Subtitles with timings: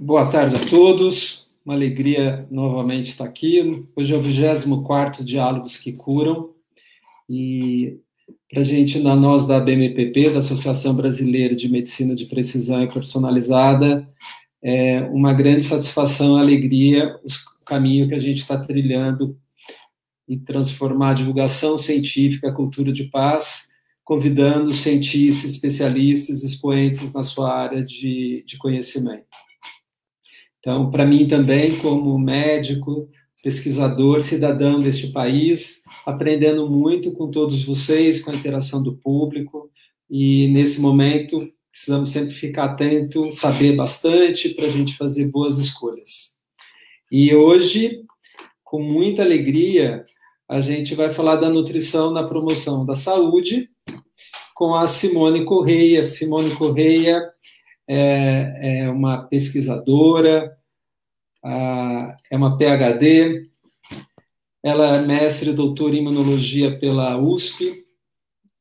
[0.00, 1.48] Boa tarde a todos.
[1.64, 3.84] Uma alegria novamente estar aqui.
[3.96, 6.50] Hoje é o 24 Diálogos que Curam.
[7.28, 7.98] E
[8.48, 12.92] para a gente, na nós da BMPP, da Associação Brasileira de Medicina de Precisão e
[12.92, 14.08] Personalizada,
[14.62, 19.36] é uma grande satisfação e alegria o caminho que a gente está trilhando
[20.28, 23.66] em transformar a divulgação científica, a cultura de paz,
[24.04, 29.27] convidando cientistas, especialistas, expoentes na sua área de, de conhecimento.
[30.58, 33.08] Então, para mim também, como médico,
[33.42, 39.70] pesquisador, cidadão deste país, aprendendo muito com todos vocês, com a interação do público,
[40.10, 41.38] e nesse momento
[41.70, 46.38] precisamos sempre ficar atento, saber bastante para a gente fazer boas escolhas.
[47.10, 48.02] E hoje,
[48.64, 50.04] com muita alegria,
[50.48, 53.70] a gente vai falar da nutrição na promoção da saúde
[54.54, 56.02] com a Simone Correia.
[56.02, 57.22] Simone Correia
[57.88, 60.56] é, é uma pesquisadora,
[62.30, 63.48] é uma PhD,
[64.62, 67.86] ela é mestre e doutora em imunologia pela USP,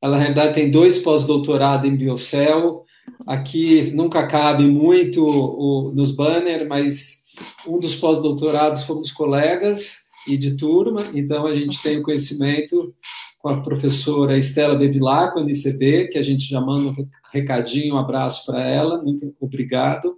[0.01, 2.85] ela, na verdade, tem dois pós-doutorados em biocel,
[3.25, 7.25] aqui nunca cabe muito o, nos banners, mas
[7.67, 12.93] um dos pós-doutorados fomos colegas e de turma, então a gente tem o conhecimento
[13.47, 14.77] com a professora Estela
[15.31, 19.33] com a NCB, que a gente já manda um recadinho, um abraço para ela, muito
[19.39, 20.17] obrigado.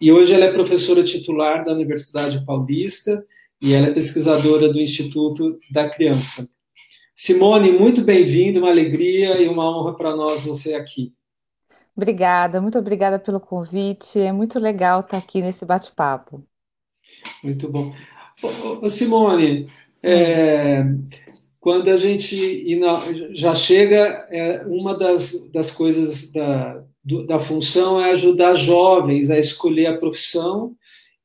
[0.00, 3.24] E hoje ela é professora titular da Universidade Paulista
[3.62, 6.48] e ela é pesquisadora do Instituto da Criança.
[7.14, 11.12] Simone, muito bem-vinda, uma alegria e uma honra para nós você aqui.
[11.96, 14.18] Obrigada, muito obrigada pelo convite.
[14.18, 16.44] É muito legal estar aqui nesse bate-papo.
[17.42, 17.94] Muito bom.
[18.82, 19.68] Ô, Simone,
[20.02, 20.84] é,
[21.68, 22.66] quando a gente
[23.34, 26.82] já chega, é, uma das, das coisas da,
[27.26, 30.74] da função é ajudar jovens a escolher a profissão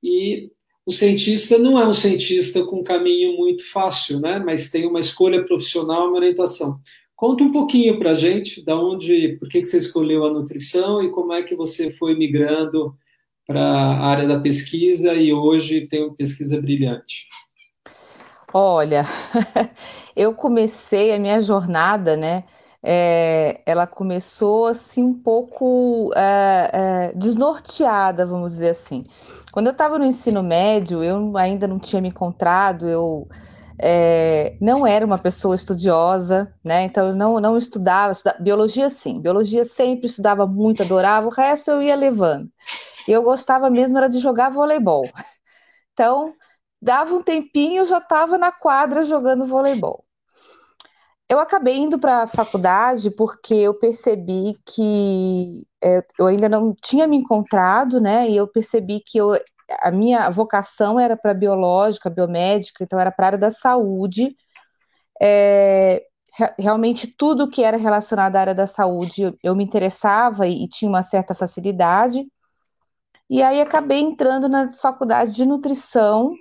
[0.03, 0.51] e
[0.85, 4.37] o cientista não é um cientista com um caminho muito fácil, né?
[4.45, 6.77] Mas tem uma escolha profissional, uma orientação.
[7.15, 11.01] Conta um pouquinho para a gente, da onde, por que, que você escolheu a nutrição
[11.01, 12.93] e como é que você foi migrando
[13.47, 17.29] para a área da pesquisa e hoje tem uma pesquisa brilhante.
[18.53, 19.03] Olha,
[20.15, 22.43] eu comecei a minha jornada, né?
[22.83, 29.05] É, ela começou assim um pouco é, é, desnorteada, vamos dizer assim.
[29.51, 33.25] Quando eu estava no ensino médio, eu ainda não tinha me encontrado, eu
[33.79, 36.83] é, não era uma pessoa estudiosa, né?
[36.83, 41.71] Então eu não, não estudava, estudava, biologia sim, biologia sempre estudava muito, adorava, o resto
[41.71, 42.49] eu ia levando.
[43.07, 45.09] E eu gostava mesmo era de jogar voleibol.
[45.93, 46.33] Então
[46.83, 50.03] dava um tempinho, eu já estava na quadra jogando voleibol.
[51.29, 57.07] Eu acabei indo para a faculdade porque eu percebi que é, eu ainda não tinha
[57.07, 58.29] me encontrado, né?
[58.29, 59.31] E eu percebi que eu,
[59.81, 64.35] a minha vocação era para biológica, biomédica, então era para a área da saúde.
[65.21, 66.03] É,
[66.59, 70.89] realmente tudo que era relacionado à área da saúde eu, me interessava e, e, tinha
[70.89, 72.23] uma certa facilidade.
[73.29, 76.33] E aí acabei entrando na faculdade de nutrição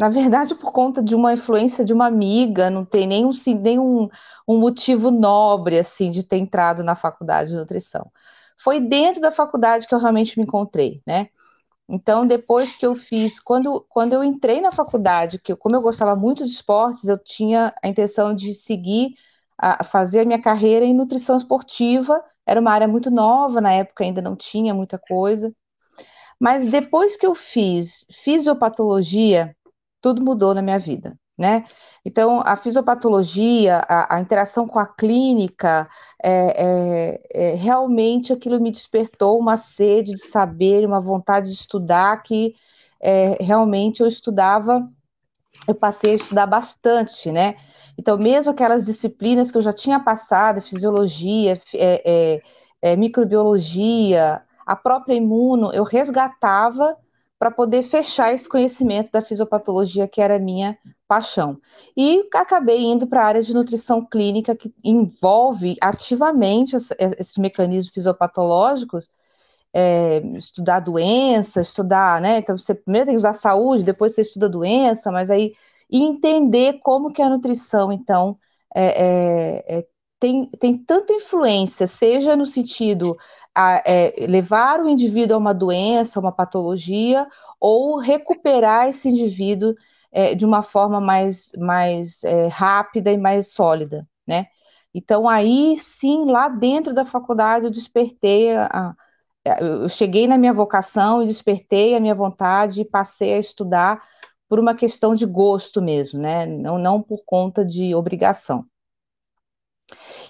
[0.00, 4.08] na verdade, por conta de uma influência de uma amiga, não tem nenhum, nenhum
[4.48, 8.10] um motivo nobre assim de ter entrado na faculdade de nutrição.
[8.58, 11.28] Foi dentro da faculdade que eu realmente me encontrei, né?
[11.86, 16.16] Então, depois que eu fiz, quando, quando eu entrei na faculdade, que como eu gostava
[16.16, 19.16] muito de esportes, eu tinha a intenção de seguir,
[19.58, 22.24] a fazer a minha carreira em nutrição esportiva.
[22.46, 25.54] Era uma área muito nova, na época ainda não tinha muita coisa.
[26.40, 29.54] Mas depois que eu fiz fisiopatologia,
[30.00, 31.64] tudo mudou na minha vida, né?
[32.04, 35.88] Então, a fisiopatologia, a, a interação com a clínica,
[36.22, 42.22] é, é, é, realmente aquilo me despertou uma sede de saber, uma vontade de estudar,
[42.22, 42.54] que
[43.00, 44.88] é, realmente eu estudava,
[45.66, 47.56] eu passei a estudar bastante, né?
[47.98, 52.40] Então, mesmo aquelas disciplinas que eu já tinha passado, fisiologia, é,
[52.82, 56.96] é, microbiologia, a própria imuno, eu resgatava
[57.40, 60.76] para poder fechar esse conhecimento da fisiopatologia que era minha
[61.08, 61.58] paixão.
[61.96, 69.08] E acabei indo para a área de nutrição clínica que envolve ativamente esses mecanismos fisiopatológicos,
[69.72, 72.38] é, estudar doença, estudar, né?
[72.40, 75.54] Então você primeiro tem que usar saúde, depois você estuda doença, mas aí
[75.90, 78.38] e entender como que a nutrição, então,
[78.74, 79.86] é, é, é
[80.20, 83.16] tem, tem tanta influência, seja no sentido
[83.54, 87.26] a, é, levar o indivíduo a uma doença, uma patologia,
[87.58, 89.74] ou recuperar esse indivíduo
[90.12, 94.46] é, de uma forma mais, mais é, rápida e mais sólida, né?
[94.94, 98.94] Então, aí sim, lá dentro da faculdade, eu despertei a,
[99.60, 104.02] eu cheguei na minha vocação e despertei a minha vontade e passei a estudar
[104.48, 106.44] por uma questão de gosto mesmo, né?
[106.46, 108.66] Não, não por conta de obrigação.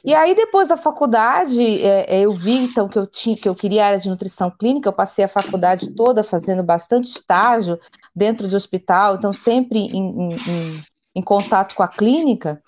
[0.04, 3.54] E aí, depois da faculdade, é, é, eu vi então que eu tinha, que eu
[3.54, 7.78] queria área de nutrição clínica, eu passei a faculdade toda fazendo bastante estágio
[8.14, 10.84] dentro de hospital, então sempre em, em,
[11.16, 12.62] em contato com a clínica.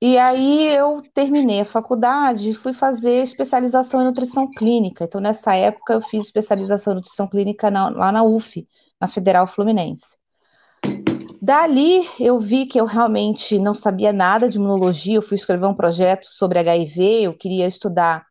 [0.00, 5.04] E aí eu terminei a faculdade e fui fazer especialização em nutrição clínica.
[5.04, 8.68] Então, nessa época, eu fiz especialização em nutrição clínica na, lá na UF,
[9.00, 10.18] na Federal Fluminense.
[11.46, 15.76] Dali eu vi que eu realmente não sabia nada de imunologia, eu fui escrever um
[15.76, 18.26] projeto sobre HIV, eu queria estudar.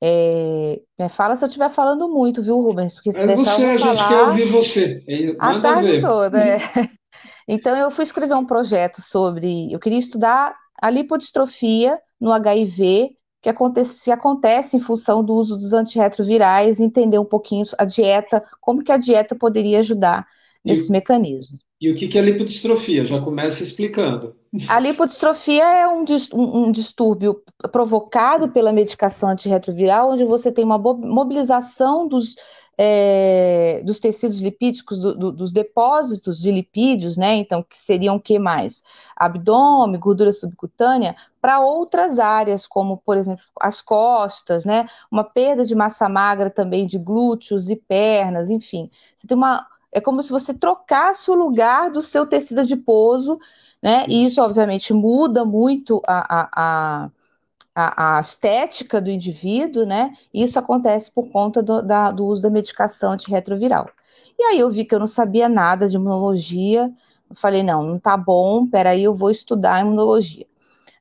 [0.00, 0.80] É...
[1.10, 2.94] Fala se eu estiver falando muito, viu, Rubens?
[2.94, 5.02] Porque se é você, a gente quer ouvir você.
[5.40, 6.02] A tarde ver.
[6.02, 6.58] toda, é.
[7.48, 9.72] Então eu fui escrever um projeto sobre.
[9.72, 13.10] Eu queria estudar a lipodistrofia no HIV,
[13.42, 18.40] que acontece, que acontece em função do uso dos antirretrovirais, entender um pouquinho a dieta,
[18.60, 20.24] como que a dieta poderia ajudar
[20.64, 21.60] nesses e, mecanismos.
[21.80, 23.04] E o que é lipodistrofia?
[23.04, 24.36] Já começa explicando.
[24.68, 26.04] A lipodistrofia é um,
[26.34, 32.36] um distúrbio provocado pela medicação antirretroviral, onde você tem uma mobilização dos
[32.78, 37.36] é, dos tecidos lipídicos, do, do, dos depósitos de lipídios, né?
[37.36, 38.82] Então, que seriam o que mais?
[39.16, 44.86] Abdômen, gordura subcutânea, para outras áreas, como, por exemplo, as costas, né?
[45.10, 48.90] Uma perda de massa magra também de glúteos e pernas, enfim.
[49.16, 49.66] Você tem uma.
[49.92, 53.38] É como se você trocasse o lugar do seu tecido adiposo,
[53.82, 54.04] né?
[54.08, 57.10] E isso, obviamente, muda muito a, a, a
[57.74, 60.12] a, estética do indivíduo, né?
[60.32, 63.88] Isso acontece por conta do, da, do uso da medicação antirretroviral.
[64.38, 66.92] E aí eu vi que eu não sabia nada de imunologia,
[67.30, 70.46] eu falei, não, não tá bom, peraí, eu vou estudar imunologia.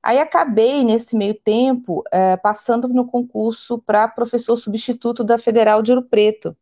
[0.02, 5.92] Aí acabei, nesse meio tempo, é, passando no concurso para professor substituto da Federal de
[5.92, 6.56] Ouro Preto.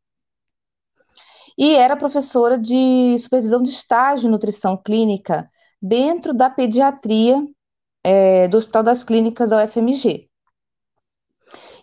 [1.60, 5.52] E era professora de supervisão de estágio em nutrição clínica
[5.82, 7.36] dentro da pediatria
[8.02, 10.30] é, do Hospital das Clínicas da UFMG.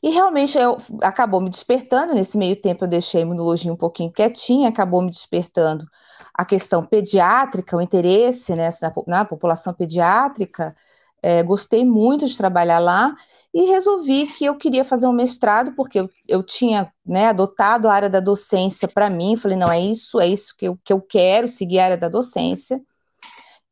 [0.02, 4.10] E realmente eu, acabou me despertando, nesse meio tempo eu deixei a imunologia um pouquinho
[4.10, 5.84] quietinha, acabou me despertando
[6.32, 10.74] a questão pediátrica, o interesse nessa, na população pediátrica,
[11.22, 13.14] é, gostei muito de trabalhar lá
[13.56, 17.94] e resolvi que eu queria fazer um mestrado, porque eu, eu tinha né, adotado a
[17.94, 21.00] área da docência para mim, falei, não, é isso, é isso que eu, que eu
[21.00, 22.78] quero, seguir a área da docência.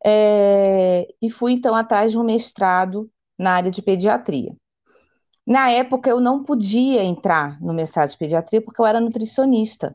[0.03, 4.57] É, e fui então atrás de um mestrado na área de pediatria.
[5.47, 9.95] Na época eu não podia entrar no mestrado de pediatria porque eu era nutricionista.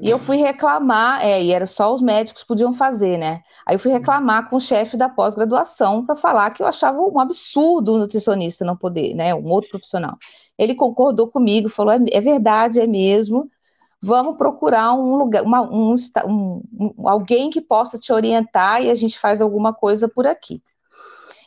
[0.00, 3.42] E eu fui reclamar, é, e era só os médicos podiam fazer, né?
[3.66, 7.20] Aí eu fui reclamar com o chefe da pós-graduação para falar que eu achava um
[7.20, 9.34] absurdo o nutricionista não poder, né?
[9.34, 10.16] Um outro profissional.
[10.58, 13.50] Ele concordou comigo, falou: é, é verdade, é mesmo
[14.02, 18.94] vamos procurar um lugar, uma, um, um, um, alguém que possa te orientar e a
[18.94, 20.62] gente faz alguma coisa por aqui.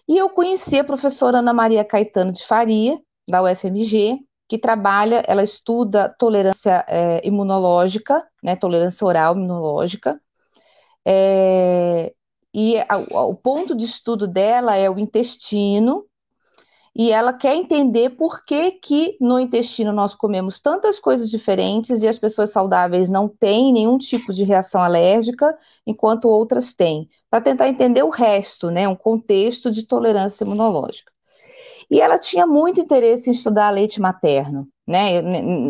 [0.08, 5.44] E eu conheci a professora Ana Maria Caetano de Faria, da UFMG, que trabalha, ela
[5.44, 10.20] estuda tolerância é, imunológica, né, tolerância oral imunológica,
[11.06, 12.12] é,
[12.52, 16.04] e a, o ponto de estudo dela é o intestino,
[16.96, 22.08] e ela quer entender por que, que no intestino nós comemos tantas coisas diferentes e
[22.08, 27.70] as pessoas saudáveis não têm nenhum tipo de reação alérgica, enquanto outras têm, para tentar
[27.70, 31.12] entender o resto, né, um contexto de tolerância imunológica.
[31.90, 34.68] E ela tinha muito interesse em estudar leite materno.
[34.86, 35.22] Né?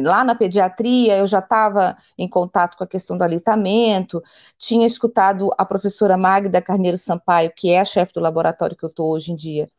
[0.02, 4.22] Lá na pediatria, eu já estava em contato com a questão do aleitamento,
[4.58, 8.88] tinha escutado a professora Magda Carneiro Sampaio, que é a chefe do laboratório que eu
[8.88, 9.70] estou hoje em dia,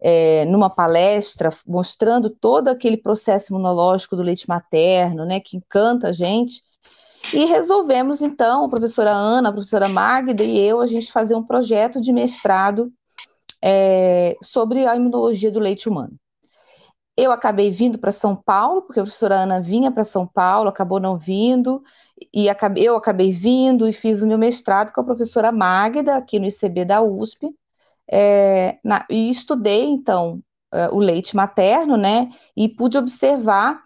[0.00, 6.12] é, numa palestra mostrando todo aquele processo imunológico do leite materno, né, que encanta a
[6.12, 6.62] gente.
[7.34, 11.42] E resolvemos, então, a professora Ana, a professora Magda e eu, a gente fazer um
[11.42, 12.90] projeto de mestrado
[13.62, 16.16] é, sobre a imunologia do leite humano.
[17.16, 21.00] Eu acabei vindo para São Paulo, porque a professora Ana vinha para São Paulo, acabou
[21.00, 21.82] não vindo,
[22.32, 22.46] e
[22.76, 26.84] eu acabei vindo e fiz o meu mestrado com a professora Magda, aqui no ICB
[26.84, 27.52] da USP,
[28.08, 30.40] é, na, e estudei, então,
[30.72, 33.82] uh, o leite materno, né, e pude observar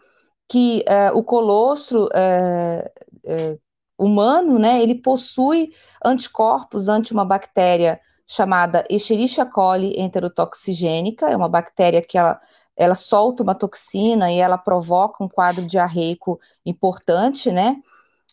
[0.49, 3.61] que uh, o colostro uh,
[3.97, 5.73] humano, né, ele possui
[6.05, 7.99] anticorpos ante uma bactéria
[8.33, 12.41] chamada Escherichia coli enterotoxigênica, é uma bactéria que ela,
[12.75, 17.77] ela solta uma toxina e ela provoca um quadro diarreico importante, né,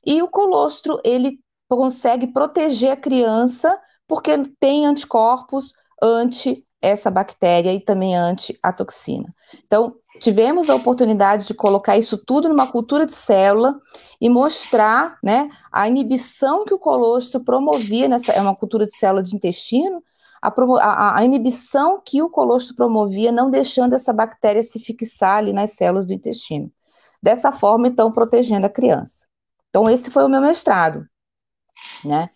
[0.06, 1.38] e o colostro, ele
[1.68, 3.78] consegue proteger a criança
[4.08, 9.30] porque tem anticorpos anti essa bactéria e também anti a toxina.
[9.66, 13.80] Então, tivemos a oportunidade de colocar isso tudo numa cultura de célula
[14.20, 19.24] e mostrar né, a inibição que o colostro promovia nessa é uma cultura de célula
[19.24, 20.04] de intestino,
[20.42, 25.54] a, a, a, inibição que o colostro promovia, não deixando essa bactéria se fixar ali
[25.54, 26.72] nas células do intestino.
[27.22, 29.26] Dessa forma, então, protegendo a criança.
[29.70, 31.06] Então, esse foi o meu mestrado,
[32.04, 32.30] né?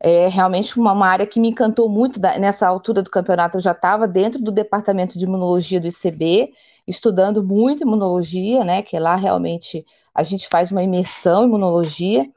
[0.00, 3.56] É realmente uma, uma área que me encantou muito da, nessa altura do campeonato.
[3.56, 6.52] Eu já estava dentro do departamento de imunologia do ICB,
[6.86, 8.82] estudando muito imunologia, né?
[8.82, 12.30] Que lá realmente a gente faz uma imersão em imunologia.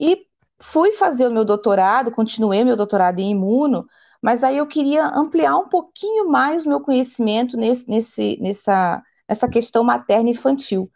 [0.00, 0.26] E
[0.60, 3.86] fui fazer o meu doutorado, continuei meu doutorado em imuno,
[4.20, 9.48] mas aí eu queria ampliar um pouquinho mais o meu conhecimento nesse, nesse, nessa, nessa
[9.48, 10.90] questão materno-infantil.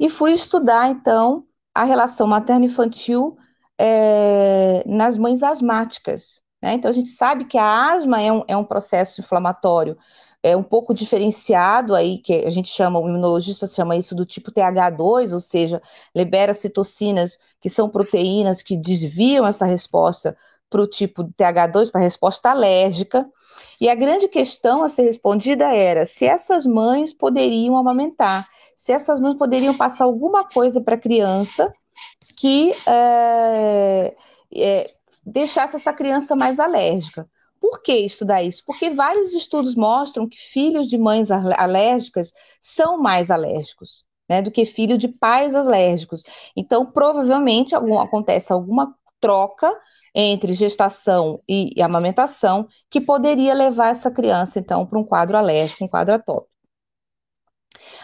[0.00, 3.36] E fui estudar, então, a relação materno-infantil
[3.78, 6.42] é, nas mães asmáticas.
[6.60, 6.74] Né?
[6.74, 9.96] Então, a gente sabe que a asma é um, é um processo inflamatório
[10.44, 14.52] é um pouco diferenciado aí, que a gente chama, o imunologista chama isso do tipo
[14.52, 15.80] TH2, ou seja,
[16.14, 20.36] libera citocinas, que são proteínas que desviam essa resposta
[20.68, 23.26] para o tipo TH2, para a resposta alérgica.
[23.80, 28.46] E a grande questão a ser respondida era se essas mães poderiam amamentar,
[28.76, 31.72] se essas mães poderiam passar alguma coisa para a criança
[32.36, 34.14] que é,
[34.54, 34.90] é,
[35.24, 37.26] deixasse essa criança mais alérgica.
[37.64, 38.62] Por que estudar isso?
[38.66, 42.30] Porque vários estudos mostram que filhos de mães alérgicas
[42.60, 44.04] são mais alérgicos.
[44.26, 46.22] Né, do que filho de pais alérgicos.
[46.56, 49.70] Então, provavelmente algum, acontece alguma troca
[50.14, 55.84] entre gestação e, e, amamentação que poderia levar essa criança, então, para um quadro alérgico,
[55.84, 56.48] um quadro atópico.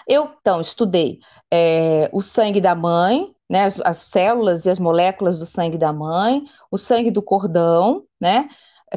[0.07, 5.38] Eu, então, estudei é, o sangue da mãe, né, as, as, células e as moléculas
[5.38, 8.47] do sangue da mãe, o sangue do cordão, né,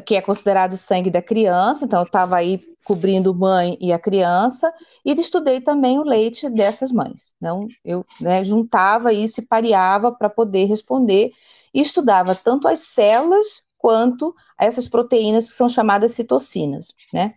[0.02, 4.72] que é considerado sangue da criança, então eu estava aí cobrindo mãe e a criança,
[5.04, 7.34] e estudei também o leite dessas mães.
[7.36, 11.30] Então, eu né, juntava isso e pareava para poder responder,
[11.72, 17.34] e estudava tanto as células quanto essas proteínas que são chamadas citocinas, né?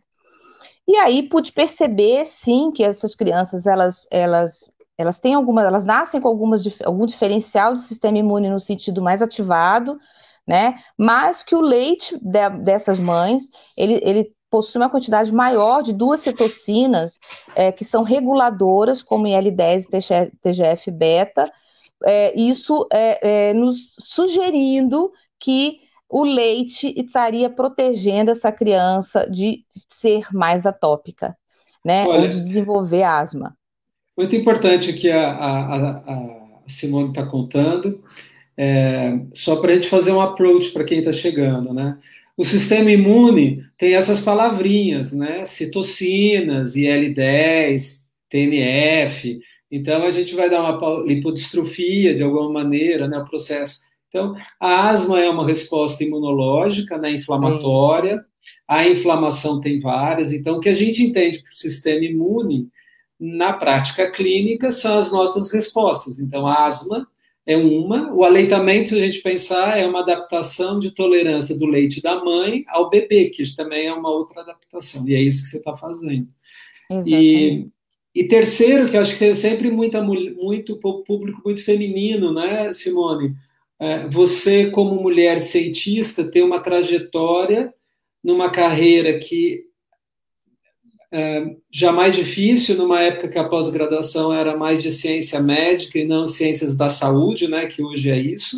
[0.87, 6.19] E aí pude perceber, sim, que essas crianças, elas, elas elas têm algumas, elas nascem
[6.19, 9.97] com algumas, algum diferencial de sistema imune no sentido mais ativado,
[10.47, 10.75] né?
[10.97, 13.43] Mas que o leite de, dessas mães,
[13.75, 17.19] ele, ele possui uma quantidade maior de duas citocinas
[17.53, 21.51] é, que são reguladoras, como IL-10 e TGF-beta,
[22.05, 30.27] é, isso é, é, nos sugerindo que o leite estaria protegendo essa criança de ser
[30.31, 31.37] mais atópica,
[31.83, 32.05] né?
[32.07, 33.57] Olha, ou de desenvolver asma.
[34.15, 38.01] Muito importante que a, a, a Simone está contando,
[38.57, 41.97] é, só para a gente fazer um approach para quem está chegando, né?
[42.35, 45.45] O sistema imune tem essas palavrinhas, né?
[45.45, 49.39] Citocinas, IL-10, TNF.
[49.71, 53.17] Então a gente vai dar uma lipodistrofia de alguma maneira, né?
[53.17, 53.81] O processo.
[54.09, 57.11] Então a asma é uma resposta imunológica, né?
[57.11, 58.23] Inflamatória.
[58.67, 60.31] A inflamação tem várias.
[60.31, 62.69] Então o que a gente entende o sistema imune
[63.19, 66.19] na prática clínica são as nossas respostas.
[66.19, 67.07] Então, a asma
[67.47, 72.01] é uma, o aleitamento, se a gente pensar, é uma adaptação de tolerância do leite
[72.01, 75.57] da mãe ao bebê, que também é uma outra adaptação, e é isso que você
[75.57, 76.27] está fazendo.
[77.05, 77.65] E,
[78.13, 83.33] e terceiro, que acho que é sempre muita, muito público muito feminino, né, Simone?
[83.79, 87.73] É, você, como mulher cientista, tem uma trajetória
[88.21, 89.63] numa carreira que
[91.11, 96.05] é, já mais difícil, numa época que a pós-graduação era mais de ciência médica e
[96.05, 98.57] não ciências da saúde, né, que hoje é isso.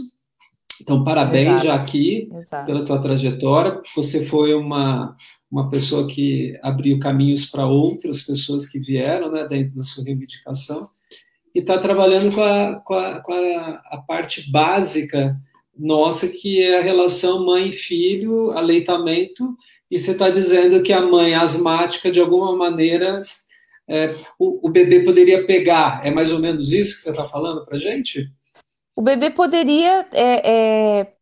[0.82, 1.66] Então, parabéns Exato.
[1.66, 2.66] já aqui Exato.
[2.66, 3.82] pela tua trajetória.
[3.96, 5.16] Você foi uma,
[5.52, 10.90] uma pessoa que abriu caminhos para outras pessoas que vieram né, dentro da sua reivindicação
[11.54, 15.38] e está trabalhando com, a, com, a, com a, a parte básica
[15.78, 19.56] nossa, que é a relação mãe-filho, aleitamento
[19.92, 23.22] e você está dizendo que a mãe asmática, de alguma maneira,
[23.88, 26.06] é, o, o, bebê poderia pegar.
[26.06, 28.32] É mais ou menos isso que você está falando para gente?
[28.96, 30.08] O bebê poderia.
[30.12, 30.52] É,
[31.00, 31.14] é...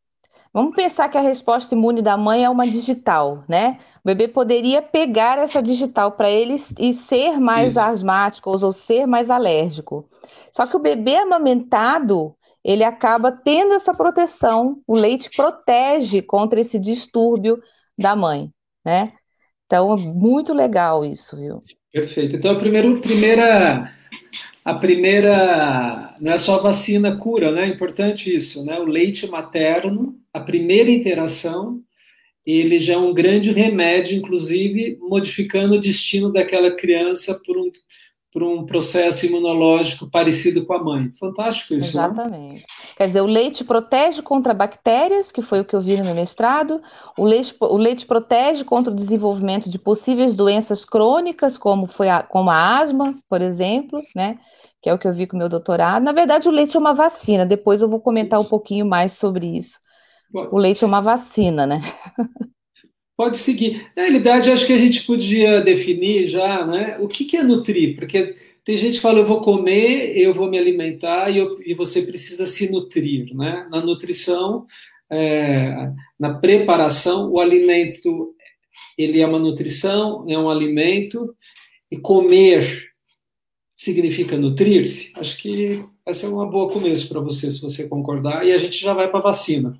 [0.53, 3.79] Vamos pensar que a resposta imune da mãe é uma digital, né?
[4.03, 7.79] O bebê poderia pegar essa digital para ele e ser mais isso.
[7.79, 10.09] asmático ou ser mais alérgico.
[10.51, 14.81] Só que o bebê amamentado, ele acaba tendo essa proteção.
[14.87, 17.61] O leite protege contra esse distúrbio
[17.97, 18.51] da mãe
[18.87, 19.11] né?
[19.65, 21.61] Então, é muito legal isso, viu?
[21.91, 22.37] Perfeito.
[22.37, 23.93] Então, a primeira, primeira,
[24.63, 27.65] a primeira, não é só vacina cura, né?
[27.65, 28.79] É importante isso, né?
[28.79, 31.81] O leite materno, a primeira interação,
[32.45, 37.69] ele já é um grande remédio, inclusive modificando o destino daquela criança por um,
[38.37, 41.09] por um processo imunológico parecido com a mãe.
[41.19, 42.03] Fantástico isso, né?
[42.03, 42.53] Exatamente.
[42.53, 42.61] Né?
[42.95, 46.13] Quer dizer, o leite protege contra bactérias, que foi o que eu vi no meu
[46.13, 46.79] mestrado,
[47.17, 52.21] o leite, o leite protege contra o desenvolvimento de possíveis doenças crônicas, como, foi a,
[52.21, 54.37] como a asma, por exemplo, né?
[54.83, 56.03] que é o que eu vi com o meu doutorado.
[56.03, 58.45] Na verdade, o leite é uma vacina, depois eu vou comentar isso.
[58.45, 59.79] um pouquinho mais sobre isso.
[60.51, 61.81] O leite é uma vacina, né?
[63.17, 63.91] Pode seguir.
[63.95, 67.95] Na realidade, acho que a gente podia definir já né, o que, que é nutrir,
[67.95, 71.73] porque tem gente que fala, eu vou comer, eu vou me alimentar e, eu, e
[71.73, 73.35] você precisa se nutrir.
[73.35, 73.67] Né?
[73.71, 74.67] Na nutrição,
[75.09, 78.35] é, na preparação, o alimento
[78.97, 81.35] ele é uma nutrição, é um alimento,
[81.91, 82.91] e comer
[83.75, 85.13] significa nutrir-se.
[85.15, 88.79] Acho que essa é uma boa começo para você, se você concordar, e a gente
[88.79, 89.79] já vai para a vacina.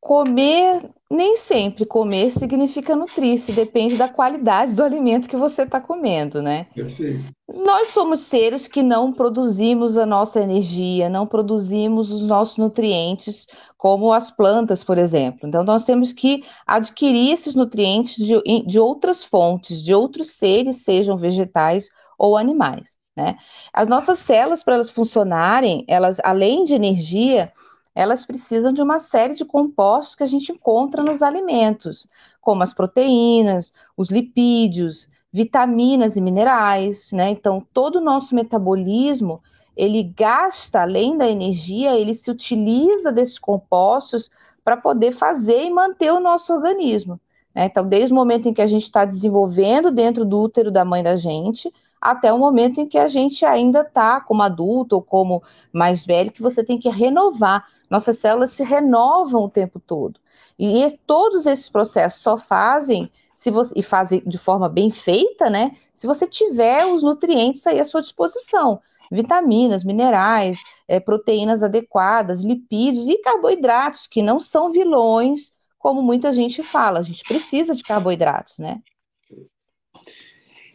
[0.00, 6.40] Comer, nem sempre comer significa nutrir-se, depende da qualidade do alimento que você está comendo,
[6.40, 6.66] né?
[6.74, 7.26] Perfeito.
[7.46, 13.46] Nós somos seres que não produzimos a nossa energia, não produzimos os nossos nutrientes,
[13.76, 15.46] como as plantas, por exemplo.
[15.46, 21.16] Então, nós temos que adquirir esses nutrientes de, de outras fontes, de outros seres, sejam
[21.16, 23.36] vegetais ou animais, né?
[23.72, 27.52] As nossas células, para elas funcionarem, elas, além de energia,
[27.94, 32.08] elas precisam de uma série de compostos que a gente encontra nos alimentos,
[32.40, 37.30] como as proteínas, os lipídios, vitaminas e minerais, né?
[37.30, 39.42] Então, todo o nosso metabolismo,
[39.76, 44.30] ele gasta, além da energia, ele se utiliza desses compostos
[44.64, 47.18] para poder fazer e manter o nosso organismo.
[47.54, 47.66] Né?
[47.66, 51.02] Então, desde o momento em que a gente está desenvolvendo dentro do útero da mãe
[51.02, 55.42] da gente, até o momento em que a gente ainda está como adulto ou como
[55.72, 57.64] mais velho, que você tem que renovar.
[57.92, 60.18] Nossas células se renovam o tempo todo.
[60.58, 65.76] E todos esses processos só fazem se você, e fazem de forma bem feita, né?
[65.94, 68.80] Se você tiver os nutrientes aí à sua disposição.
[69.10, 76.62] Vitaminas, minerais, é, proteínas adequadas, lipídios e carboidratos, que não são vilões, como muita gente
[76.62, 77.00] fala.
[77.00, 78.80] A gente precisa de carboidratos, né?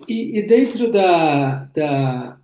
[0.08, 2.38] E, e dentro da, da,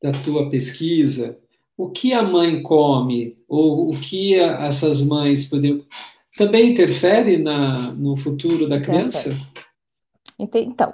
[0.00, 1.36] da, tua pesquisa,
[1.82, 5.82] o que a mãe come, ou o que a, essas mães poderiam.
[6.36, 9.30] também interfere na, no futuro da criança?
[10.38, 10.92] Então,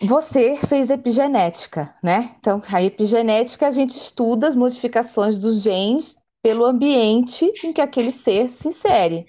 [0.00, 2.36] você fez epigenética, né?
[2.38, 8.12] Então, a epigenética a gente estuda as modificações dos genes pelo ambiente em que aquele
[8.12, 9.26] ser se insere.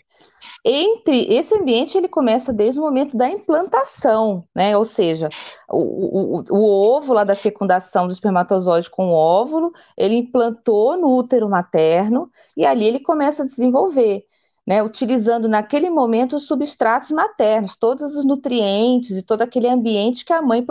[0.63, 4.75] Entre esse ambiente, ele começa desde o momento da implantação, né?
[4.77, 5.29] Ou seja,
[5.69, 11.15] o, o, o ovo lá da fecundação do espermatozoide com o óvulo, ele implantou no
[11.15, 14.25] útero materno e ali ele começa a desenvolver.
[14.67, 20.31] Né, utilizando naquele momento os substratos maternos, todos os nutrientes e todo aquele ambiente que
[20.31, 20.63] a mãe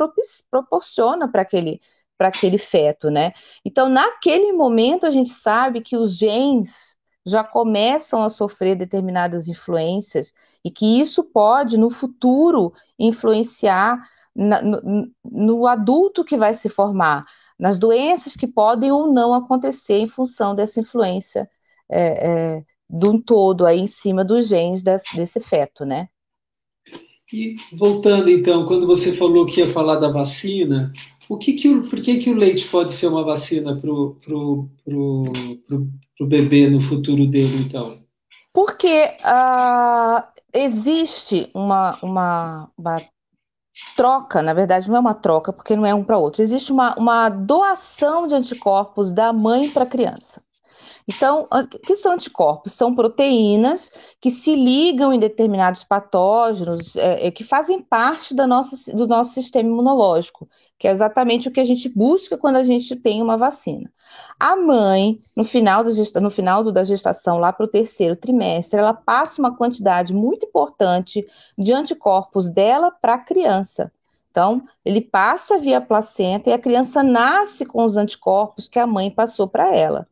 [0.48, 1.81] proporciona para aquele,
[2.16, 3.33] aquele feto, né?
[3.64, 6.96] Então, naquele momento, a gente sabe que os genes
[7.31, 10.33] já começam a sofrer determinadas influências
[10.64, 14.01] e que isso pode, no futuro, influenciar
[14.35, 17.25] na, no, no adulto que vai se formar,
[17.59, 21.49] nas doenças que podem ou não acontecer em função dessa influência
[21.91, 26.09] é, é, de um todo aí em cima dos genes desse, desse feto, né?
[27.33, 30.93] E voltando então, quando você falou que ia falar da vacina,
[31.29, 34.14] o que que o, por que, que o leite pode ser uma vacina para o
[34.14, 35.33] pro, pro,
[35.67, 37.98] pro, pro, bebê no futuro dele, então?
[38.52, 43.00] Porque uh, existe uma, uma, uma
[43.96, 46.94] troca, na verdade não é uma troca, porque não é um para outro, existe uma,
[46.96, 50.42] uma doação de anticorpos da mãe para a criança.
[51.09, 52.75] Então, o que são anticorpos?
[52.75, 53.90] São proteínas
[54.21, 59.33] que se ligam em determinados patógenos, é, é, que fazem parte da nossa, do nosso
[59.33, 60.47] sistema imunológico,
[60.79, 63.90] que é exatamente o que a gente busca quando a gente tem uma vacina.
[64.38, 68.79] A mãe, no final, da gesta, no final da gestação, lá para o terceiro trimestre,
[68.79, 73.90] ela passa uma quantidade muito importante de anticorpos dela para a criança.
[74.31, 79.11] Então, ele passa via placenta e a criança nasce com os anticorpos que a mãe
[79.11, 80.07] passou para ela.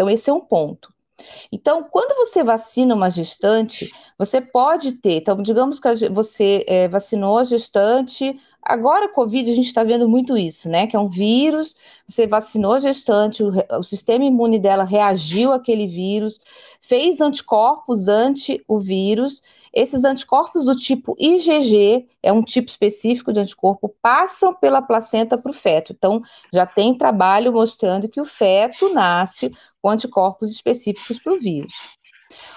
[0.00, 0.90] Então, esse é um ponto.
[1.52, 5.18] Então, quando você vacina uma gestante, você pode ter.
[5.18, 10.36] Então, digamos que você é, vacinou a gestante Agora, Covid, a gente está vendo muito
[10.36, 10.86] isso, né?
[10.86, 11.74] Que é um vírus,
[12.06, 16.38] você vacinou a gestante, o, o, sistema imune dela reagiu àquele vírus,
[16.80, 19.42] fez anticorpos ante o vírus.
[19.72, 25.50] Esses anticorpos do tipo IgG, é um tipo específico de anticorpo, passam pela placenta para
[25.50, 25.94] o feto.
[25.96, 26.20] Então,
[26.52, 29.50] já tem trabalho mostrando que o feto nasce
[29.82, 31.74] com anticorpos específicos para o vírus.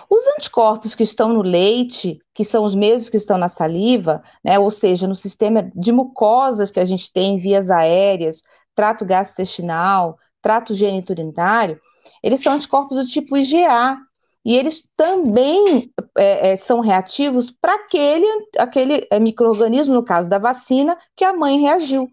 [0.09, 4.59] Os anticorpos que estão no leite, que são os mesmos que estão na saliva, né,
[4.59, 8.43] ou seja, no sistema de mucosas que a gente tem, vias aéreas,
[8.75, 11.79] trato gastrointestinal, trato geniturinário,
[12.21, 13.97] eles são anticorpos do tipo IgA,
[14.45, 20.97] e eles também é, é, são reativos para aquele, aquele microorganismo, no caso da vacina,
[21.15, 22.09] que a mãe reagiu.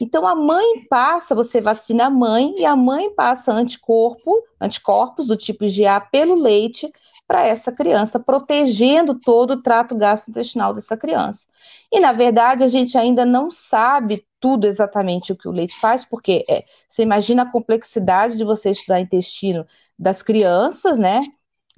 [0.00, 5.36] Então a mãe passa, você vacina a mãe e a mãe passa anticorpo, anticorpos do
[5.36, 6.92] tipo IgA pelo leite
[7.26, 11.46] para essa criança, protegendo todo o trato gastrointestinal dessa criança.
[11.90, 16.04] E na verdade a gente ainda não sabe tudo exatamente o que o leite faz,
[16.04, 19.64] porque é, você imagina a complexidade de você estudar intestino
[19.98, 21.20] das crianças, né?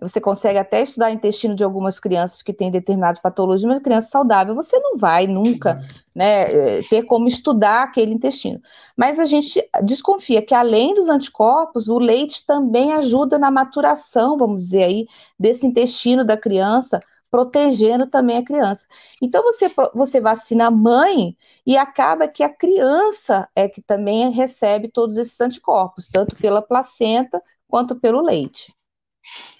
[0.00, 4.10] Você consegue até estudar o intestino de algumas crianças que têm determinadas patologias, mas criança
[4.10, 5.80] saudável, você não vai nunca
[6.12, 6.42] né,
[6.78, 8.60] eh, ter como estudar aquele intestino.
[8.96, 14.64] Mas a gente desconfia que, além dos anticorpos, o leite também ajuda na maturação, vamos
[14.64, 15.06] dizer aí,
[15.38, 16.98] desse intestino da criança,
[17.30, 18.86] protegendo também a criança.
[19.22, 24.88] Então, você, você vacina a mãe e acaba que a criança é que também recebe
[24.88, 28.72] todos esses anticorpos, tanto pela placenta quanto pelo leite.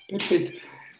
[0.08, 0.52] Perfeito.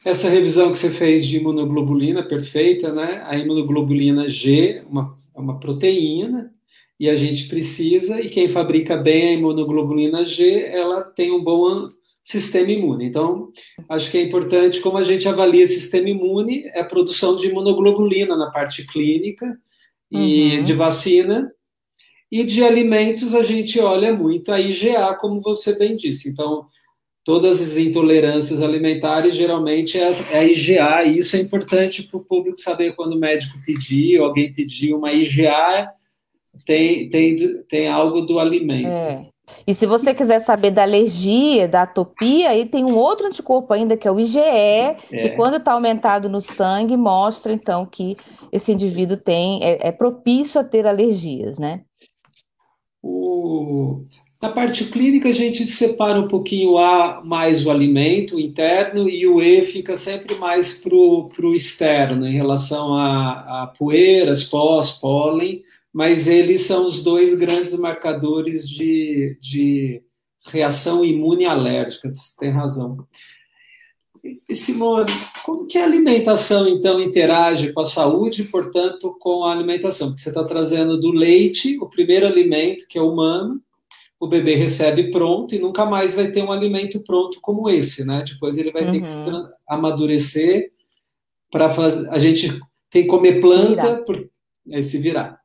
[0.05, 3.23] Essa revisão que você fez de imunoglobulina, perfeita, né?
[3.27, 6.53] A imunoglobulina G uma, é uma proteína
[7.01, 11.89] e a gente precisa, e quem fabrica bem a imunoglobulina G, ela tem um bom
[12.23, 13.07] sistema imune.
[13.07, 13.51] Então,
[13.89, 18.37] acho que é importante como a gente avalia sistema imune, é a produção de imunoglobulina
[18.37, 19.59] na parte clínica
[20.11, 20.65] e uhum.
[20.65, 21.53] de vacina,
[22.31, 26.29] e de alimentos a gente olha muito a IgA, como você bem disse.
[26.29, 26.67] Então,
[27.25, 32.25] todas as intolerâncias alimentares geralmente é, é a IgA, e isso é importante para o
[32.25, 35.91] público saber quando o médico pedir, ou alguém pedir uma IgA,
[36.67, 38.89] tem, tem, tem algo do alimento.
[38.89, 39.27] É.
[39.67, 43.97] E se você quiser saber da alergia, da atopia, aí tem um outro anticorpo ainda,
[43.97, 44.95] que é o IgE, é.
[45.11, 48.17] que quando está aumentado no sangue, mostra então que
[48.51, 51.83] esse indivíduo tem, é, é propício a ter alergias, né?
[53.03, 54.05] O,
[54.45, 59.41] na parte clínica, a gente separa um pouquinho A mais o alimento interno e o
[59.41, 66.29] E fica sempre mais para o externo, em relação a, a poeiras, pós, pólen, mas
[66.29, 70.03] eles são os dois grandes marcadores de, de
[70.45, 72.99] reação imune alérgica, você tem razão.
[74.47, 75.11] E Simone,
[75.43, 80.09] como que a alimentação, então, interage com a saúde portanto, com a alimentação?
[80.09, 83.63] Porque você está trazendo do leite, o primeiro alimento, que é humano,
[84.25, 88.25] o bebê recebe pronto e nunca mais vai ter um alimento pronto como esse, né?
[88.27, 88.93] Depois ele vai uhum.
[88.93, 89.49] ter que uhum.
[89.69, 90.73] amadurecer
[91.51, 92.09] para fazer.
[92.09, 92.59] A gente
[92.89, 94.27] tem que comer planta por
[94.73, 95.39] aí se virar.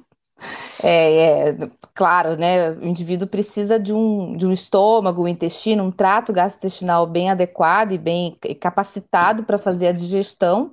[0.83, 2.69] É, é, claro, né?
[2.69, 7.93] O indivíduo precisa de um, de um estômago, um intestino, um trato gastrointestinal bem adequado
[7.93, 10.71] e bem capacitado para fazer a digestão.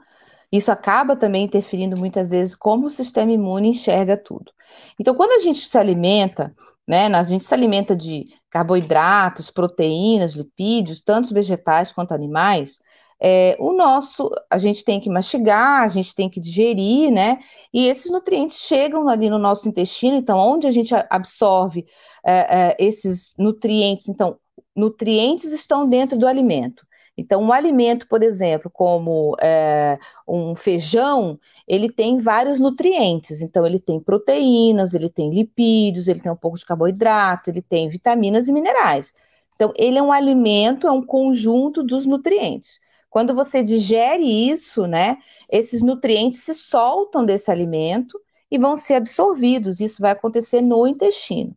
[0.50, 4.52] Isso acaba também interferindo muitas vezes como o sistema imune enxerga tudo.
[5.00, 6.50] Então, quando a gente se alimenta,
[6.86, 7.06] né?
[7.06, 12.78] A gente se alimenta de carboidratos, proteínas, lipídios, tanto vegetais quanto animais.
[13.24, 17.38] É, o nosso, a gente tem que mastigar, a gente tem que digerir, né?
[17.72, 21.86] E esses nutrientes chegam ali no nosso intestino, então, onde a gente absorve
[22.26, 24.36] é, é, esses nutrientes, então,
[24.74, 26.84] nutrientes estão dentro do alimento.
[27.16, 33.42] Então, um alimento, por exemplo, como é, um feijão, ele tem vários nutrientes.
[33.42, 37.88] Então, ele tem proteínas, ele tem lipídios, ele tem um pouco de carboidrato, ele tem
[37.88, 39.12] vitaminas e minerais.
[39.54, 42.80] Então, ele é um alimento, é um conjunto dos nutrientes.
[43.10, 45.18] Quando você digere isso, né,
[45.50, 48.18] esses nutrientes se soltam desse alimento
[48.50, 49.80] e vão ser absorvidos.
[49.80, 51.54] Isso vai acontecer no intestino.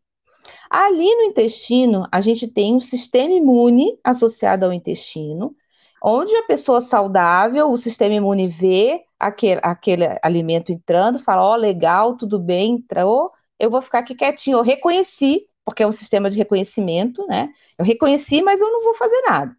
[0.70, 5.56] Ali no intestino, a gente tem um sistema imune associado ao intestino,
[6.04, 11.56] onde a pessoa saudável, o sistema imune vê aquele, aquele alimento entrando, fala: Ó, oh,
[11.56, 14.58] legal, tudo bem, entrou, eu vou ficar aqui quietinho.
[14.58, 17.50] Eu reconheci, porque é um sistema de reconhecimento, né?
[17.78, 19.56] Eu reconheci, mas eu não vou fazer nada.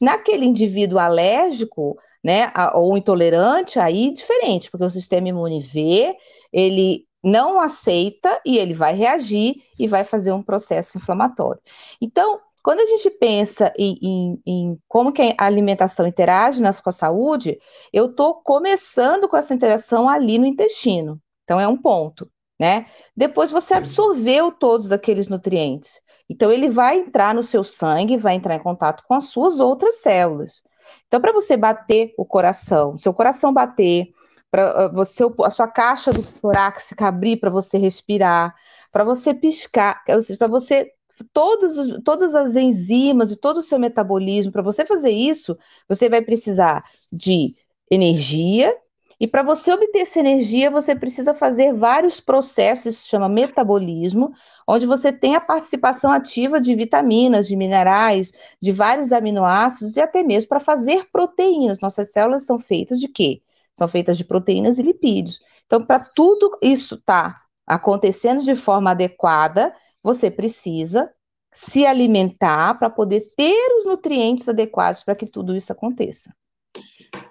[0.00, 6.16] Naquele indivíduo alérgico, né, ou intolerante, aí diferente, porque o sistema imune vê,
[6.50, 11.60] ele não aceita e ele vai reagir e vai fazer um processo inflamatório.
[12.00, 16.88] Então, quando a gente pensa em, em, em como que a alimentação interage nas, com
[16.88, 17.58] a saúde,
[17.92, 21.20] eu estou começando com essa interação ali no intestino.
[21.44, 22.26] Então, é um ponto,
[22.58, 22.86] né?
[23.14, 26.00] Depois você absorveu todos aqueles nutrientes.
[26.26, 30.00] Então, ele vai entrar no seu sangue, vai entrar em contato com as suas outras
[30.00, 30.62] células.
[31.06, 34.08] Então, para você bater o coração, seu coração bater,
[34.54, 38.54] para ah, você a sua caixa do torácica abrir para você respirar,
[38.92, 40.00] para você piscar,
[40.38, 40.92] para você
[41.32, 44.52] todos, todas as enzimas e todo o seu metabolismo.
[44.52, 47.52] Para você fazer isso, você vai precisar de
[47.90, 48.72] energia,
[49.18, 54.32] e para você obter essa energia, você precisa fazer vários processos, isso se chama metabolismo,
[54.68, 60.22] onde você tem a participação ativa de vitaminas, de minerais, de vários aminoácidos e até
[60.22, 61.80] mesmo para fazer proteínas.
[61.80, 63.40] Nossas células são feitas de quê?
[63.78, 65.40] São feitas de proteínas e lipídios.
[65.66, 71.12] Então, para tudo isso estar tá acontecendo de forma adequada, você precisa
[71.52, 76.34] se alimentar para poder ter os nutrientes adequados para que tudo isso aconteça.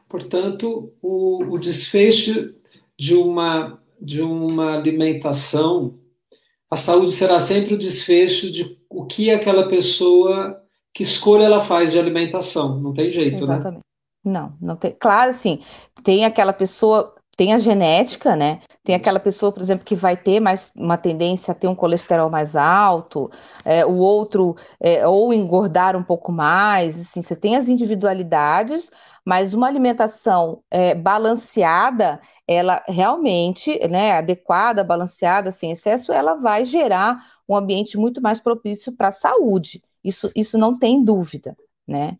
[0.08, 2.56] Portanto, o, o desfecho
[2.98, 6.00] de uma, de uma alimentação,
[6.70, 10.62] a saúde será sempre o desfecho de o que aquela pessoa,
[10.94, 12.80] que escolha ela faz de alimentação.
[12.80, 13.56] Não tem jeito, né?
[13.56, 13.78] Exatamente.
[13.78, 13.93] né?
[14.24, 14.96] Não, não tem.
[15.00, 15.60] Claro, assim,
[16.04, 18.62] tem aquela pessoa, tem a genética, né?
[18.84, 22.30] Tem aquela pessoa, por exemplo, que vai ter mais uma tendência a ter um colesterol
[22.30, 23.30] mais alto,
[23.66, 28.90] é, o outro, é, ou engordar um pouco mais, assim, você tem as individualidades,
[29.26, 37.26] mas uma alimentação é, balanceada, ela realmente, né, adequada, balanceada, sem excesso, ela vai gerar
[37.48, 39.82] um ambiente muito mais propício para a saúde.
[40.04, 41.56] Isso, isso não tem dúvida,
[41.88, 42.18] né?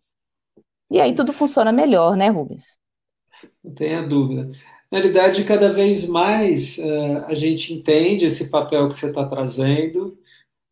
[0.94, 2.76] E aí tudo funciona melhor, né, Rubens?
[3.64, 4.52] Não tenha dúvida.
[4.88, 10.16] Na realidade, cada vez mais uh, a gente entende esse papel que você está trazendo,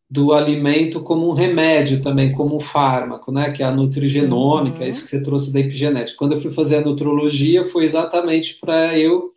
[0.09, 3.51] do alimento como um remédio também, como um fármaco, né?
[3.51, 4.87] Que é a nutrigenômica, uhum.
[4.87, 6.17] isso que você trouxe da epigenética.
[6.17, 9.33] Quando eu fui fazer a nutrologia, foi exatamente para eu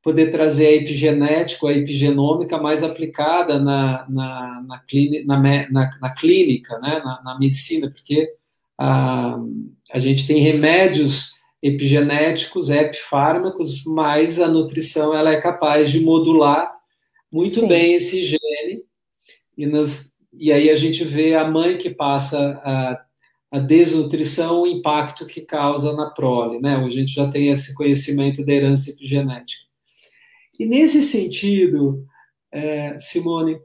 [0.00, 4.80] poder trazer a epigenética, a epigenômica mais aplicada na, na, na,
[5.26, 7.02] na, na, na clínica, né?
[7.04, 8.32] Na, na, medicina, porque
[8.78, 9.36] a,
[9.92, 16.72] a gente tem remédios epigenéticos, epifármacos, mas a nutrição ela é capaz de modular
[17.30, 17.68] muito Sim.
[17.68, 18.82] bem esse gene
[19.56, 23.04] e nas e aí a gente vê a mãe que passa a,
[23.50, 26.76] a desnutrição, o impacto que causa na prole, né?
[26.76, 29.64] A gente já tem esse conhecimento da herança epigenética.
[30.58, 32.06] E nesse sentido,
[32.52, 33.60] é, Simone,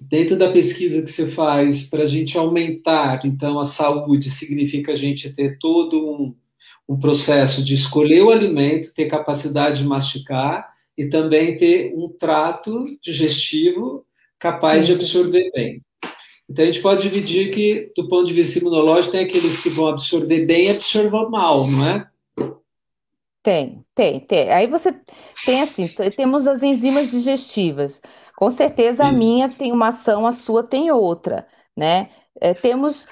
[0.00, 4.96] dentro da pesquisa que você faz para a gente aumentar, então, a saúde, significa a
[4.96, 6.34] gente ter todo um,
[6.88, 12.84] um processo de escolher o alimento, ter capacidade de masticar e também ter um trato
[13.02, 14.04] digestivo
[14.38, 15.82] capaz de absorver bem.
[16.48, 19.88] Então a gente pode dividir que, do ponto de vista imunológico, tem aqueles que vão
[19.88, 22.08] absorver bem e absorver mal, não é?
[23.42, 24.50] Tem, tem, tem.
[24.50, 24.92] Aí você
[25.44, 28.00] tem assim, temos as enzimas digestivas.
[28.36, 29.18] Com certeza a Isso.
[29.18, 31.46] minha tem uma ação, a sua tem outra,
[31.76, 32.10] né?
[32.40, 33.06] É, temos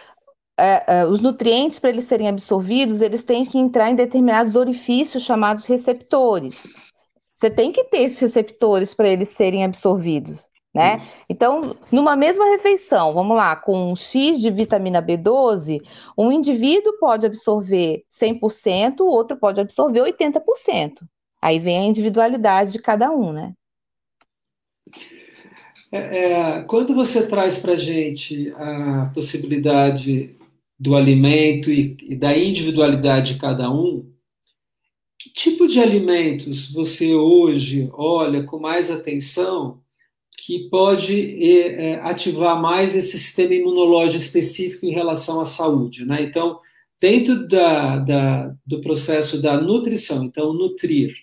[0.59, 5.23] é, é, os nutrientes para eles serem absorvidos, eles têm que entrar em determinados orifícios
[5.23, 6.67] chamados receptores.
[7.35, 10.97] Você tem que ter esses receptores para eles serem absorvidos né?
[11.29, 15.81] Então, numa mesma refeição, vamos lá, com um X de vitamina B12,
[16.19, 21.07] um indivíduo pode absorver 100%, o outro pode absorver 80%.
[21.41, 23.53] Aí vem a individualidade de cada um, né?
[25.90, 30.37] É, é, quando você traz para a gente a possibilidade
[30.79, 34.12] do alimento e, e da individualidade de cada um,
[35.18, 39.81] que tipo de alimentos você hoje olha com mais atenção
[40.37, 46.05] que pode é, ativar mais esse sistema imunológico específico em relação à saúde.
[46.05, 46.23] Né?
[46.23, 46.59] Então,
[47.01, 51.14] dentro da, da, do processo da nutrição, então, nutrir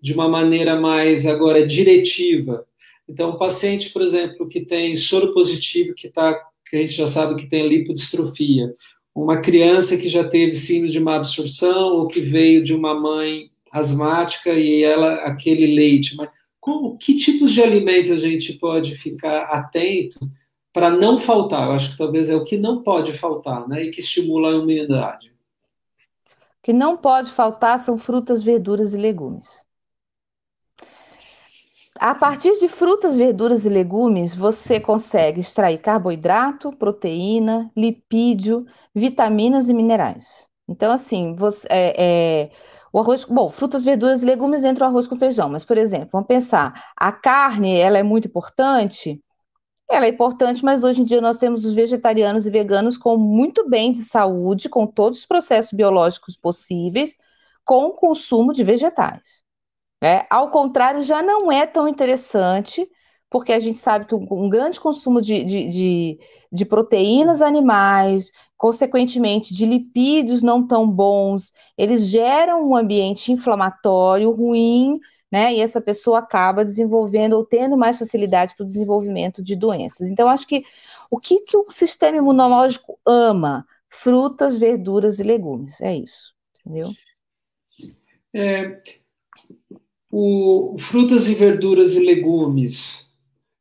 [0.00, 2.66] de uma maneira mais agora diretiva.
[3.10, 6.32] Então, um paciente, por exemplo, que tem soro positivo, que, tá,
[6.68, 8.72] que a gente já sabe que tem lipodistrofia,
[9.12, 13.50] uma criança que já teve síndrome de má absorção ou que veio de uma mãe
[13.72, 16.28] asmática e ela aquele leite, mas
[16.60, 20.20] como, que tipos de alimentos a gente pode ficar atento
[20.72, 21.66] para não faltar?
[21.66, 23.82] Eu acho que talvez é o que não pode faltar, né?
[23.82, 25.32] E que estimula a imunidade.
[26.60, 29.64] O que não pode faltar são frutas, verduras e legumes.
[32.00, 38.60] A partir de frutas, verduras e legumes, você consegue extrair carboidrato, proteína, lipídio,
[38.94, 40.48] vitaminas e minerais.
[40.66, 42.50] Então, assim, você, é, é,
[42.90, 46.08] o arroz, bom, frutas, verduras e legumes entra o arroz com feijão, mas, por exemplo,
[46.10, 49.22] vamos pensar, a carne, ela é muito importante?
[49.90, 53.68] Ela é importante, mas hoje em dia nós temos os vegetarianos e veganos com muito
[53.68, 57.14] bem de saúde, com todos os processos biológicos possíveis,
[57.62, 59.49] com o consumo de vegetais.
[60.00, 60.24] Né?
[60.30, 62.88] Ao contrário, já não é tão interessante
[63.28, 66.18] porque a gente sabe que um grande consumo de, de, de,
[66.50, 74.98] de, proteínas animais, consequentemente de lipídios não tão bons, eles geram um ambiente inflamatório ruim
[75.30, 75.54] né?
[75.54, 80.10] E essa pessoa acaba desenvolvendo ou tendo mais facilidade para o desenvolvimento de doenças.
[80.10, 80.64] Então, acho que
[81.10, 83.64] o que, que o sistema imunológico ama?
[83.88, 85.80] Frutas, verduras e legumes.
[85.80, 86.34] É isso,
[86.64, 86.90] entendeu?
[88.34, 88.82] É,
[90.10, 93.10] o, frutas e verduras e legumes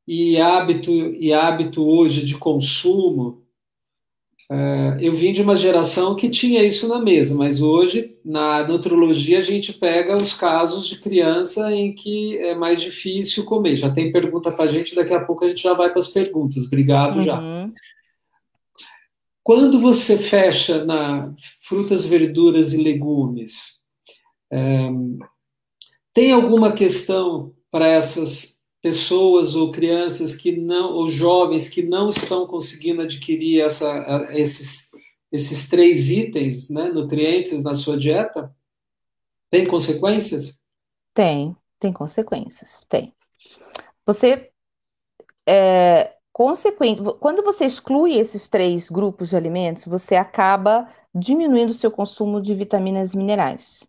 [0.08, 3.44] e hábito, e hábito hoje de consumo
[4.52, 9.38] Uh, eu vim de uma geração que tinha isso na mesa, mas hoje, na nutrologia,
[9.38, 13.76] a gente pega os casos de criança em que é mais difícil comer.
[13.76, 16.08] Já tem pergunta para a gente, daqui a pouco a gente já vai para as
[16.08, 16.66] perguntas.
[16.66, 17.22] Obrigado uhum.
[17.22, 17.70] já.
[19.44, 21.32] Quando você fecha na
[21.62, 23.82] frutas, verduras e legumes,
[24.52, 24.90] é,
[26.14, 32.48] tem alguma questão para essas pessoas ou crianças que não, ou jovens que não estão
[32.48, 34.90] conseguindo adquirir essa, esses,
[35.32, 38.54] esses três itens, né, nutrientes na sua dieta?
[39.50, 40.60] Tem consequências?
[41.14, 43.14] Tem, tem consequências, tem.
[44.06, 44.52] Você,
[45.46, 51.92] é, consequente, quando você exclui esses três grupos de alimentos, você acaba diminuindo o seu
[51.92, 53.89] consumo de vitaminas e minerais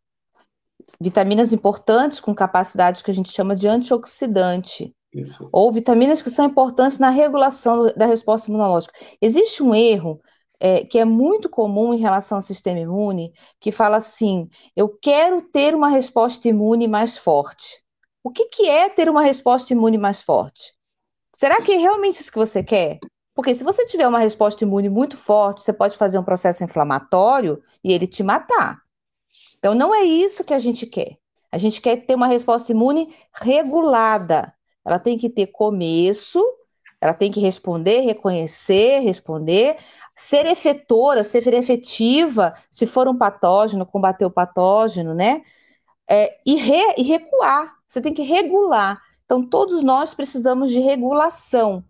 [1.01, 5.49] vitaminas importantes com capacidade que a gente chama de antioxidante, Isso.
[5.53, 8.93] ou vitaminas que são importantes na regulação da resposta imunológica.
[9.21, 10.21] Existe um erro
[10.61, 15.43] é, que é muito comum em relação ao sistema imune, que fala assim: eu quero
[15.43, 17.83] ter uma resposta imune mais forte.
[18.23, 20.75] O que, que é ter uma resposta imune mais forte?
[21.35, 22.99] Será que é realmente isso que você quer?
[23.35, 27.63] Porque se você tiver uma resposta imune muito forte, você pode fazer um processo inflamatório
[27.83, 28.79] e ele te matar.
[29.61, 31.17] Então, não é isso que a gente quer.
[31.53, 34.53] A gente quer ter uma resposta imune regulada.
[34.85, 36.43] Ela tem que ter começo,
[37.01, 39.77] ela tem que responder, reconhecer, responder,
[40.15, 45.43] ser efetora, ser efetiva, se for um patógeno, combater o patógeno, né?
[46.09, 47.75] É, e, re, e recuar.
[47.87, 49.01] Você tem que regular.
[49.25, 51.85] Então, todos nós precisamos de regulação.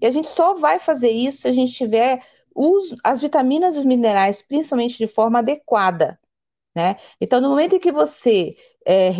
[0.00, 2.22] E a gente só vai fazer isso se a gente tiver
[2.54, 6.18] os, as vitaminas e os minerais, principalmente de forma adequada.
[6.74, 6.96] Né?
[7.20, 9.10] Então, no momento em que você, é,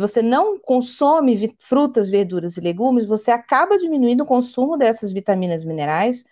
[0.00, 6.24] você não consome frutas, verduras e legumes, você acaba diminuindo o consumo dessas vitaminas minerais,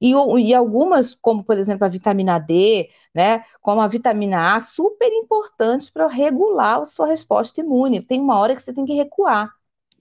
[0.00, 5.12] e, e, algumas, como por exemplo a vitamina D, né, como a vitamina A, super
[5.12, 8.04] importantes para regular a sua resposta imune.
[8.04, 9.52] Tem uma hora que você tem que recuar,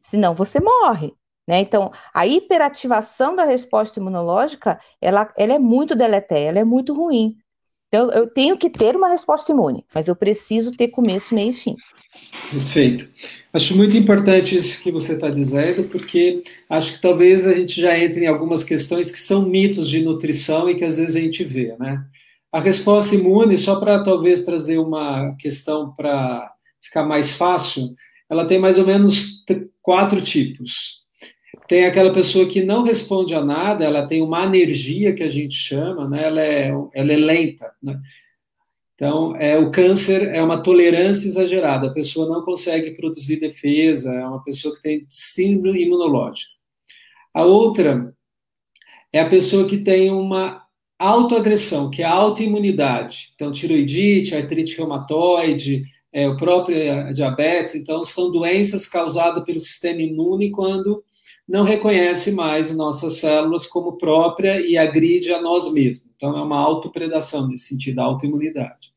[0.02, 1.16] senão você morre.
[1.48, 1.60] Né?
[1.60, 7.38] Então, a hiperativação da resposta imunológica, ela, ela é muito deletéria, ela é muito ruim.
[7.88, 11.54] Então, eu tenho que ter uma resposta imune, mas eu preciso ter começo, meio e
[11.54, 11.76] fim.
[12.52, 13.10] Perfeito.
[13.54, 17.98] Acho muito importante isso que você está dizendo, porque acho que talvez a gente já
[17.98, 21.44] entre em algumas questões que são mitos de nutrição e que às vezes a gente
[21.44, 22.04] vê, né?
[22.52, 27.94] A resposta imune, só para talvez trazer uma questão para ficar mais fácil,
[28.30, 29.44] ela tem mais ou menos
[29.82, 31.07] quatro tipos.
[31.68, 35.54] Tem aquela pessoa que não responde a nada, ela tem uma energia que a gente
[35.54, 36.24] chama, né?
[36.24, 37.72] ela, é, ela é lenta.
[37.84, 38.00] Né?
[38.96, 44.26] Então, é, o câncer é uma tolerância exagerada, a pessoa não consegue produzir defesa, é
[44.26, 46.52] uma pessoa que tem síndrome imunológica.
[47.34, 48.16] A outra
[49.12, 50.64] é a pessoa que tem uma
[50.98, 53.34] autoagressão, que é a autoimunidade.
[53.36, 60.50] Então, tiroidite, artrite reumatoide, é, o próprio diabetes, então, são doenças causadas pelo sistema imune
[60.50, 61.04] quando
[61.48, 66.08] não reconhece mais nossas células como própria e agride a nós mesmos.
[66.16, 68.92] Então, é uma autopredação nesse sentido, a autoimunidade.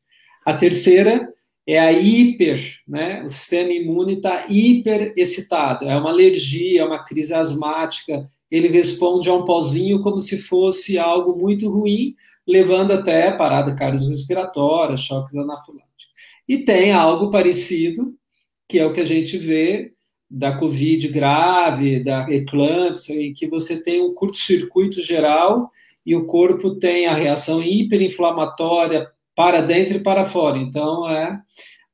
[0.45, 1.31] A terceira
[1.65, 3.23] é a hiper, né?
[3.23, 9.29] O sistema imune está hiper excitado, é uma alergia, é uma crise asmática, ele responde
[9.29, 16.07] a um pozinho como se fosse algo muito ruim, levando até parada cardiorrespiratória, choques anafiláticos.
[16.47, 18.13] E tem algo parecido,
[18.67, 19.93] que é o que a gente vê
[20.31, 25.69] da Covid grave, da eclâmpsia, em que você tem um curto-circuito geral
[26.05, 30.57] e o corpo tem a reação hiperinflamatória para dentro e para fora.
[30.57, 31.37] Então, é,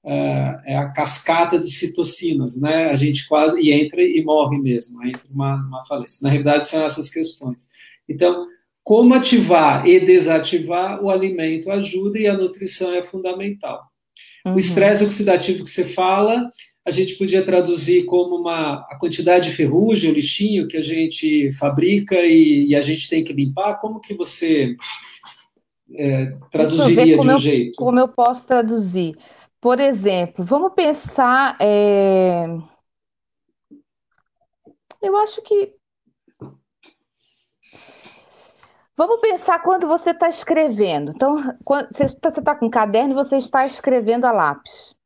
[0.05, 2.91] é, é, a cascata de citocinas, né?
[2.91, 6.19] A gente quase e entra e morre mesmo, entra uma, uma falência.
[6.21, 7.67] Na realidade, são essas questões.
[8.07, 8.45] Então,
[8.83, 13.81] como ativar e desativar o alimento ajuda e a nutrição é fundamental.
[14.45, 14.53] Uhum.
[14.55, 16.49] O estresse oxidativo que você fala
[16.87, 21.51] a gente podia traduzir como uma a quantidade de ferrugem, o lixinho que a gente
[21.51, 23.81] fabrica e, e a gente tem que limpar.
[23.81, 24.73] Como que você
[25.93, 27.75] é, traduziria de um eu, jeito?
[27.75, 29.17] Como eu posso traduzir?
[29.59, 31.57] Por exemplo, vamos pensar.
[31.59, 32.45] É...
[35.01, 35.73] Eu acho que.
[38.95, 41.11] Vamos pensar quando você está escrevendo.
[41.13, 41.35] Então,
[41.65, 44.96] quando você está com um caderno e você está escrevendo a lápis.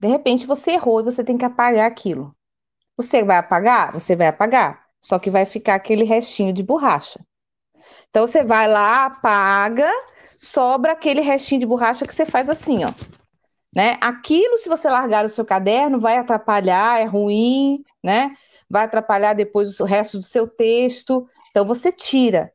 [0.00, 2.34] De repente você errou e você tem que apagar aquilo.
[2.96, 3.92] Você vai apagar?
[3.92, 4.86] Você vai apagar.
[5.00, 7.20] Só que vai ficar aquele restinho de borracha.
[8.08, 9.90] Então você vai lá, apaga,
[10.36, 12.92] sobra aquele restinho de borracha que você faz assim, ó.
[13.74, 13.96] Né?
[14.00, 18.34] Aquilo, se você largar o seu caderno, vai atrapalhar, é ruim, né?
[18.68, 21.26] Vai atrapalhar depois o resto do seu texto.
[21.50, 22.52] Então você tira.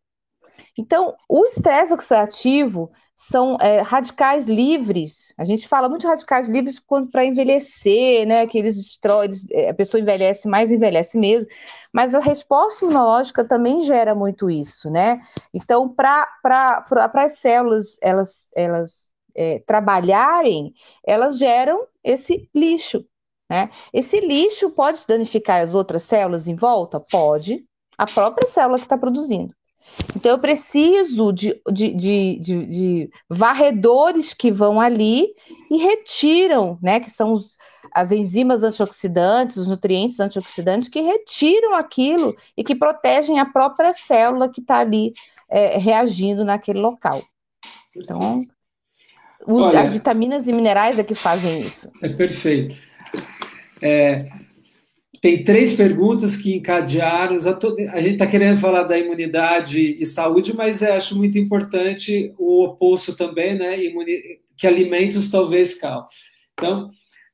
[0.77, 5.33] Então, o estresse oxidativo são é, radicais livres.
[5.37, 8.45] A gente fala muito de radicais livres para envelhecer, né?
[8.45, 11.47] Que eles destroem, eles, é, a pessoa envelhece mais, envelhece mesmo.
[11.93, 15.21] Mas a resposta imunológica também gera muito isso, né?
[15.53, 16.27] Então, para
[17.13, 20.73] as células elas, elas é, trabalharem,
[21.05, 23.05] elas geram esse lixo.
[23.49, 23.69] Né?
[23.93, 26.99] Esse lixo pode danificar as outras células em volta?
[26.99, 27.65] Pode.
[27.97, 29.53] A própria célula que está produzindo.
[30.15, 35.27] Então, eu preciso de, de, de, de, varredores que vão ali
[35.69, 36.99] e retiram, né?
[36.99, 37.57] Que são os,
[37.93, 44.49] as enzimas antioxidantes, os nutrientes antioxidantes, que retiram aquilo e que protegem a própria célula
[44.49, 45.13] que está ali
[45.49, 47.21] é, reagindo naquele local.
[47.95, 48.41] Então,
[49.47, 51.89] os, Olha, as vitaminas e minerais é que fazem isso.
[52.01, 52.75] É perfeito.
[53.81, 54.29] É,
[55.25, 57.35] tem três perguntas que encadearam.
[57.35, 63.15] A gente está querendo falar da imunidade e saúde, mas acho muito importante o oposto
[63.15, 63.75] também, né?
[64.55, 66.15] Que alimentos talvez causem.
[66.53, 66.91] Então,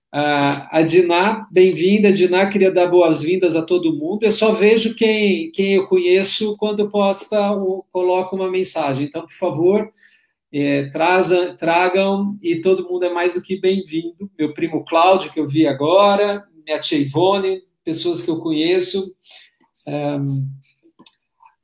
[0.10, 2.14] a Diná, bem-vinda.
[2.14, 4.24] Diná, queria dar boas-vindas a todo mundo.
[4.24, 9.06] Eu só vejo quem, quem eu conheço quando posta ou coloca uma mensagem.
[9.06, 9.92] Então, por favor,
[10.50, 14.32] é, traza, tragam e todo mundo é mais do que bem-vindo.
[14.40, 19.14] Meu primo Cláudio, que eu vi agora, minha tia Ivone, pessoas que eu conheço.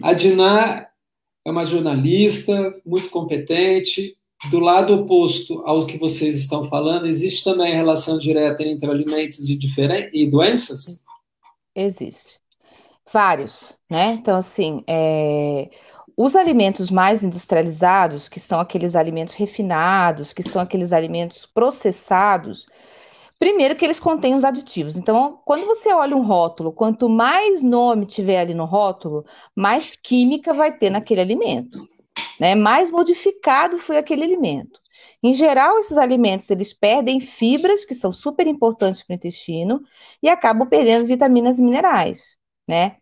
[0.02, 0.88] a Diná
[1.46, 4.18] é uma jornalista muito competente.
[4.52, 9.50] Do lado oposto ao que vocês estão falando, existe também a relação direta entre alimentos
[9.50, 9.58] e,
[10.14, 11.04] e doenças?
[11.76, 12.40] Existe.
[13.12, 14.14] Vários, né?
[14.14, 15.70] Então, assim, é...
[16.16, 22.68] os alimentos mais industrializados, que são aqueles alimentos refinados, que são aqueles alimentos processados,
[23.40, 24.98] Primeiro que eles contêm os aditivos.
[24.98, 29.24] Então, quando você olha um rótulo, quanto mais nome tiver ali no rótulo,
[29.56, 31.88] mais química vai ter naquele alimento,
[32.40, 32.56] né?
[32.56, 34.82] Mais modificado foi aquele alimento.
[35.22, 39.82] Em geral, esses alimentos eles perdem fibras que são super importantes para o intestino
[40.22, 42.98] e acabam perdendo vitaminas e minerais, né?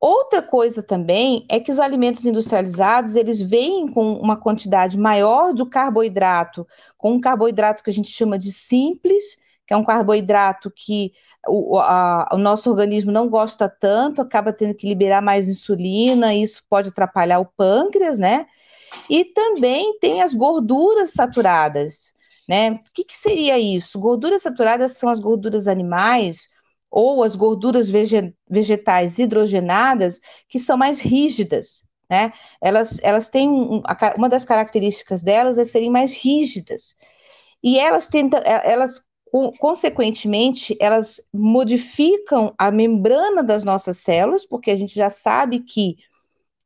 [0.00, 5.66] Outra coisa também é que os alimentos industrializados, eles vêm com uma quantidade maior do
[5.66, 9.36] carboidrato, com um carboidrato que a gente chama de simples,
[9.66, 11.12] que é um carboidrato que
[11.46, 16.62] o, a, o nosso organismo não gosta tanto, acaba tendo que liberar mais insulina, isso
[16.68, 18.46] pode atrapalhar o pâncreas, né?
[19.08, 22.14] E também tem as gorduras saturadas,
[22.48, 22.72] né?
[22.72, 24.00] O que, que seria isso?
[24.00, 26.48] Gorduras saturadas são as gorduras animais
[26.90, 27.88] ou as gorduras
[28.48, 32.32] vegetais hidrogenadas, que são mais rígidas, né?
[32.60, 33.82] Elas, elas têm um,
[34.16, 36.96] uma das características delas é serem mais rígidas.
[37.62, 39.00] E elas tentam, elas
[39.58, 45.98] consequentemente, elas modificam a membrana das nossas células, porque a gente já sabe que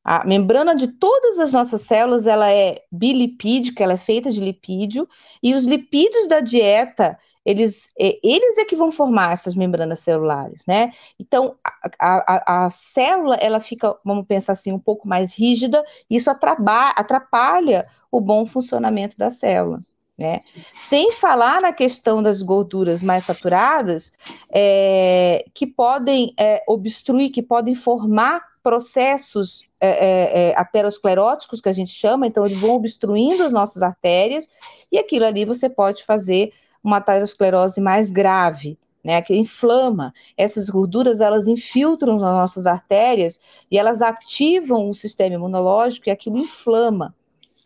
[0.03, 5.09] a membrana de todas as nossas células, ela é bilipídica, ela é feita de lipídio,
[5.43, 10.65] e os lipídios da dieta, eles, é, eles é que vão formar essas membranas celulares,
[10.67, 10.93] né?
[11.19, 11.57] Então,
[11.99, 16.31] a, a, a célula, ela fica, vamos pensar assim, um pouco mais rígida, e isso
[16.31, 19.81] atrapalha, atrapalha o bom funcionamento da célula.
[20.17, 20.43] Né?
[20.77, 24.13] Sem falar na questão das gorduras mais saturadas,
[24.49, 31.73] é, que podem é, obstruir, que podem formar processos é, é, é, ateroscleróticos, que a
[31.73, 34.47] gente chama, então eles vão obstruindo as nossas artérias,
[34.91, 36.53] e aquilo ali você pode fazer
[36.85, 40.13] uma aterosclerose mais grave, né, que inflama.
[40.37, 46.39] Essas gorduras, elas infiltram nas nossas artérias e elas ativam o sistema imunológico e aquilo
[46.39, 47.15] inflama.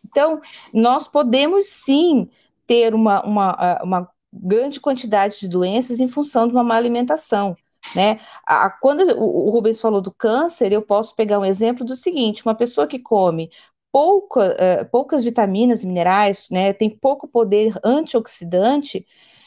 [0.05, 0.41] Então,
[0.73, 2.29] nós podemos sim
[2.65, 7.55] ter uma, uma, uma grande quantidade de doenças em função de uma má alimentação.
[7.95, 8.19] Né?
[8.45, 12.45] A, quando o, o Rubens falou do câncer, eu posso pegar um exemplo do seguinte:
[12.45, 13.49] uma pessoa que come
[13.91, 19.05] pouca, uh, poucas vitaminas e minerais, né, tem pouco poder antioxidante,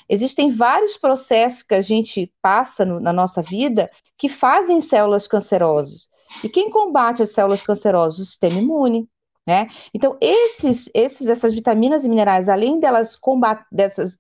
[0.09, 6.09] existem vários processos que a gente passa no, na nossa vida que fazem células cancerosas.
[6.43, 8.19] E quem combate as células cancerosas?
[8.19, 9.09] O sistema imune.
[9.47, 9.69] Né?
[9.93, 13.19] Então, esses, esses, essas vitaminas e minerais, além delas
[13.71, 14.17] dessas,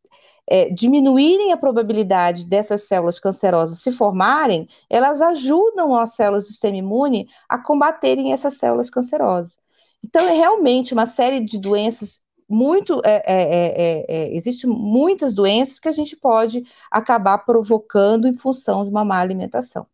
[0.48, 6.76] é, diminuírem a probabilidade dessas células cancerosas se formarem, elas ajudam as células do sistema
[6.76, 9.61] imune a combaterem essas células cancerosas.
[10.04, 15.88] Então, é realmente uma série de doenças muito, é, é, é, existe muitas doenças que
[15.88, 19.86] a gente pode acabar provocando em função de uma má alimentação.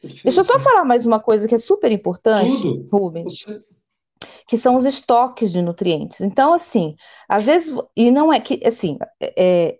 [0.00, 0.24] Perfeito.
[0.24, 2.88] Deixa eu só falar mais uma coisa que é super importante, Tudo.
[2.90, 3.42] Rubens.
[3.42, 3.64] Você...
[4.48, 6.20] Que são os estoques de nutrientes.
[6.20, 6.96] Então, assim,
[7.28, 9.78] às vezes, e não é que, assim, é,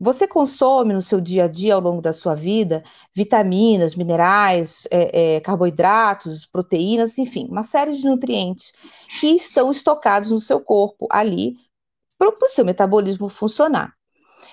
[0.00, 2.82] você consome no seu dia a dia, ao longo da sua vida,
[3.14, 8.72] vitaminas, minerais, é, é, carboidratos, proteínas, enfim, uma série de nutrientes
[9.20, 11.56] que estão estocados no seu corpo ali
[12.18, 13.92] para o seu metabolismo funcionar.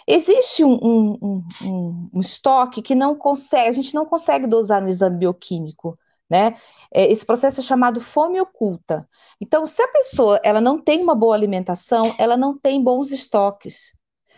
[0.08, 4.89] Existe um, um, um, um, estoque que não consegue, a gente não consegue dosar no
[4.89, 5.96] exame bioquímico,
[6.30, 6.56] né?
[6.91, 9.08] É, esse processo é chamado fome oculta.
[9.39, 13.93] Então, se a pessoa ela não tem uma boa alimentação, ela não tem bons estoques.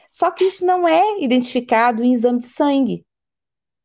[0.09, 3.05] Só que isso não é identificado em exame de sangue.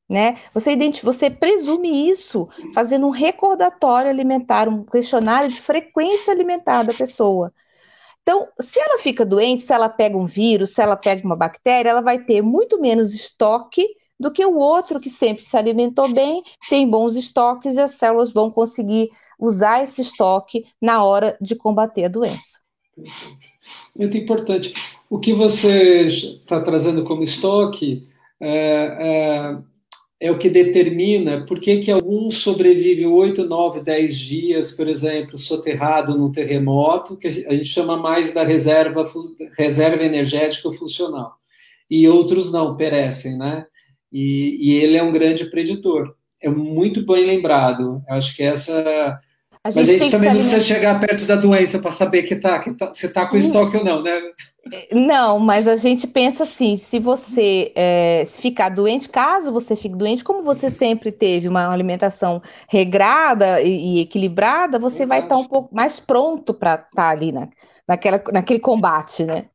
[0.08, 0.36] Né?
[0.52, 7.52] Você, você presume isso fazendo um recordatório alimentar, um questionário de frequência alimentar da pessoa.
[8.22, 11.90] Então, se ela fica doente, se ela pega um vírus, se ela pega uma bactéria,
[11.90, 13.86] ela vai ter muito menos estoque
[14.18, 18.30] do que o outro que sempre se alimentou bem, tem bons estoques e as células
[18.30, 22.60] vão conseguir usar esse estoque na hora de combater a doença.
[23.96, 24.74] Muito importante.
[25.12, 28.08] O que você está trazendo como estoque
[28.40, 29.58] é, é,
[30.18, 35.36] é, o que determina por que, que alguns sobrevivem 8, 9, 10 dias, por exemplo,
[35.36, 39.06] soterrado no terremoto, que a gente chama mais da reserva,
[39.58, 41.34] reserva energética funcional.
[41.90, 43.66] E outros não, perecem, né?
[44.10, 46.14] E, e ele é um grande preditor.
[46.40, 48.02] É muito bem lembrado.
[48.08, 49.20] Eu acho que essa
[49.64, 52.58] a Mas a gente também não precisa chegar perto da doença para saber que, tá,
[52.58, 54.18] que tá, você está com estoque ou não, né?
[54.92, 59.96] Não, mas a gente pensa assim: se você é, se ficar doente, caso você fique
[59.96, 65.34] doente, como você sempre teve uma alimentação regrada e, e equilibrada, você Eu vai estar
[65.34, 67.48] tá um pouco mais pronto para estar tá ali na,
[67.88, 69.46] naquela, naquele combate, né?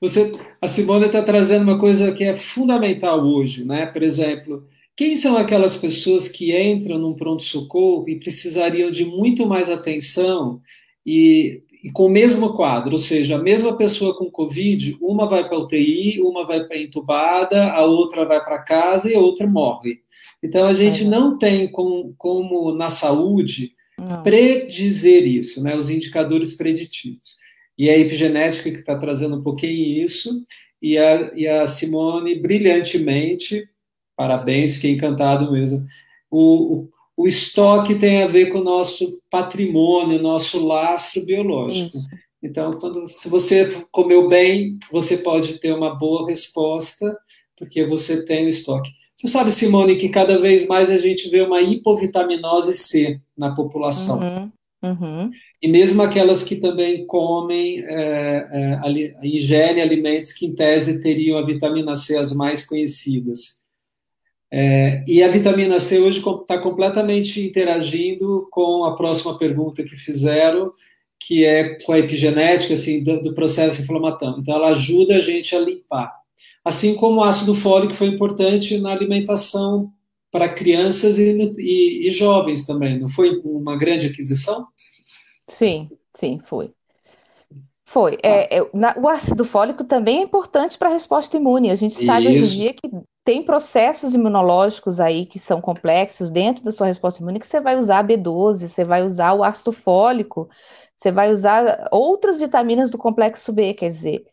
[0.00, 3.86] Você, a Simone está trazendo uma coisa que é fundamental hoje, né?
[3.86, 9.70] Por exemplo, quem são aquelas pessoas que entram num pronto-socorro e precisariam de muito mais
[9.70, 10.60] atenção
[11.06, 12.92] e, e, com o mesmo quadro?
[12.92, 17.70] Ou seja, a mesma pessoa com Covid, uma vai para UTI, uma vai para entubada,
[17.70, 20.00] a outra vai para casa e a outra morre.
[20.42, 21.08] Então, a gente é.
[21.08, 24.22] não tem como, como na saúde não.
[24.22, 27.36] predizer isso, né, os indicadores preditivos.
[27.78, 30.44] E a epigenética que está trazendo um pouquinho isso,
[30.82, 33.68] e a, e a Simone, brilhantemente,
[34.16, 35.84] Parabéns, fiquei encantado mesmo.
[36.30, 41.96] O, o, o estoque tem a ver com o nosso patrimônio, nosso lastro biológico.
[41.96, 42.06] Isso.
[42.42, 47.16] Então, quando, se você comeu bem, você pode ter uma boa resposta,
[47.56, 48.90] porque você tem o estoque.
[49.16, 54.20] Você sabe, Simone, que cada vez mais a gente vê uma hipovitaminose C na população.
[54.20, 54.52] Uhum,
[54.84, 55.30] uhum.
[55.62, 61.38] E mesmo aquelas que também comem, é, é, ali, ingerem alimentos que, em tese, teriam
[61.38, 63.65] a vitamina C as mais conhecidas.
[64.58, 70.72] É, e a vitamina C hoje está completamente interagindo com a próxima pergunta que fizeram,
[71.20, 74.38] que é com a epigenética assim, do, do, processo inflamatório.
[74.40, 76.10] Então, ela ajuda a gente a limpar.
[76.64, 79.92] Assim como o ácido fólico foi importante na alimentação
[80.32, 82.98] para crianças e, e, e jovens também.
[82.98, 84.66] Não foi uma grande aquisição?
[85.46, 86.70] Sim, sim, foi.
[87.84, 88.16] Foi.
[88.22, 91.70] É, é, na, o ácido fólico também é importante para a resposta imune.
[91.70, 92.38] A gente sabe Isso.
[92.38, 92.88] hoje em dia que
[93.26, 97.76] tem processos imunológicos aí que são complexos dentro da sua resposta imune que você vai
[97.76, 100.48] usar B12, você vai usar o ácido fólico,
[100.96, 104.24] você vai usar outras vitaminas do complexo B, quer dizer,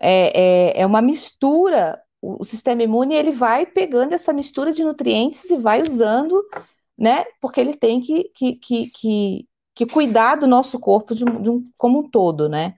[0.00, 5.50] é, é, é uma mistura, o, sistema imune ele vai pegando essa mistura de nutrientes
[5.50, 6.40] e vai usando,
[6.96, 11.50] né, porque ele tem que, que, que, que, que cuidar do nosso corpo de, de
[11.50, 12.76] um, como um todo, né.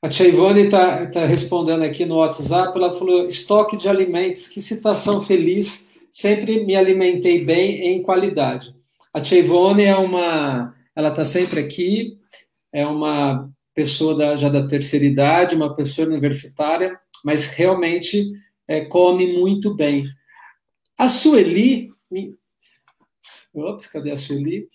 [0.00, 4.62] A Tia Ivone está tá respondendo aqui no WhatsApp, ela falou, estoque de alimentos, que
[4.62, 8.72] citação feliz, sempre me alimentei bem em qualidade.
[9.12, 12.16] A Tia Ivone é uma, ela está sempre aqui,
[12.72, 18.30] é uma pessoa da, já da terceira idade, uma pessoa universitária, mas realmente
[18.68, 20.04] é, come muito bem.
[20.96, 21.90] A Sueli,
[23.52, 24.68] ops, cadê a Sueli?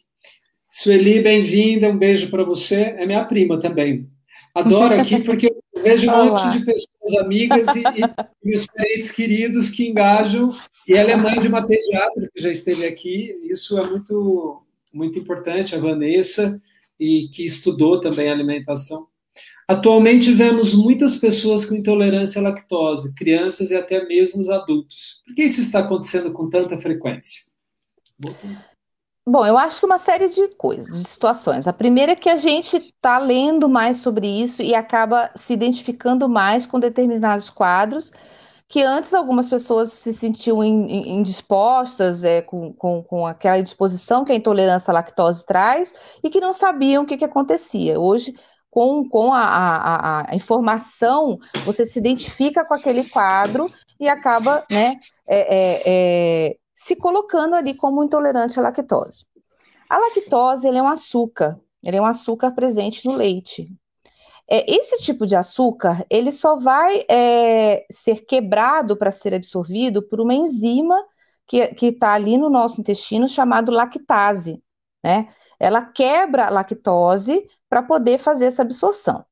[0.69, 4.11] Sueli, bem-vinda, um beijo para você, é minha prima também,
[4.53, 9.69] Adoro aqui porque eu vejo um monte de pessoas amigas e, e, meus parentes queridos
[9.69, 10.49] que engajam.
[10.87, 13.35] E ela é mãe de uma pediatra que já esteve aqui.
[13.43, 15.75] Isso é muito, muito importante.
[15.75, 16.61] A Vanessa,
[16.99, 19.07] e que estudou também alimentação.
[19.67, 25.21] Atualmente vemos muitas pessoas com intolerância à lactose, crianças e até mesmo os adultos.
[25.25, 27.53] Por que isso está acontecendo com tanta frequência?
[29.25, 31.65] Bom, eu acho que uma série de coisas, de situações.
[31.65, 36.27] A primeira é que a gente está lendo mais sobre isso e acaba se identificando
[36.27, 38.11] mais com determinados quadros
[38.67, 44.35] que antes algumas pessoas se sentiam indispostas, é, com, com, com aquela indisposição que a
[44.35, 45.93] intolerância à lactose traz
[46.23, 47.99] e que não sabiam o que, que acontecia.
[47.99, 48.33] Hoje,
[48.71, 53.67] com, com a, a, a, informação, você se identifica com aquele quadro
[53.99, 54.95] e acaba né,
[55.27, 59.25] é, é, é se colocando ali como intolerante à lactose.
[59.89, 63.69] A lactose é um açúcar, ele é um açúcar presente no leite.
[64.49, 70.19] É, esse tipo de açúcar, ele só vai é, ser quebrado para ser absorvido por
[70.19, 71.01] uma enzima
[71.47, 74.61] que está ali no nosso intestino chamado lactase,
[75.01, 75.27] né?
[75.59, 79.23] Ela quebra a lactose para poder fazer essa absorção.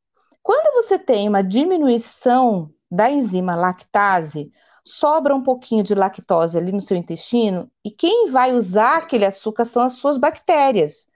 [0.41, 4.51] Quando você tem uma diminuição da enzima lactase,
[4.83, 9.65] sobra um pouquinho de lactose ali no seu intestino e quem vai usar aquele açúcar
[9.65, 11.07] são as suas bactérias.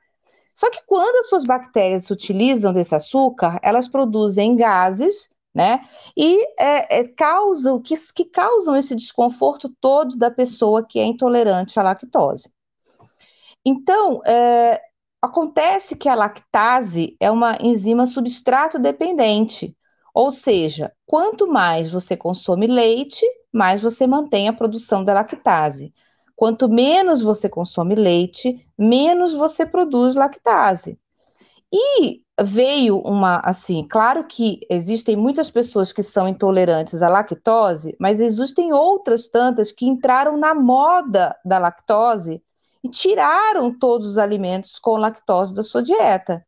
[0.55, 5.81] Só que quando as suas bactérias se utilizam desse açúcar, elas produzem gases, né?
[6.15, 11.79] E é, é, causam, que, que causam esse desconforto todo da pessoa que é intolerante
[11.79, 12.49] à lactose.
[13.65, 14.81] Então, é,
[15.21, 19.75] acontece que a lactase é uma enzima substrato dependente,
[20.13, 25.93] ou seja, quanto mais você consome leite, mais você mantém a produção da lactase.
[26.35, 30.99] Quanto menos você consome leite, menos você produz lactase.
[31.71, 38.19] E veio uma, assim, claro que existem muitas pessoas que são intolerantes à lactose, mas
[38.19, 42.43] existem outras tantas que entraram na moda da lactose
[42.83, 46.45] e tiraram todos os alimentos com lactose da sua dieta.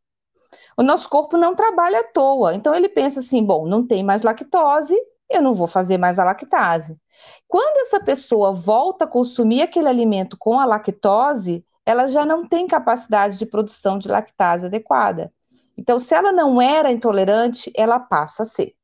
[0.76, 4.22] O nosso corpo não trabalha à toa, então ele pensa assim: bom, não tem mais
[4.22, 4.94] lactose,
[5.28, 7.00] eu não vou fazer mais a lactase.
[7.46, 12.66] Quando essa pessoa volta a consumir aquele alimento com a lactose, ela já não tem
[12.66, 15.32] capacidade de produção de lactase adequada.
[15.76, 18.74] Então, se ela não era intolerante, ela passa a ser.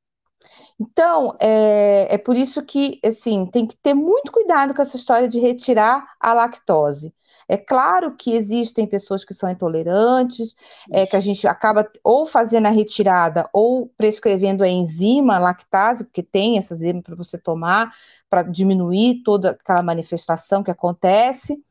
[0.78, 5.28] Então, é, é por isso que, assim, tem que ter muito cuidado com essa história
[5.28, 7.14] de retirar a lactose.
[7.48, 10.54] É claro que existem pessoas que são intolerantes,
[10.90, 16.04] é, que a gente acaba ou fazendo a retirada ou prescrevendo a enzima a lactase,
[16.04, 17.92] porque tem essa enzima para você tomar,
[18.28, 21.62] para diminuir toda aquela manifestação que acontece.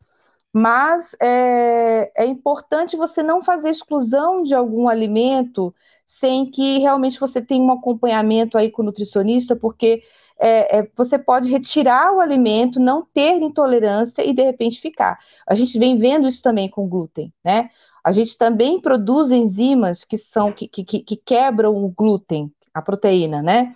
[0.55, 5.73] Mas é, é importante você não fazer exclusão de algum alimento
[6.05, 10.03] sem que realmente você tenha um acompanhamento aí com o nutricionista, porque
[10.39, 15.17] é, é, você pode retirar o alimento, não ter intolerância e de repente ficar.
[15.47, 17.69] A gente vem vendo isso também com glúten, né?
[18.03, 23.41] A gente também produz enzimas que são que, que, que quebram o glúten, a proteína,
[23.41, 23.73] né?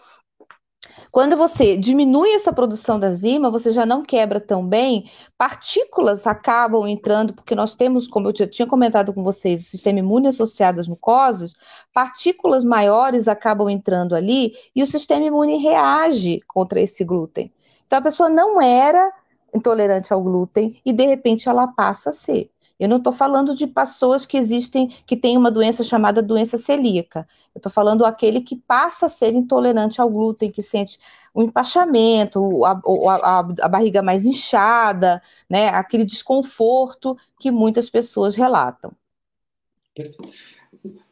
[1.12, 6.88] Quando você diminui essa produção da enzima, você já não quebra tão bem, partículas acabam
[6.88, 10.88] entrando, porque nós temos, como eu tinha comentado com vocês, o sistema imune associado às
[10.88, 11.54] mucosas,
[11.94, 17.52] partículas maiores acabam entrando ali e o sistema imune reage contra esse glúten.
[17.86, 19.12] Então a pessoa não era
[19.54, 22.52] intolerante ao glúten e de repente ela passa a ser.
[22.80, 27.28] Eu não estou falando de pessoas que existem, que têm uma doença chamada doença celíaca.
[27.56, 31.00] Eu estou falando aquele que passa a ser intolerante ao glúten, que sente
[31.34, 35.70] o um empachamento, a, a, a, barriga mais inchada, né?
[35.70, 38.92] Aquele desconforto que muitas pessoas relatam.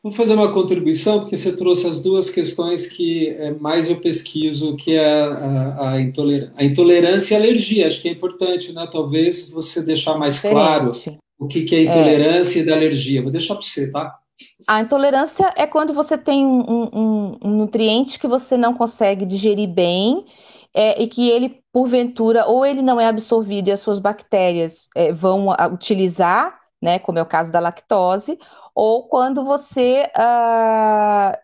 [0.03, 4.76] Vou fazer uma contribuição, porque você trouxe as duas questões que é, mais eu pesquiso,
[4.76, 7.88] que é a, a, intolerância, a intolerância e a alergia.
[7.88, 8.88] Acho que é importante, né?
[8.91, 10.53] Talvez você deixar mais Diferente.
[10.53, 12.62] claro o que, que é intolerância é.
[12.62, 13.22] e da alergia.
[13.22, 14.20] Vou deixar para você, tá?
[14.68, 19.70] A intolerância é quando você tem um, um, um nutriente que você não consegue digerir
[19.70, 20.26] bem
[20.74, 25.14] é, e que ele, porventura, ou ele não é absorvido e as suas bactérias é,
[25.14, 28.38] vão utilizar, né, como é o caso da lactose,
[28.74, 31.38] ou quando você uh,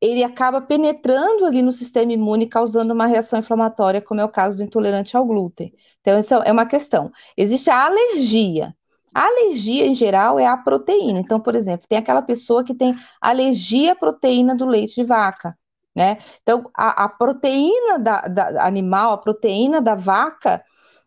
[0.00, 4.58] ele acaba penetrando ali no sistema imune, causando uma reação inflamatória, como é o caso
[4.58, 5.72] do intolerante ao glúten.
[6.00, 7.10] Então, essa é uma questão.
[7.36, 8.74] Existe a alergia.
[9.16, 11.18] A alergia, em geral, é a proteína.
[11.20, 15.56] Então, por exemplo, tem aquela pessoa que tem alergia à proteína do leite de vaca,
[15.94, 16.18] né?
[16.42, 20.62] Então, a, a proteína da, da, animal, a proteína da vaca,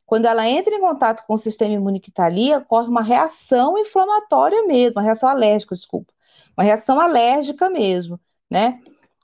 [0.08, 3.78] quando ela entra em contato com o sistema imune que está ali, ocorre uma reação
[3.78, 6.12] inflamatória mesmo, uma reação alérgica, desculpa,
[6.58, 8.82] uma reação alérgica mesmo, né?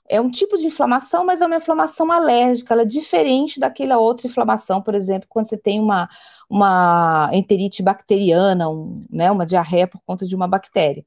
[0.08, 4.26] É um tipo de inflamação, mas é uma inflamação alérgica, ela é diferente daquela outra
[4.26, 6.08] inflamação, por exemplo, quando você tem uma,
[6.48, 11.04] uma enterite bacteriana, um, né, uma diarreia por conta de uma bactéria.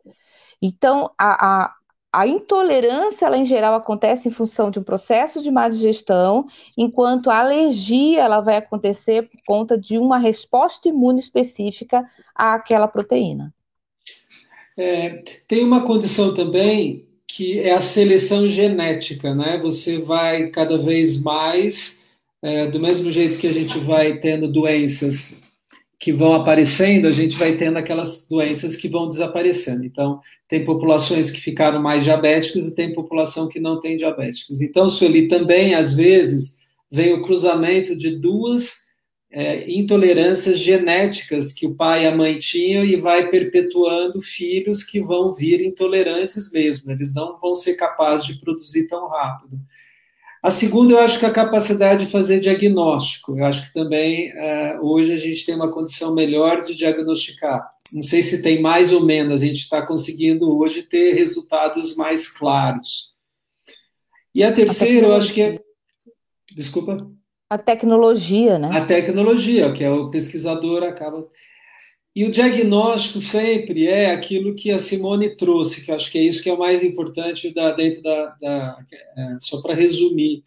[0.62, 1.74] Então, a, a,
[2.12, 6.46] a intolerância, ela em geral acontece em função de um processo de má digestão,
[6.78, 13.54] enquanto a alergia ela vai acontecer por conta de uma resposta imune específica àquela proteína.
[14.78, 19.60] É, tem uma condição também que é a seleção genética, né?
[19.62, 22.04] Você vai cada vez mais,
[22.42, 25.40] é, do mesmo jeito que a gente vai tendo doenças
[26.00, 29.86] que vão aparecendo, a gente vai tendo aquelas doenças que vão desaparecendo.
[29.86, 34.60] Então, tem populações que ficaram mais diabéticas e tem população que não tem diabéticos.
[34.62, 36.58] Então, Sueli, também, às vezes,
[36.90, 38.89] vem o cruzamento de duas
[39.32, 45.00] é, intolerâncias genéticas que o pai e a mãe tinham e vai perpetuando filhos que
[45.00, 46.92] vão vir intolerantes mesmo.
[46.92, 49.60] Eles não vão ser capazes de produzir tão rápido.
[50.42, 53.38] A segunda, eu acho que a capacidade de fazer diagnóstico.
[53.38, 57.70] Eu acho que também uh, hoje a gente tem uma condição melhor de diagnosticar.
[57.92, 62.28] Não sei se tem mais ou menos, a gente está conseguindo hoje ter resultados mais
[62.28, 63.16] claros.
[64.34, 65.60] E a terceira, eu acho que é.
[66.56, 67.19] Desculpa.
[67.50, 68.70] A tecnologia, né?
[68.72, 71.28] A tecnologia, que é o pesquisador acaba.
[72.16, 76.44] E o diagnóstico sempre é aquilo que a Simone trouxe, que acho que é isso
[76.44, 78.36] que é o mais importante da, dentro da.
[78.40, 78.78] da
[79.18, 80.44] é, só para resumir.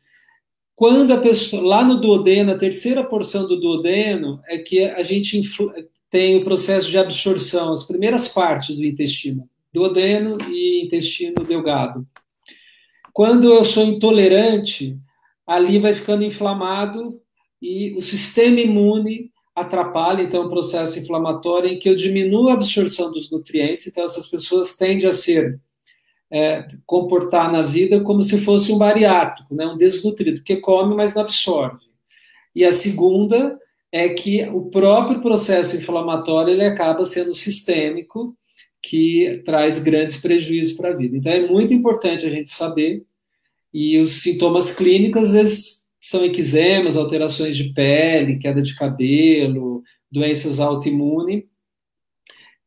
[0.77, 1.63] Quando a pessoa.
[1.63, 5.43] Lá no duodeno, a terceira porção do duodeno é que a gente
[6.09, 12.07] tem o processo de absorção, as primeiras partes do intestino, duodeno e intestino delgado.
[13.13, 14.99] Quando eu sou intolerante,
[15.47, 17.21] ali vai ficando inflamado
[17.61, 23.13] e o sistema imune atrapalha, então, o processo inflamatório em que eu diminuo a absorção
[23.13, 25.61] dos nutrientes, então essas pessoas tendem a ser,
[26.31, 31.15] é, comportar na vida como se fosse um bariátrico, né, um desnutrido, porque come, mas
[31.15, 31.85] não absorve.
[32.55, 33.59] E a segunda
[33.91, 38.35] é que o próprio processo inflamatório ele acaba sendo sistêmico,
[38.83, 41.17] que traz grandes prejuízos para a vida.
[41.17, 43.05] Então, é muito importante a gente saber,
[43.73, 51.45] e os sintomas clínicos, eles são eczemas, alterações de pele, queda de cabelo, doenças autoimunes.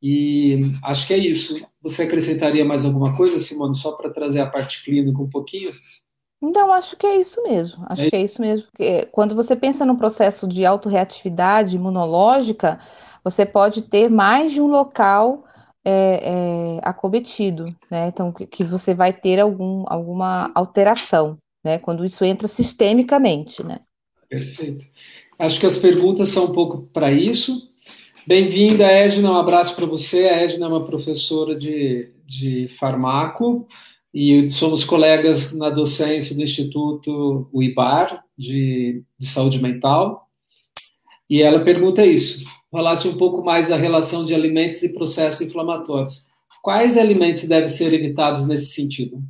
[0.01, 1.65] E acho que é isso.
[1.81, 5.71] Você acrescentaria mais alguma coisa, Simone, só para trazer a parte clínica um pouquinho?
[6.41, 7.85] Não, acho que é isso mesmo.
[7.87, 8.09] Acho é.
[8.09, 8.67] que é isso mesmo.
[8.67, 12.79] Porque quando você pensa no processo de autorreatividade imunológica,
[13.23, 15.44] você pode ter mais de um local
[15.85, 18.07] é, é, acometido, né?
[18.07, 21.79] Então, que, que você vai ter algum, alguma alteração né?
[21.79, 23.79] Quando isso entra sistemicamente, né?
[24.29, 24.85] Perfeito.
[25.37, 27.73] Acho que as perguntas são um pouco para isso.
[28.27, 30.27] Bem-vinda, Edna, um abraço para você.
[30.29, 33.67] A Edna é uma professora de, de farmaco
[34.13, 40.29] e somos colegas na docência do Instituto UIBAR, de, de Saúde Mental.
[41.27, 42.45] E ela pergunta isso,
[42.75, 46.27] falasse um pouco mais da relação de alimentos e processos inflamatórios.
[46.61, 49.21] Quais alimentos devem ser evitados nesse sentido?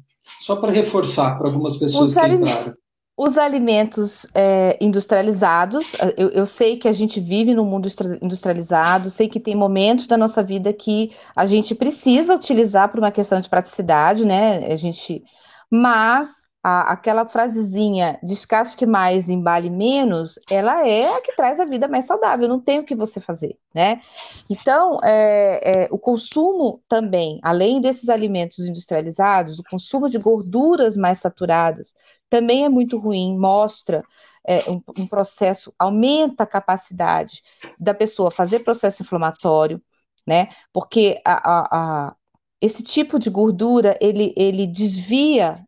[0.42, 2.74] Só para reforçar para algumas pessoas os que entraram.
[3.18, 7.88] Os alimentos é, industrializados, eu, eu, sei que a gente vive no mundo
[8.22, 13.12] industrializado, sei que tem momentos da nossa vida que a gente precisa utilizar por uma
[13.12, 14.68] questão de praticidade, né?
[14.68, 15.24] A gente,
[15.72, 21.88] mas a, aquela frasezinha descasque mais, embale menos, ela é a que traz a vida
[21.88, 24.02] mais saudável, não tem o que você fazer, né?
[24.50, 31.20] Então, é, é, o consumo também, além desses alimentos industrializados, o consumo de gorduras mais
[31.20, 31.94] saturadas
[32.32, 34.04] também é muito ruim, mostra
[34.44, 37.44] é, um, um processo, aumenta a capacidade
[37.80, 39.80] da pessoa fazer processo inflamatório,
[40.26, 40.50] né?
[40.74, 42.16] Porque a, a, a,
[42.60, 45.64] esse tipo de gordura ele, ele desvia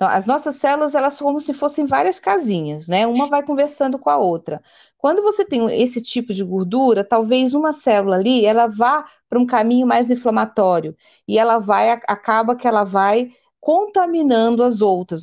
[0.00, 3.06] então, as nossas células, elas são como se fossem várias casinhas, né?
[3.06, 4.62] Uma vai conversando com a outra.
[4.96, 9.44] Quando você tem esse tipo de gordura, talvez uma célula ali, ela vá para um
[9.44, 10.96] caminho mais inflamatório
[11.28, 13.30] e ela vai, acaba que ela vai
[13.60, 15.20] contaminando as outras.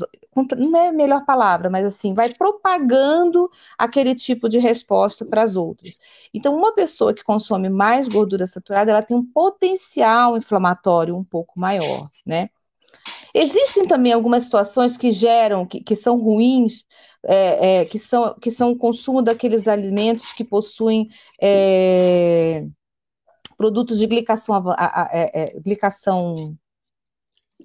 [0.56, 3.50] Não é a melhor palavra, mas assim, vai propagando
[3.80, 5.98] aquele tipo de resposta para as outras.
[6.32, 11.60] Então, uma pessoa que consome mais gordura saturada, ela tem um potencial inflamatório um pouco
[11.60, 12.52] maior, né?
[13.34, 16.86] Existem também algumas situações que geram, que, que são ruins,
[17.24, 21.10] é, é, que, são, que são o consumo daqueles alimentos que possuem
[21.42, 22.66] é,
[23.58, 26.56] produtos de glicação, a, a, é, é, glicação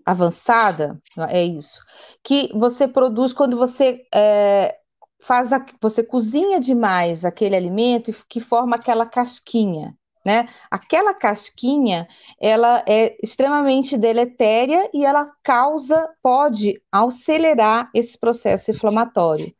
[0.05, 1.79] avançada, é isso,
[2.25, 4.77] que você produz quando você é,
[5.21, 9.97] faz a, você cozinha demais aquele alimento que forma aquela casquinha.
[10.25, 10.49] Né?
[10.71, 12.07] Aquela casquinha,
[12.41, 19.53] ela é extremamente deletéria e ela causa, pode acelerar esse processo inflamatório,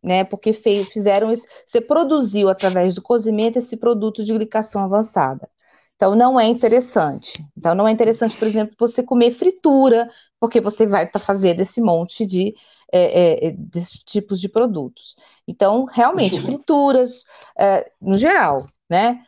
[0.00, 0.22] né?
[0.22, 5.48] Porque fez, fizeram isso, você produziu através do cozimento esse produto de glicação avançada.
[5.96, 7.44] Então, não é interessante.
[7.56, 11.60] Então, não é interessante, por exemplo, você comer fritura, porque você vai estar tá fazendo
[11.60, 12.54] esse monte de
[12.92, 15.16] é, é, é, desses tipos de produtos.
[15.48, 17.24] Então, realmente, frituras,
[17.58, 19.20] é, no geral, né?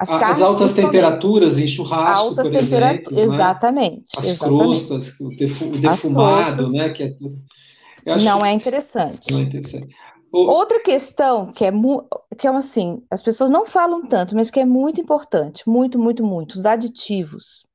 [0.00, 3.14] As, As altas temperaturas em churrasco, altas por exemplo.
[3.14, 3.22] Né?
[3.22, 4.06] Exatamente.
[4.16, 4.62] As exatamente.
[4.62, 5.28] crostas, o,
[5.78, 6.88] defumado, né?
[6.88, 7.38] Que é tudo.
[8.22, 9.30] Não é interessante.
[9.30, 9.94] Não é interessante.
[10.32, 11.72] Outra questão que é,
[12.38, 16.24] que é assim, as pessoas não falam tanto, mas que é muito importante, muito, muito,
[16.24, 17.66] muito, os aditivos.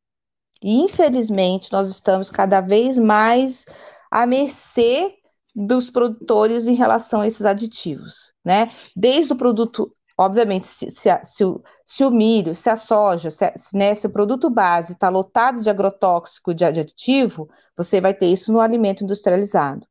[0.64, 3.66] E infelizmente nós estamos cada vez mais
[4.10, 5.14] à mercê
[5.54, 8.72] dos produtores em relação a esses aditivos, né?
[8.96, 13.46] Desde o produto, obviamente, se, se, se, o, se o, milho, se a soja, se,
[13.74, 18.52] né, se o produto base está lotado de agrotóxico, de aditivo, você vai ter isso
[18.52, 19.86] no alimento industrializado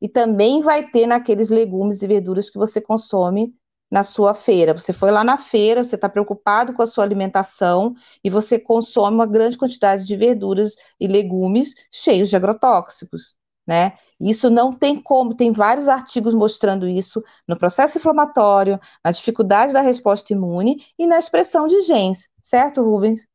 [0.00, 3.54] e também vai ter naqueles legumes e verduras que você consome
[3.90, 4.74] na sua feira.
[4.74, 9.16] Você foi lá na feira, você está preocupado com a sua alimentação e você consome
[9.16, 13.36] uma grande quantidade de verduras e legumes cheios de agrotóxicos.
[13.66, 13.94] Né?
[14.20, 19.80] Isso não tem como, tem vários artigos mostrando isso no processo inflamatório, na dificuldade da
[19.80, 23.26] resposta imune e na expressão de genes, certo, Rubens?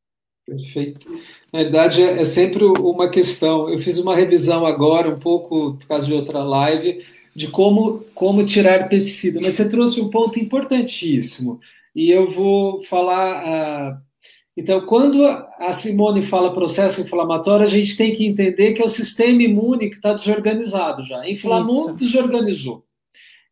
[0.46, 1.10] Perfeito.
[1.50, 3.68] Na verdade, é, é sempre uma questão.
[3.68, 7.02] Eu fiz uma revisão agora, um pouco por causa de outra live,
[7.34, 11.60] de como, como tirar pesticida, mas você trouxe um ponto importantíssimo.
[11.94, 13.96] E eu vou falar.
[13.96, 14.13] Uh,
[14.56, 18.88] então, quando a Simone fala processo inflamatório, a gente tem que entender que é o
[18.88, 21.28] sistema imune que está desorganizado já.
[21.28, 21.96] Inflamou, Isso.
[21.96, 22.84] desorganizou.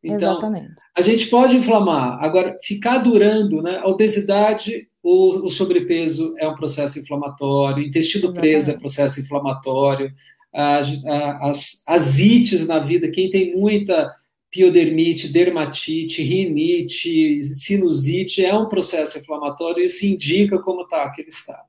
[0.02, 0.74] Então, Exatamente.
[0.96, 2.22] a gente pode inflamar.
[2.22, 3.78] Agora, ficar durando, né?
[3.78, 8.40] A obesidade o, o sobrepeso é um processo inflamatório, intestino Exatamente.
[8.40, 10.12] preso é processo inflamatório,
[10.54, 14.12] as, as ites na vida, quem tem muita
[14.52, 21.64] piodermite, dermatite, rinite, sinusite, é um processo inflamatório e isso indica como está aquele estado.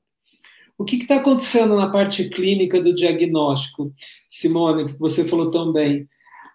[0.76, 3.92] O que está acontecendo na parte clínica do diagnóstico,
[4.28, 6.06] Simone, você falou tão bem?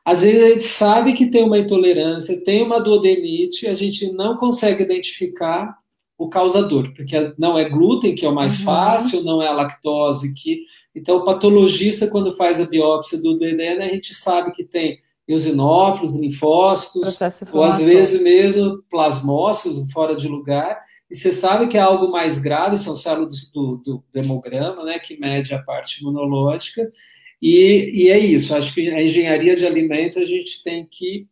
[0.06, 4.38] Às vezes a gente sabe que tem uma intolerância, tem uma duodenite, a gente não
[4.38, 5.78] consegue identificar
[6.18, 8.66] o causador, porque não é glúten, que é o mais uhum.
[8.66, 10.64] fácil, não é a lactose, que.
[10.94, 15.00] Então, o patologista, quando faz a biópsia do DDN, a gente sabe que tem
[15.30, 17.20] eosinófilos, linfócitos,
[17.54, 22.40] ou às vezes mesmo plasmócitos fora de lugar, e você sabe que é algo mais
[22.40, 26.92] grave, são células do, do, do hemograma, né, que mede a parte imunológica,
[27.40, 31.28] e, e é isso, acho que a engenharia de alimentos a gente tem que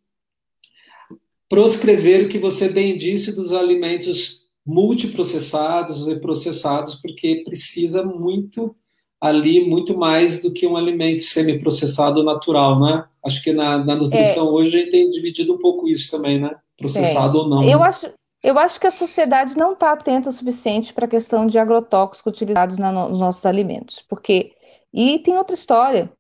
[1.49, 8.75] proscrever o que você bem disse dos alimentos multiprocessados e processados, porque precisa muito
[9.19, 13.05] ali, muito mais do que um alimento semi-processado natural, né?
[13.25, 14.51] Acho que na, na nutrição é.
[14.51, 16.55] hoje a gente tem dividido um pouco isso também, né?
[16.77, 17.41] Processado é.
[17.41, 17.63] ou não.
[17.63, 17.85] Eu né?
[17.85, 18.09] acho,
[18.43, 22.31] eu acho que a sociedade não está atenta o suficiente para a questão de agrotóxicos
[22.33, 24.53] utilizados na, nos nossos alimentos, porque
[24.93, 26.11] e tem outra história.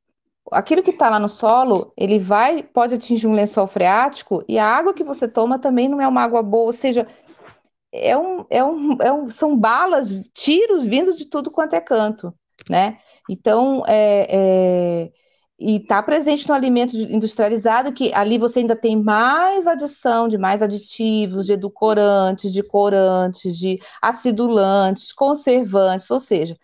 [0.51, 4.65] Aquilo que está lá no solo, ele vai, pode atingir um lençol freático e a
[4.65, 7.05] água que você toma também não é uma água boa, ou seja,
[7.91, 12.33] é um, é um, é um, são balas, tiros vindo de tudo quanto é canto,
[12.69, 12.97] né?
[13.29, 15.11] Então, é, é,
[15.59, 20.61] e está presente no alimento industrializado, que ali você ainda tem mais adição de mais
[20.61, 26.57] aditivos, de edulcorantes, de corantes, de acidulantes, conservantes, ou seja,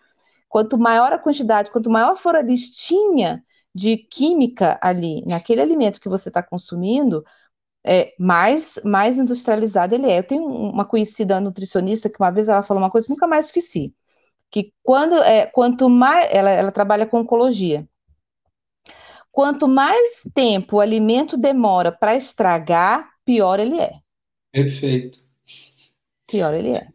[0.48, 3.44] quanto maior a quantidade, quanto maior for a listinha
[3.74, 7.24] de química ali naquele alimento que você está consumindo,
[7.84, 10.18] é, mais, mais industrializado ele é.
[10.20, 13.46] Eu tenho uma conhecida nutricionista que uma vez ela falou uma coisa que nunca mais
[13.46, 13.94] esqueci,
[14.54, 17.84] que quando é, quanto mais ela, ela trabalha com oncologia,
[19.32, 23.94] quanto mais tempo o alimento demora para estragar, pior ele é.
[24.52, 25.18] Perfeito.
[26.28, 26.86] Pior ele é.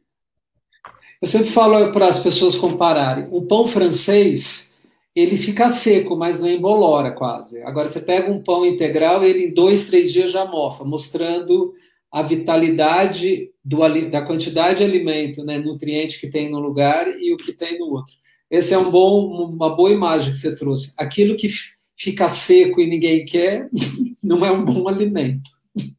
[1.21, 3.27] Eu sempre falo para as pessoas compararem.
[3.29, 4.73] O pão francês
[5.13, 7.61] ele fica seco, mas não embolora quase.
[7.63, 11.73] Agora você pega um pão integral, ele em dois, três dias já mofa, mostrando
[12.11, 13.79] a vitalidade do,
[14.09, 17.85] da quantidade de alimento, né, nutriente que tem no lugar e o que tem no
[17.87, 18.13] outro.
[18.49, 20.93] Esse é um bom, uma boa imagem que você trouxe.
[20.97, 21.49] Aquilo que
[21.95, 23.69] fica seco e ninguém quer,
[24.23, 25.49] não é um bom alimento.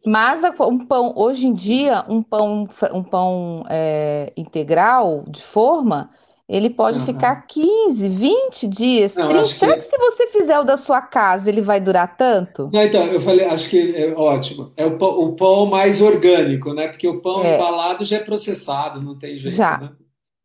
[0.04, 6.10] Mas um pão, hoje em dia, um pão, um pão é, integral de forma,
[6.50, 7.06] ele pode uhum.
[7.06, 9.44] ficar 15, 20 dias, Não, 30.
[9.44, 9.78] Será que...
[9.78, 9.84] que...
[9.84, 12.68] se você fizer o da sua casa, ele vai durar tanto?
[12.72, 14.72] Não, então, eu falei, acho que é ótimo.
[14.76, 16.88] É o pão, o pão mais orgânico, né?
[16.88, 17.54] Porque o pão é.
[17.54, 19.78] embalado já é processado, não tem jeito, já.
[19.78, 19.90] né?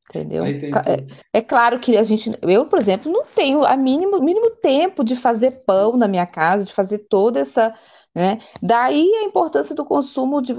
[0.07, 0.45] Entendeu?
[0.45, 1.03] É,
[1.33, 5.15] é, claro que a gente, eu, por exemplo, não tenho a mínimo, mínimo tempo de
[5.15, 7.73] fazer pão na minha casa, de fazer toda essa
[8.13, 8.37] Né?
[8.61, 10.53] Daí a importância do consumo de,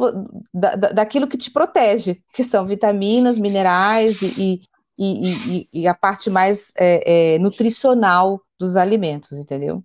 [0.53, 4.61] da, daquilo que te protege, que são vitaminas, minerais e,
[4.99, 9.83] e, e, e a parte mais é, é, nutricional dos alimentos, entendeu?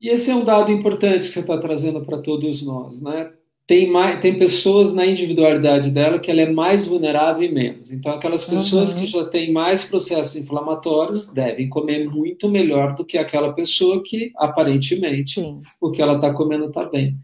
[0.00, 3.30] E esse é um dado importante que você está trazendo para todos nós, né?
[3.66, 7.90] Tem, mais, tem pessoas na individualidade dela que ela é mais vulnerável e menos.
[7.90, 9.00] Então, aquelas pessoas uhum.
[9.00, 14.30] que já têm mais processos inflamatórios devem comer muito melhor do que aquela pessoa que,
[14.36, 15.58] aparentemente, Sim.
[15.80, 17.16] o que ela está comendo está bem.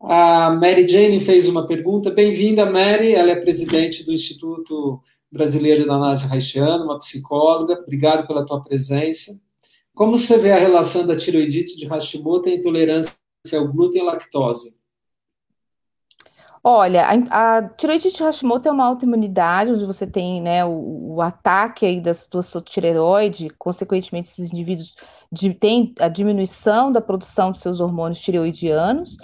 [0.00, 2.10] A Mary Jane fez uma pergunta.
[2.10, 3.12] Bem-vinda, Mary.
[3.12, 7.74] Ela é presidente do Instituto Brasileiro de Análise Haitiana, uma psicóloga.
[7.74, 9.32] Obrigado pela tua presença.
[9.94, 13.14] Como você vê a relação da tiroidite de Hashimoto e a intolerância
[13.54, 14.80] ao glúten e lactose?
[16.68, 21.86] Olha, a, a tiroidite Hashimoto é uma autoimunidade onde você tem né, o, o ataque
[21.86, 24.92] aí da sua tireoide, consequentemente esses indivíduos
[25.30, 29.16] de, têm a diminuição da produção de seus hormônios tireoidianos.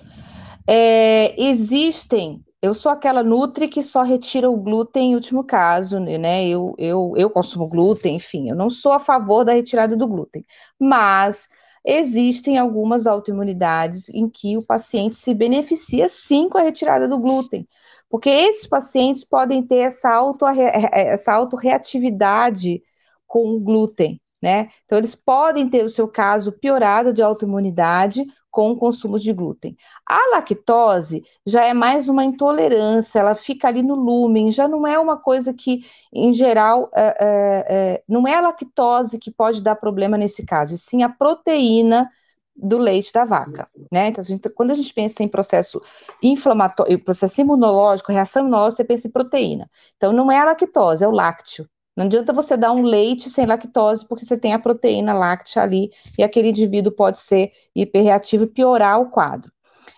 [0.68, 6.46] É, existem, eu sou aquela Nutri que só retira o glúten em último caso, né?
[6.46, 10.46] Eu, eu, eu consumo glúten, enfim, eu não sou a favor da retirada do glúten,
[10.78, 11.48] mas
[11.84, 17.66] existem algumas autoimunidades em que o paciente se beneficia sim com a retirada do glúten,
[18.08, 22.80] porque esses pacientes podem ter essa, auto, essa autorreatividade
[23.26, 24.68] com o glúten, né?
[24.84, 29.76] Então, eles podem ter o seu caso piorado de autoimunidade com o consumo de glúten.
[30.06, 34.98] A lactose já é mais uma intolerância, ela fica ali no lúmen, já não é
[34.98, 35.80] uma coisa que,
[36.12, 40.74] em geral, é, é, é, não é a lactose que pode dar problema nesse caso,
[40.74, 42.08] e sim a proteína
[42.54, 44.08] do leite da vaca, né?
[44.08, 45.80] Então, a gente, quando a gente pensa em processo
[46.22, 49.70] inflamatório, processo imunológico, reação imunológica, você pensa em proteína.
[49.96, 51.66] Então, não é a lactose, é o lácteo.
[51.96, 55.90] Não adianta você dar um leite sem lactose, porque você tem a proteína láctea ali
[56.18, 59.52] e aquele indivíduo pode ser hiperreativo e piorar o quadro.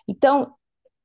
[0.08, 0.54] Então,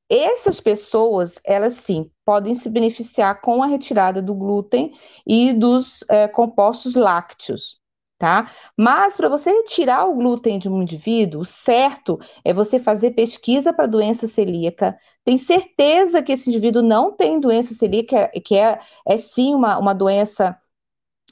[0.10, 4.94] essas pessoas, elas sim, podem se beneficiar com a retirada do glúten
[5.26, 7.80] e dos é, compostos lácteos,
[8.18, 8.52] tá?
[8.76, 13.72] Mas para você retirar o glúten de um indivíduo, o certo é você fazer pesquisa
[13.72, 19.18] para doença celíaca, tem certeza que esse indivíduo não tem doença celíaca, que é, é
[19.18, 20.58] sim uma, uma doença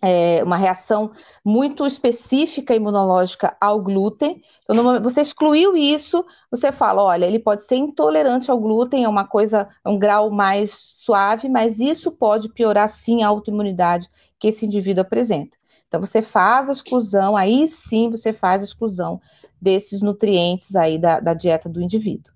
[0.02, 1.12] é, uma reação
[1.44, 4.42] muito específica imunológica ao glúten.
[4.64, 9.26] Então, você excluiu isso, você fala, olha, ele pode ser intolerante ao glúten, é uma
[9.26, 14.08] coisa, é um grau mais suave, mas isso pode piorar sim a autoimunidade
[14.40, 15.58] que esse indivíduo apresenta.
[15.88, 19.20] Então, você faz a exclusão, aí sim você faz a exclusão
[19.60, 22.32] desses nutrientes aí da, da dieta do indivíduo.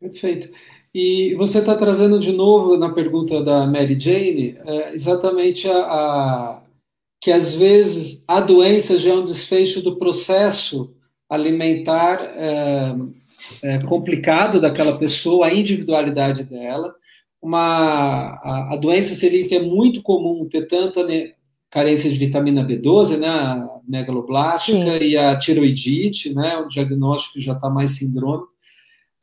[0.00, 0.50] Perfeito.
[0.94, 6.63] E você está trazendo de novo na pergunta da Mary Jane é, exatamente a, a
[7.20, 10.94] que às vezes a doença já é um desfecho do processo
[11.28, 12.94] alimentar é,
[13.62, 16.94] é, complicado daquela pessoa, a individualidade dela.
[17.40, 21.06] Uma, a, a doença celíaca é muito comum ter tanto a
[21.70, 25.04] carência de vitamina B12, né, a megaloblástica, Sim.
[25.04, 28.53] e a tiroidite, né, o diagnóstico já está mais sindrômico.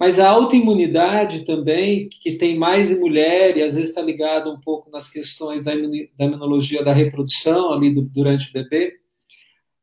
[0.02, 4.60] Mas a autoimunidade também, que tem mais em mulher, e às vezes está ligado um
[4.60, 8.96] pouco nas questões da, imunologia da reprodução ali do, durante o bebê,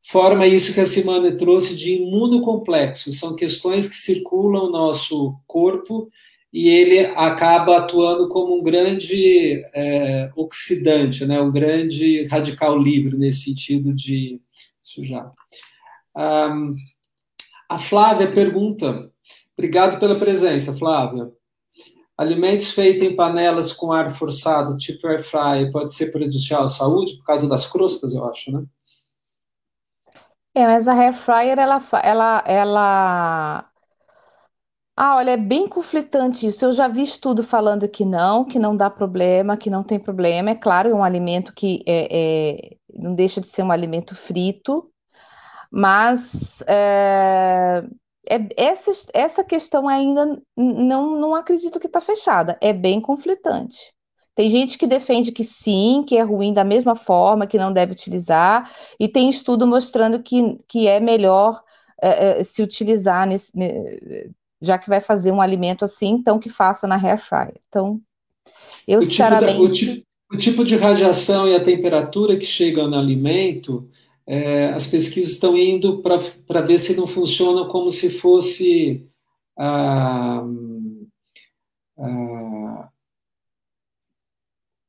[0.09, 3.12] forma isso que a Simone trouxe de imunocomplexo.
[3.12, 6.11] São questões que circulam no nosso corpo
[6.53, 11.41] e ele acaba atuando como um grande é, oxidante, né?
[11.41, 14.41] um grande radical livre nesse sentido de
[14.83, 15.33] sujar.
[16.16, 16.75] Um,
[17.69, 19.12] a Flávia pergunta
[19.59, 21.32] Obrigado pela presença, Flávia.
[22.16, 27.16] Alimentos feitos em panelas com ar forçado, tipo air fry, pode ser prejudicial à saúde
[27.16, 28.64] por causa das crostas, eu acho, né?
[30.54, 33.70] É, mas a air fryer, ela, ela, ela...
[34.96, 36.64] Ah, olha, é bem conflitante isso.
[36.64, 40.50] Eu já vi estudo falando que não, que não dá problema, que não tem problema.
[40.50, 42.76] É claro, é um alimento que é, é...
[42.94, 44.84] não deixa de ser um alimento frito,
[45.68, 47.82] mas é
[48.29, 52.59] é, essa, essa questão ainda não, não acredito que está fechada.
[52.61, 53.93] É bem conflitante.
[54.35, 57.93] Tem gente que defende que sim, que é ruim da mesma forma, que não deve
[57.93, 61.61] utilizar, e tem estudo mostrando que, que é melhor
[62.01, 63.51] é, é se utilizar, nesse,
[64.62, 67.61] já que vai fazer um alimento assim, então que faça na hair fryer.
[67.68, 68.01] Então,
[68.87, 69.74] eu o sinceramente.
[69.74, 73.89] Tipo da, o, tipo, o tipo de radiação e a temperatura que chega no alimento
[74.29, 79.09] é, as pesquisas estão indo para ver se não funciona como se fosse
[79.59, 80.45] ah,
[81.99, 82.89] ah,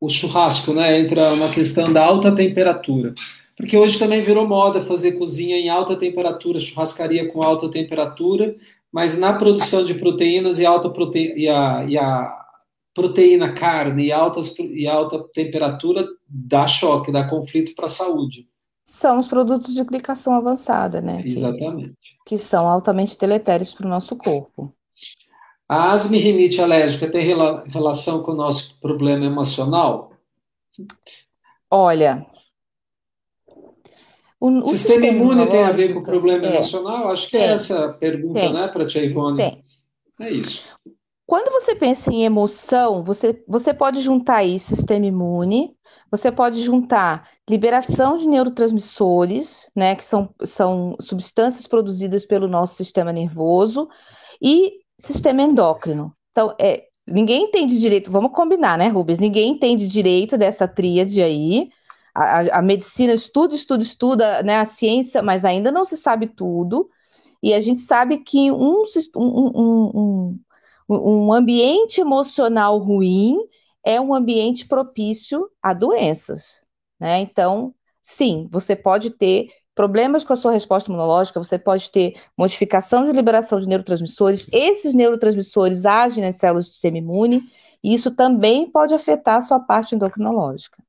[0.01, 0.99] o churrasco, né?
[0.99, 3.13] Entra uma questão da alta temperatura.
[3.55, 8.57] Porque hoje também virou moda fazer cozinha em alta temperatura, churrascaria com alta temperatura,
[8.91, 12.45] mas na produção de proteínas e alta proteína e a, e a
[12.93, 18.49] proteína carne e, altas, e alta temperatura dá choque, dá conflito para a saúde.
[18.89, 21.21] São os produtos de glicação avançada, né?
[21.25, 21.95] Exatamente.
[22.25, 24.73] Que, que são altamente deletérios para o nosso corpo.
[25.67, 30.11] A asma e rinite alérgica tem rela relação com o nosso problema emocional?
[31.69, 32.25] Olha,
[34.39, 37.09] o, o sistema, sistema imune tem a ver com o problema é, emocional?
[37.09, 39.37] Acho que é tem, é essa a pergunta, tem, né, para a Tia Ivone.
[39.37, 39.63] Tem.
[40.21, 40.63] É isso.
[41.25, 45.75] Quando você pensa em emoção, você, você pode juntar aí sistema imune,
[46.11, 53.13] você pode juntar liberação de neurotransmissores, né, que são, são substâncias produzidas pelo nosso sistema
[53.13, 53.87] nervoso,
[54.41, 56.13] e sistema endócrino.
[56.31, 59.19] Então, é, ninguém entende direito, vamos combinar, né, Rubens?
[59.19, 61.69] Ninguém entende direito dessa tríade aí,
[62.13, 66.89] a, a, medicina estuda, estuda, estuda, né, a ciência, mas ainda não se sabe tudo.
[67.41, 68.83] E a gente sabe que um,
[69.15, 70.39] um, um,
[70.89, 73.37] um ambiente emocional ruim
[73.83, 76.63] é um ambiente propício a doenças.
[76.99, 77.19] Né?
[77.19, 83.05] Então, sim, você pode ter problemas com a sua resposta imunológica, você pode ter modificação
[83.05, 84.45] de liberação de neurotransmissores.
[84.51, 87.43] Esses neurotransmissores agem nas células do sistema imune,
[87.81, 90.83] e isso também pode afetar a sua parte endocrinológica.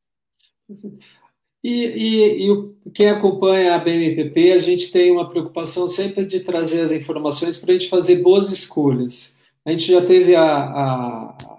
[1.63, 6.81] E, e, e, quem acompanha a BMPP, a gente tem uma preocupação sempre de trazer
[6.81, 9.39] as informações para a gente fazer boas escolhas.
[9.65, 11.50] A gente já teve a, a,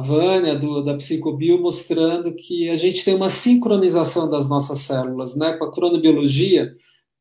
[0.00, 5.36] a Vânia, do, da Psicobio, mostrando que a gente tem uma sincronização das nossas células,
[5.36, 5.52] né?
[5.52, 6.74] Com a cronobiologia,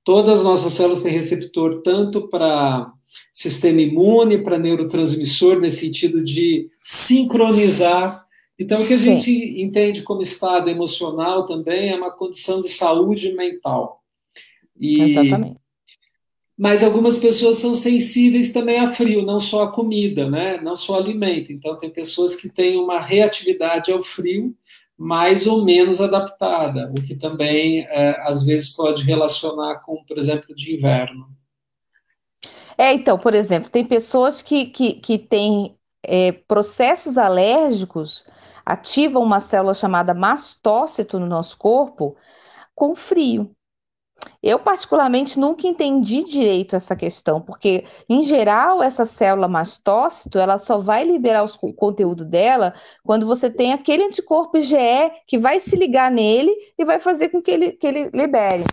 [0.04, 2.92] todas as nossas células têm receptor tanto para
[3.34, 8.28] sistema imune, para neurotransmissor, nesse sentido de sincronizar
[8.60, 9.62] então, o que a gente Sim.
[9.62, 14.04] entende como estado emocional também é uma condição de saúde mental.
[14.78, 15.58] E, Exatamente.
[16.60, 20.60] Mas algumas pessoas são sensíveis também a frio, não só a comida, né?
[20.60, 21.54] não só alimento.
[21.54, 24.54] Então, tem pessoas que têm uma reatividade ao frio
[24.98, 30.54] mais ou menos adaptada, o que também, é, às vezes, pode relacionar com, por exemplo,
[30.54, 31.30] de inverno.
[32.78, 38.26] É, então, por exemplo, tem pessoas que, que, que têm é, processos alérgicos
[38.66, 42.18] ativam uma célula chamada mastócito no nosso corpo
[42.76, 43.50] com frio.
[44.42, 50.80] Eu, particularmente, nunca entendi direito essa questão, porque, em geral, essa célula mastócito, ela só
[50.80, 55.76] vai liberar os, o conteúdo dela quando você tem aquele anticorpo IgE que vai se
[55.76, 58.64] ligar nele e vai fazer com que ele, que ele libere,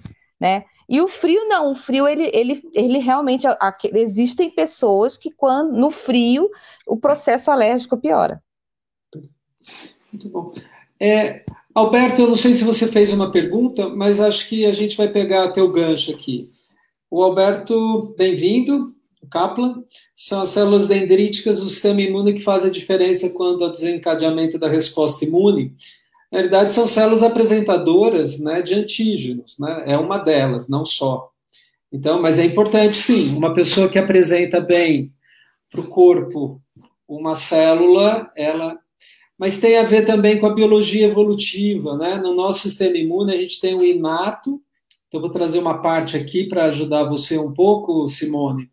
[0.40, 0.64] né?
[0.88, 3.44] E o frio não, o frio ele, ele, ele realmente
[3.93, 6.48] existem pessoas que quando no frio
[6.86, 8.40] o processo alérgico piora.
[10.12, 10.55] Muito bom.
[11.01, 11.44] É,
[11.77, 15.09] Alberto, eu não sei se você fez uma pergunta, mas acho que a gente vai
[15.09, 16.51] pegar teu gancho aqui.
[17.11, 18.86] O Alberto, bem-vindo.
[19.23, 19.85] O Kaplan,
[20.15, 24.69] são as células dendríticas do sistema imune que fazem a diferença quando há desencadeamento da
[24.69, 25.77] resposta imune.
[26.32, 29.82] Na verdade, são células apresentadoras né, de antígenos, né?
[29.85, 31.28] é uma delas, não só.
[31.93, 35.11] Então, mas é importante, sim, uma pessoa que apresenta bem
[35.70, 36.59] para o corpo
[37.07, 38.78] uma célula, ela
[39.38, 42.16] mas tem a ver também com a biologia evolutiva, né?
[42.16, 44.60] No nosso sistema imune a gente tem o inato,
[45.08, 48.70] então vou trazer uma parte aqui para ajudar você um pouco, Simone.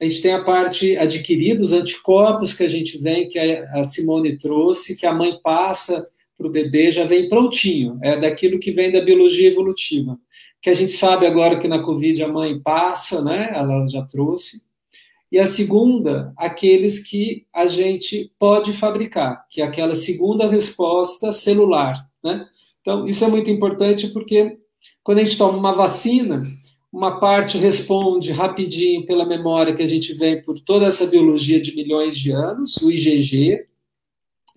[0.00, 4.36] A gente tem a parte adquirida, os anticorpos que a gente vem, que a Simone
[4.36, 6.06] trouxe, que a mãe passa
[6.36, 10.18] para o bebê, já vem prontinho, é daquilo que vem da biologia evolutiva.
[10.60, 13.52] Que a gente sabe agora que na Covid a mãe passa, né?
[13.54, 14.65] Ela já trouxe
[15.36, 21.94] e a segunda, aqueles que a gente pode fabricar, que é aquela segunda resposta celular.
[22.24, 22.48] Né?
[22.80, 24.56] Então, isso é muito importante porque
[25.04, 26.42] quando a gente toma uma vacina,
[26.90, 31.76] uma parte responde rapidinho pela memória que a gente vem por toda essa biologia de
[31.76, 33.66] milhões de anos, o IgG,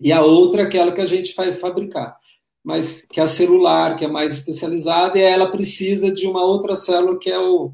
[0.00, 2.16] e a outra, aquela que a gente vai fabricar,
[2.64, 6.74] mas que é a celular, que é mais especializada, e ela precisa de uma outra
[6.74, 7.70] célula que é o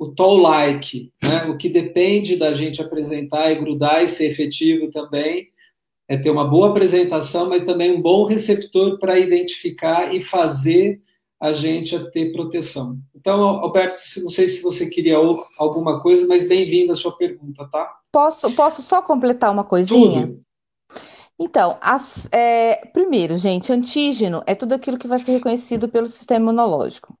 [0.00, 1.44] o toll-like, né?
[1.44, 5.50] o que depende da gente apresentar e grudar e ser efetivo também,
[6.08, 11.02] é ter uma boa apresentação, mas também um bom receptor para identificar e fazer
[11.38, 12.98] a gente a ter proteção.
[13.14, 15.18] Então, Alberto, não sei se você queria
[15.58, 17.86] alguma coisa, mas bem-vindo a sua pergunta, tá?
[18.10, 20.28] Posso, posso só completar uma coisinha?
[20.28, 20.40] Tudo.
[21.38, 26.44] Então, as, é, primeiro, gente, antígeno é tudo aquilo que vai ser reconhecido pelo sistema
[26.44, 27.19] imunológico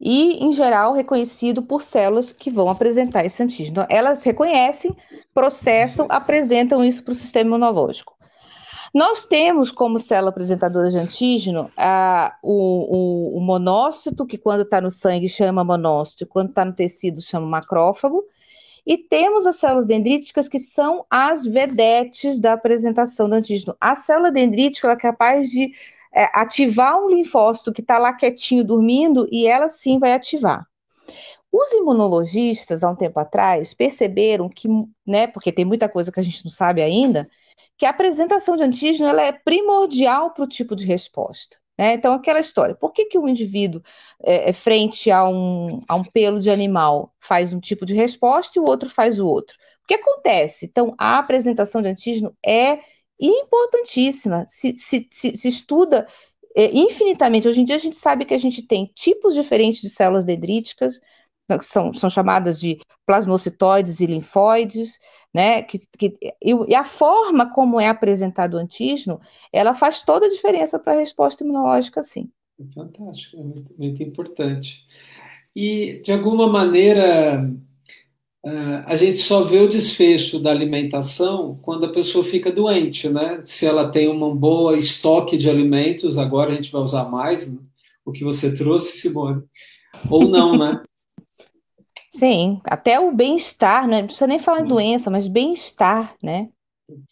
[0.00, 3.70] e, em geral, reconhecido por células que vão apresentar esse antígeno.
[3.70, 4.94] Então, elas reconhecem,
[5.32, 8.12] processam, apresentam isso para o sistema imunológico.
[8.92, 14.80] Nós temos como célula apresentadora de antígeno a, o, o, o monócito, que quando está
[14.80, 18.24] no sangue chama monócito, quando está no tecido chama macrófago,
[18.86, 23.74] E temos as células dendríticas, que são as vedetes da apresentação do antígeno.
[23.80, 25.72] A célula dendrítica é capaz de
[26.14, 30.66] é, ativar um linfócito que está lá quietinho, dormindo, e ela sim vai ativar.
[31.50, 34.68] Os imunologistas, há um tempo atrás, perceberam que,
[35.06, 37.28] né, porque tem muita coisa que a gente não sabe ainda,
[37.76, 41.56] que a apresentação de antígeno ela é primordial para o tipo de resposta.
[41.78, 41.94] Né?
[41.94, 43.82] Então, aquela história, por que, que um indivíduo,
[44.22, 48.58] é, é, frente a um, a um pelo de animal, faz um tipo de resposta
[48.58, 49.56] e o outro faz o outro?
[49.82, 50.66] O que acontece?
[50.66, 52.78] Então, a apresentação de antígeno é
[53.20, 56.06] importantíssima, se, se, se, se estuda
[56.54, 57.48] é, infinitamente.
[57.48, 61.00] Hoje em dia, a gente sabe que a gente tem tipos diferentes de células dendríticas,
[61.46, 64.98] que são, são chamadas de plasmocitoides e linfóides,
[65.32, 65.62] né?
[65.62, 69.20] Que, que, e, a forma como é apresentado o antígeno,
[69.52, 72.30] ela faz toda a diferença para a resposta imunológica, sim.
[72.72, 74.86] Fantástico, é muito, muito importante.
[75.54, 77.50] E, de alguma maneira,
[78.86, 83.40] a gente só vê o desfecho da alimentação quando a pessoa fica doente, né?
[83.44, 87.58] Se ela tem um bom estoque de alimentos, agora a gente vai usar mais né?
[88.04, 89.42] o que você trouxe, Simone,
[90.10, 90.82] ou não, né?
[92.12, 94.00] Sim, até o bem-estar, né?
[94.00, 96.48] não precisa nem falar em doença, mas bem-estar, né?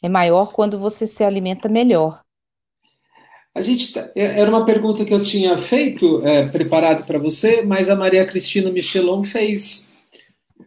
[0.02, 2.20] É maior quando você se alimenta melhor.
[3.54, 7.62] A gente tá, é, era uma pergunta que eu tinha feito, é, preparado para você,
[7.62, 9.91] mas a Maria Cristina Michelon fez,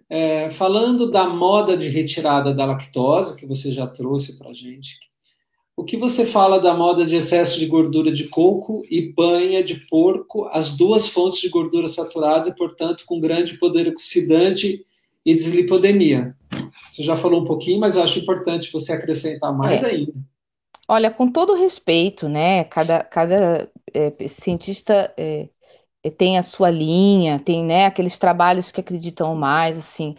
[0.10, 5.00] é, falando da moda de retirada da lactose que você já trouxe para a gente.
[5.78, 9.76] O que você fala da moda de excesso de gordura de coco e banha de
[9.88, 14.86] porco, as duas fontes de gordura saturadas e, portanto, com grande poder oxidante
[15.26, 16.34] e deslipodemia?
[16.90, 19.88] Você já falou um pouquinho, mas eu acho importante você acrescentar mais é.
[19.88, 20.14] ainda.
[20.88, 22.64] Olha, com todo respeito, né?
[22.66, 25.50] Cada, cada é, cientista é,
[26.12, 30.16] tem a sua linha, tem né, aqueles trabalhos que acreditam mais, assim.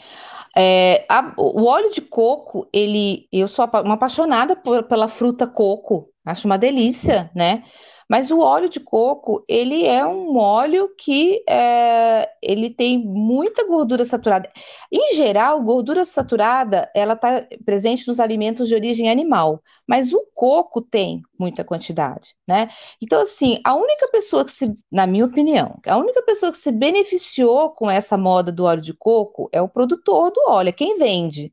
[0.57, 6.09] É, a, o óleo de coco, ele, eu sou uma apaixonada por, pela fruta coco,
[6.25, 7.63] acho uma delícia, né?
[8.09, 14.05] Mas o óleo de coco, ele é um óleo que é, ele tem muita gordura
[14.05, 14.51] saturada.
[14.93, 20.81] Em geral, gordura saturada, ela está presente nos alimentos de origem animal, mas o coco
[20.81, 22.69] tem muita quantidade, né?
[23.03, 26.71] Então, assim, a única pessoa que se, na minha opinião, a única pessoa que se
[26.71, 30.97] beneficiou com essa moda do óleo de coco é o produtor do óleo, é quem
[30.97, 31.53] vende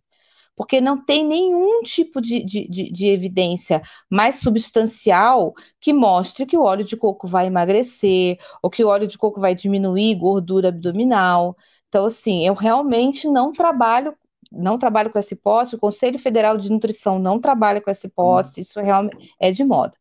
[0.56, 6.58] porque não tem nenhum tipo de, de, de, de, evidência mais substancial que mostre que
[6.58, 10.70] o óleo de coco vai emagrecer, ou que o óleo de coco vai diminuir gordura
[10.70, 11.58] abdominal.
[11.90, 14.16] Então, assim, eu realmente não trabalho.
[14.52, 18.62] Não trabalho com essa hipótese, o Conselho Federal de Nutrição não trabalha com essa hipótese,
[18.62, 19.98] isso é realmente é de moda.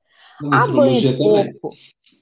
[0.53, 1.71] A banha de porco,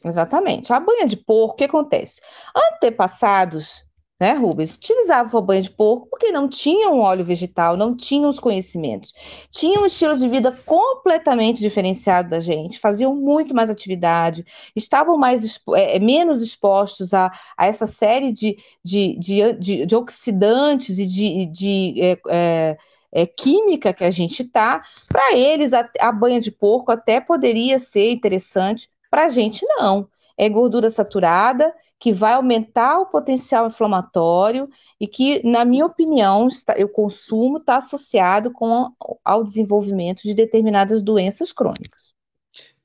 [0.04, 2.20] exatamente, a banha de porco, o que acontece?
[2.54, 3.84] Antepassados
[4.20, 4.74] né, Rubens?
[4.76, 9.14] Utilizavam banho de porco porque não tinham óleo vegetal, não tinham os conhecimentos.
[9.50, 14.44] Tinham um estilo de vida completamente diferenciado da gente, faziam muito mais atividade,
[14.76, 20.98] estavam mais é, menos expostos a, a essa série de, de, de, de, de oxidantes
[20.98, 22.78] e de, de é, é,
[23.12, 24.82] é, química que a gente tá.
[25.08, 30.06] Para eles, a, a banha de porco até poderia ser interessante, para a gente não.
[30.36, 34.68] É gordura saturada que vai aumentar o potencial inflamatório
[34.98, 38.90] e que, na minha opinião, está, o consumo está associado com
[39.22, 42.14] ao desenvolvimento de determinadas doenças crônicas.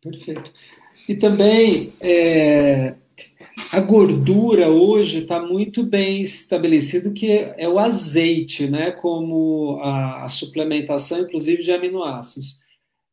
[0.02, 0.52] Perfeito.
[1.08, 2.96] E também é,
[3.72, 10.28] a gordura hoje está muito bem estabelecido que é o azeite, né, como a, a
[10.28, 12.60] suplementação, inclusive de aminoácidos.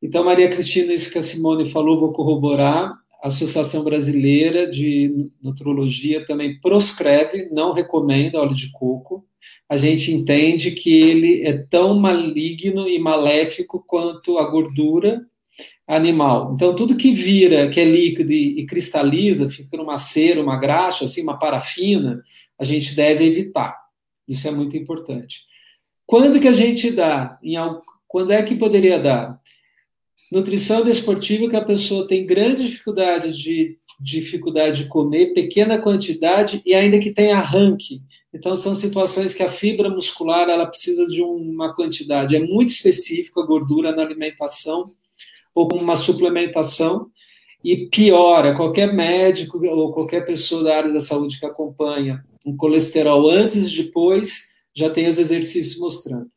[0.03, 2.93] Então, Maria Cristina, isso que a Simone falou, vou corroborar.
[3.23, 9.25] Associação Brasileira de Nutrologia também proscreve, não recomenda óleo de coco.
[9.69, 15.25] A gente entende que ele é tão maligno e maléfico quanto a gordura
[15.87, 16.53] animal.
[16.55, 21.23] Então, tudo que vira, que é líquido e, cristaliza, fica numa cera, uma graxa, assim,
[21.23, 22.23] uma parafina,
[22.59, 23.77] a gente deve evitar.
[24.27, 25.43] Isso é muito importante.
[26.07, 27.39] Quando que a gente dá?
[27.43, 27.57] Em,
[28.09, 29.41] quando é que poderia dar?
[30.33, 36.75] Nutrição desportiva que a pessoa tem grande dificuldade de dificuldade de comer, pequena quantidade e
[36.75, 38.01] ainda que tenha arranque.
[38.33, 43.43] Então são situações que a fibra muscular ela precisa de uma quantidade é muito específica
[43.43, 44.87] a gordura na alimentação
[45.55, 47.11] ou com uma suplementação
[47.63, 53.29] e piora qualquer médico ou qualquer pessoa da área da saúde que acompanha um colesterol
[53.29, 54.45] antes e depois
[54.75, 56.29] já tem os exercícios mostrando.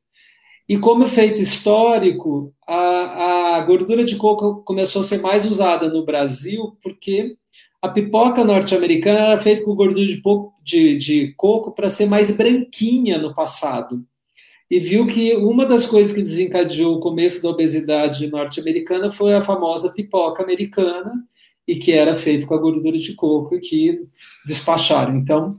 [0.67, 6.05] E como efeito histórico, a, a gordura de coco começou a ser mais usada no
[6.05, 7.35] Brasil porque
[7.81, 10.21] a pipoca norte-americana era feita com gordura de,
[10.63, 14.03] de, de coco para ser mais branquinha no passado.
[14.69, 19.41] e viu que uma das coisas que desencadeou o começo da obesidade norte-americana foi a
[19.41, 21.13] famosa pipoca americana,
[21.67, 24.01] e que era feito com a gordura de coco e que
[24.45, 25.15] despacharam.
[25.15, 25.49] Então,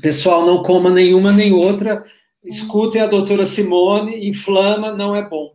[0.00, 2.04] pessoal, não coma nenhuma nem outra,
[2.44, 5.52] escutem a doutora Simone, inflama, não é bom.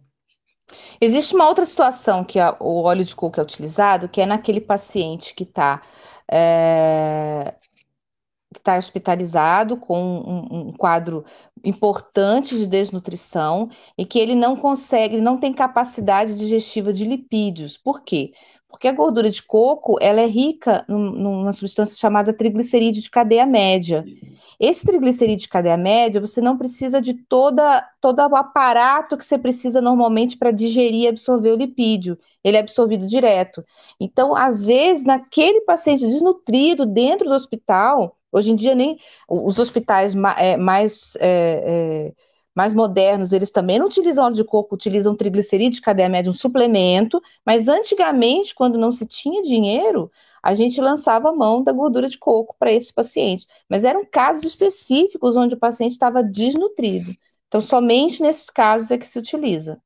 [1.02, 4.62] Existe uma outra situação que a, o óleo de coco é utilizado, que é naquele
[4.62, 5.82] paciente que está
[6.32, 7.56] é,
[8.56, 11.26] está hospitalizado com um, um, quadro
[11.64, 17.78] importante de desnutrição e que ele não consegue, não tem capacidade digestiva de lipídios.
[17.78, 18.34] Por quê?
[18.72, 24.04] Porque a gordura de coco, ela é rica numa substância chamada triglicerídeo de cadeia média.
[24.60, 29.38] Esse triglicerídeo de cadeia média, você não precisa de toda, todo o aparato que você
[29.38, 32.18] precisa normalmente para digerir e absorver o lipídio.
[32.44, 33.64] Ele é absorvido direto.
[34.00, 38.98] Então, às vezes, naquele paciente desnutrido dentro do hospital, hoje em dia nem
[39.30, 41.16] os hospitais é, mais...
[41.20, 46.10] É, é, mais modernos, eles também não utilizam óleo de coco, utilizam triglicerídeo de cadeia
[46.10, 50.10] média, um suplemento, mas antigamente, quando não se tinha dinheiro,
[50.44, 53.48] a gente lançava a mão da gordura de coco para esses pacientes.
[53.70, 57.16] Mas eram casos específicos onde o paciente estava desnutrido.
[57.48, 59.82] Então, somente nesses casos é que se utiliza.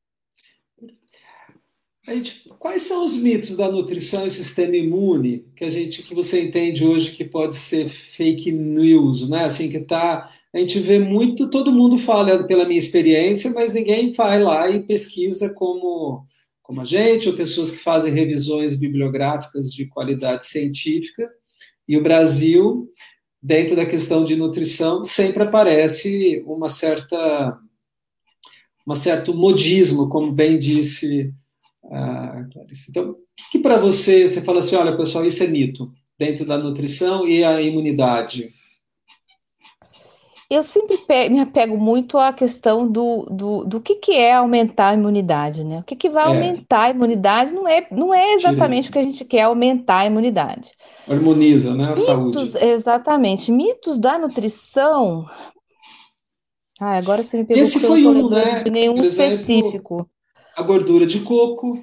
[2.07, 6.43] Gente, quais são os mitos da nutrição e sistema imune que a gente que você
[6.43, 9.45] entende hoje que pode ser fake news, né?
[9.45, 14.13] Assim que está a gente vê muito, todo mundo fala pela minha experiência, mas ninguém
[14.13, 16.25] vai lá e pesquisa como,
[16.63, 21.29] como a gente, ou pessoas que fazem revisões bibliográficas de qualidade científica.
[21.85, 22.89] E o Brasil,
[23.43, 27.59] dentro da questão de nutrição, sempre aparece uma certa
[28.87, 31.33] um certo modismo, como bem disse
[31.83, 32.91] a Clarice.
[32.91, 36.57] Então, o que para você, você fala assim, olha, pessoal, isso é mito, dentro da
[36.57, 38.53] nutrição e a imunidade?
[40.49, 40.99] Eu sempre
[41.29, 45.79] me apego muito à questão do, do, do que, que é aumentar a imunidade, né?
[45.79, 46.27] O que, que vai é.
[46.27, 50.05] aumentar a imunidade não é, não é exatamente o que a gente quer aumentar a
[50.05, 50.71] imunidade.
[51.09, 51.85] Harmoniza, né?
[51.85, 52.63] A Mitos, saúde.
[52.63, 53.51] Exatamente.
[53.51, 55.25] Mitos da nutrição.
[56.79, 57.67] Ah, agora você me perguntou.
[57.67, 58.63] Esse foi um, né?
[58.63, 60.09] De nenhum exemplo, específico.
[60.55, 61.73] A gordura de coco,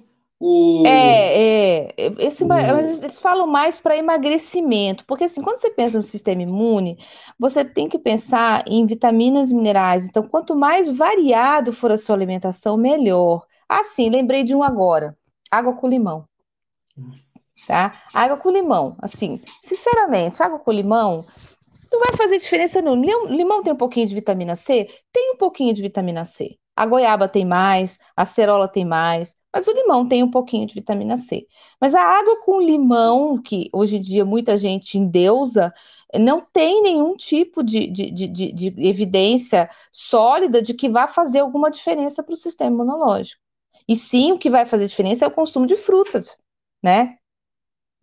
[0.44, 0.82] o...
[0.85, 2.48] É, é, esse, o...
[2.48, 6.98] mas eles falam mais para emagrecimento, porque assim, quando você pensa no sistema imune,
[7.39, 10.05] você tem que pensar em vitaminas e minerais.
[10.05, 13.47] Então, quanto mais variado for a sua alimentação, melhor.
[13.69, 15.16] Ah, sim, lembrei de um agora:
[15.48, 16.24] água com limão.
[17.69, 17.93] Tá?
[18.12, 18.97] Água com limão.
[19.01, 21.24] Assim, sinceramente, água com limão
[21.93, 22.97] não vai fazer diferença não.
[22.97, 24.89] Limão tem um pouquinho de vitamina C?
[25.12, 26.59] Tem um pouquinho de vitamina C.
[26.77, 30.74] A goiaba tem mais, a cerola tem mais, mas o limão tem um pouquinho de
[30.74, 31.47] vitamina C.
[31.81, 35.73] Mas a água com limão, que hoje em dia muita gente endeusa,
[36.19, 41.70] não tem nenhum tipo de, de, de, de evidência sólida de que vá fazer alguma
[41.70, 43.40] diferença para o sistema imunológico.
[43.89, 46.36] E sim, o que vai fazer diferença é o consumo de frutas,
[46.82, 47.19] né?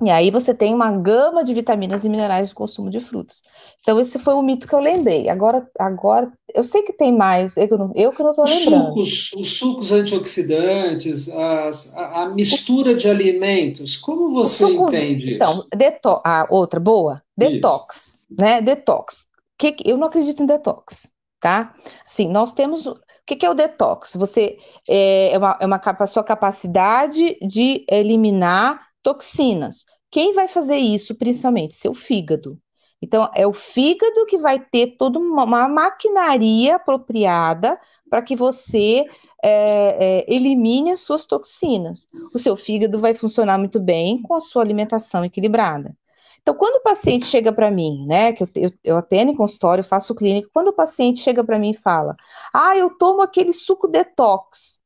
[0.01, 3.41] E aí você tem uma gama de vitaminas e minerais do consumo de frutas.
[3.81, 5.27] Então, esse foi um mito que eu lembrei.
[5.27, 9.03] Agora, agora eu sei que tem mais, eu, não, eu que não estou lembrando.
[9.03, 15.51] Sucos, os sucos antioxidantes, as, a, a, mistura de alimentos, como você suco, entende então,
[15.51, 15.67] isso?
[15.73, 18.17] Então, a outra boa, detox, isso.
[18.29, 18.61] né?
[18.61, 19.27] Detox.
[19.57, 21.11] Que, eu não acredito em detox,
[21.41, 21.75] tá?
[22.05, 22.97] Sim, nós temos o
[23.27, 24.15] que, que, é o detox?
[24.15, 24.57] Você
[24.87, 29.85] é, é uma, é uma a sua capacidade de eliminar toxinas.
[30.11, 31.75] Quem vai fazer isso, principalmente?
[31.75, 32.59] Seu fígado.
[33.01, 39.03] Então, é o fígado que vai ter toda uma, maquinaria apropriada para que você
[39.43, 42.07] é, é, elimine as suas toxinas.
[42.33, 45.95] O seu fígado vai funcionar muito bem com a sua alimentação equilibrada.
[46.41, 49.83] Então, quando o paciente chega para mim, né, que eu, eu, eu atendo em consultório,
[49.83, 52.13] faço clínica, quando o paciente chega para mim e fala,
[52.53, 54.81] ah, eu tomo aquele suco detox,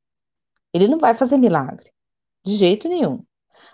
[0.73, 1.91] ele não vai fazer milagre,
[2.45, 3.23] de jeito nenhum.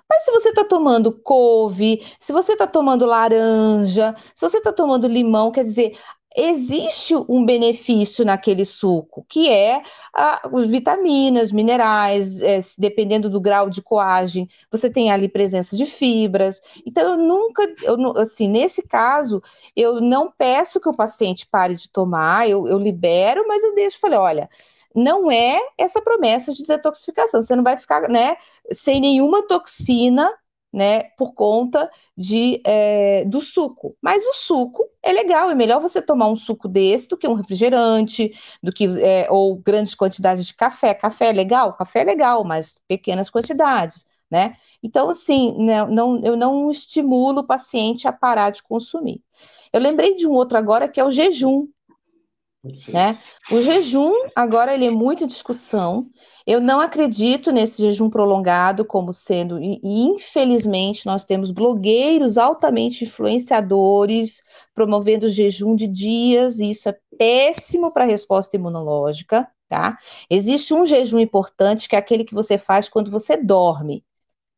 [0.09, 5.07] Mas se você está tomando couve, se você está tomando laranja, se você está tomando
[5.07, 5.95] limão, quer dizer,
[6.35, 9.81] existe um benefício naquele suco, que é
[10.13, 16.61] as vitaminas, minerais, é, dependendo do grau de coagem, você tem ali presença de fibras.
[16.85, 19.41] Então, eu nunca, eu, assim, nesse caso,
[19.75, 23.99] eu não peço que o paciente pare de tomar, eu, eu libero, mas eu deixo,
[23.99, 24.49] falei, olha,
[24.95, 27.41] não é essa promessa de detoxificação.
[27.41, 28.37] Você não vai ficar, né,
[28.71, 30.31] sem nenhuma toxina,
[30.71, 33.95] né, por conta de, é, do suco.
[34.01, 37.33] Mas o suco é legal, é melhor você tomar um suco desse do que um
[37.33, 40.93] refrigerante, do que é, ou grandes quantidades de café.
[40.93, 44.55] Café é legal, café é legal, mas pequenas quantidades, né?
[44.83, 49.23] Então, assim, não, né, não, eu não estimulo o paciente a parar de consumir.
[49.73, 51.67] Eu lembrei de um outro agora que é o jejum.
[52.63, 53.17] Né?
[53.51, 56.09] O jejum, agora, ele é muito em discussão.
[56.45, 64.43] Eu não acredito nesse jejum prolongado como sendo, e infelizmente, nós temos blogueiros altamente influenciadores
[64.73, 69.97] promovendo jejum de dias, e isso é péssimo para a resposta imunológica, tá?
[70.29, 74.03] Existe um jejum importante que é aquele que você faz quando você dorme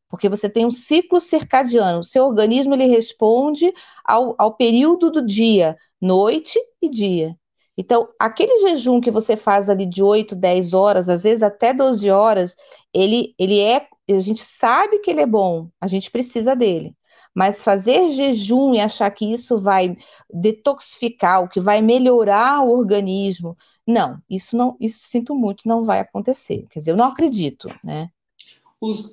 [0.08, 2.00] porque você tem um ciclo circadiano.
[2.00, 3.72] O seu organismo ele responde
[4.04, 7.34] ao, ao período do dia, noite e dia.
[7.76, 12.10] Então, aquele jejum que você faz ali de 8, 10 horas, às vezes até 12
[12.10, 12.54] horas,
[12.92, 16.94] ele, ele é, a gente sabe que ele é bom, a gente precisa dele.
[17.34, 19.96] Mas fazer jejum e achar que isso vai
[20.30, 26.00] detoxificar, o que vai melhorar o organismo, não, isso não, isso sinto muito, não vai
[26.00, 26.66] acontecer.
[26.70, 28.10] Quer dizer, eu não acredito, né?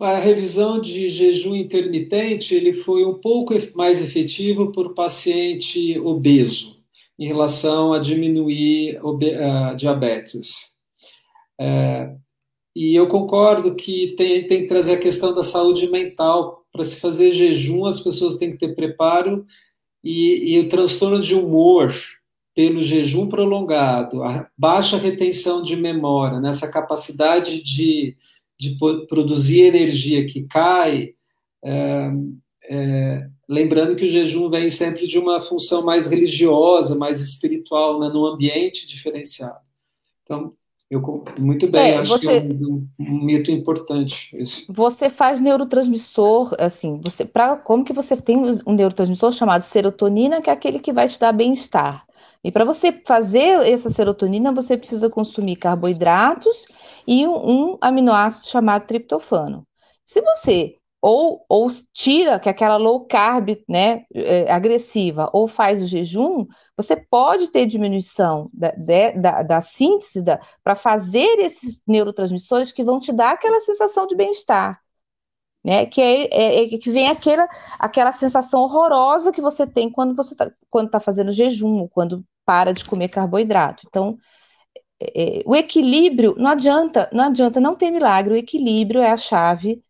[0.02, 6.79] a revisão de jejum intermitente ele foi um pouco mais efetivo por paciente obeso
[7.20, 9.00] em relação a diminuir
[9.70, 10.80] a diabetes.
[11.60, 12.16] É,
[12.76, 16.66] e eu concordo que tem, tem que trazer a questão da saúde mental.
[16.72, 19.46] Para se fazer jejum, as pessoas têm que ter preparo
[20.04, 21.94] e, e o transtorno de humor
[22.56, 28.18] pelo jejum prolongado, a baixa retenção de memória, nessa capacidade de
[28.60, 28.78] de
[29.08, 31.14] produzir energia que cai,
[31.64, 32.12] é,
[32.70, 38.08] é, lembrando que o jejum vem sempre de uma função mais religiosa, mais espiritual, né,
[38.08, 39.60] num ambiente diferenciado.
[40.24, 40.54] Então,
[40.90, 44.36] eu, muito bem, é, acho você, que é um, um, mito importante.
[44.38, 44.72] Esse.
[44.72, 50.50] Você faz neurotransmissor, assim, você, pra, como que você tem um neurotransmissor chamado serotonina, que
[50.50, 52.06] é aquele que vai te dar bem-estar.
[52.44, 56.66] E para você fazer essa serotonina, você precisa consumir carboidratos
[57.06, 59.66] e um, um aminoácido chamado triptofano.
[60.06, 65.88] Se você ou, ou tira, que aquela low carb né, é, agressiva, ou faz o
[65.88, 66.46] jejum,
[66.76, 68.74] você pode ter diminuição da,
[69.16, 70.24] da, da síntese
[70.64, 74.82] para fazer esses neurotransmissores que vão te dar aquela sensação de bem-estar
[75.64, 75.86] né?
[75.86, 77.48] Que é, é, é, que vem aquela,
[77.80, 82.74] aquela sensação horrorosa que você tem quando você está quando tá fazendo jejum, quando para
[82.74, 83.86] de comer carboidrato.
[83.88, 84.12] Então,
[85.00, 88.34] é, é, o equilíbrio não adianta, não adianta, não tem milagre.
[88.34, 89.84] O equilíbrio é a chave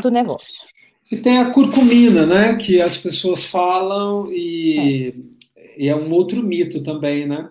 [0.00, 0.64] do negócio.
[1.10, 2.54] E tem a curcumina, né?
[2.56, 5.14] Que as pessoas falam e
[5.56, 7.50] é, e é um outro mito também, né?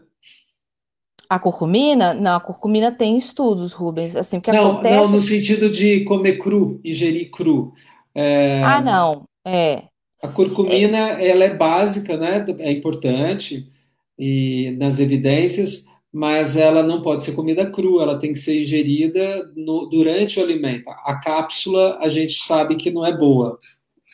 [1.30, 2.14] A curcumina?
[2.14, 4.96] Não, a curcumina tem estudos, Rubens, assim, que não, acontece...
[4.96, 7.74] Não, no sentido de comer cru, ingerir cru.
[8.14, 8.62] É...
[8.64, 9.84] Ah, não, é.
[10.22, 11.30] A curcumina, é...
[11.30, 13.72] ela é básica, né, é importante
[14.18, 15.86] e nas evidências,
[16.16, 20.44] mas ela não pode ser comida crua, ela tem que ser ingerida no, durante o
[20.44, 20.90] alimento.
[20.90, 23.60] A cápsula, a gente sabe que não é boa.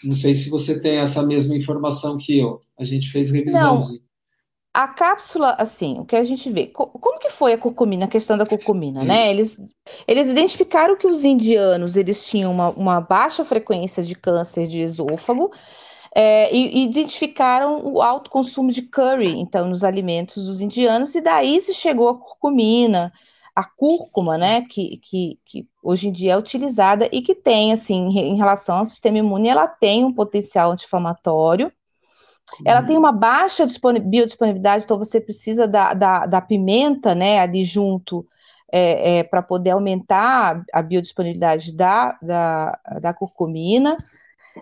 [0.03, 2.59] Não sei se você tem essa mesma informação que eu.
[2.75, 3.75] A gente fez revisão.
[3.75, 3.85] Não
[4.73, 8.37] a cápsula, assim, o que a gente vê, como que foi a curcumina, a questão
[8.37, 9.29] da curcumina, né?
[9.29, 9.59] Eles,
[10.07, 15.51] eles identificaram que os indianos, eles tinham uma, uma baixa frequência de câncer de esôfago,
[16.15, 21.21] é, e, e, identificaram o alto consumo de curry, então, nos alimentos dos indianos, e
[21.21, 23.13] daí se chegou a curcumina,
[23.55, 28.07] a cúrcuma, né, que, que, que hoje em dia é utilizada e que tem, assim,
[28.17, 31.71] em relação ao sistema imune, ela tem um potencial anti-inflamatório,
[32.65, 33.65] ela tem uma baixa
[34.03, 38.25] biodisponibilidade, então você precisa da, da, da pimenta, né, ali junto,
[38.71, 43.97] é, é, para poder aumentar a biodisponibilidade da, da, da curcumina.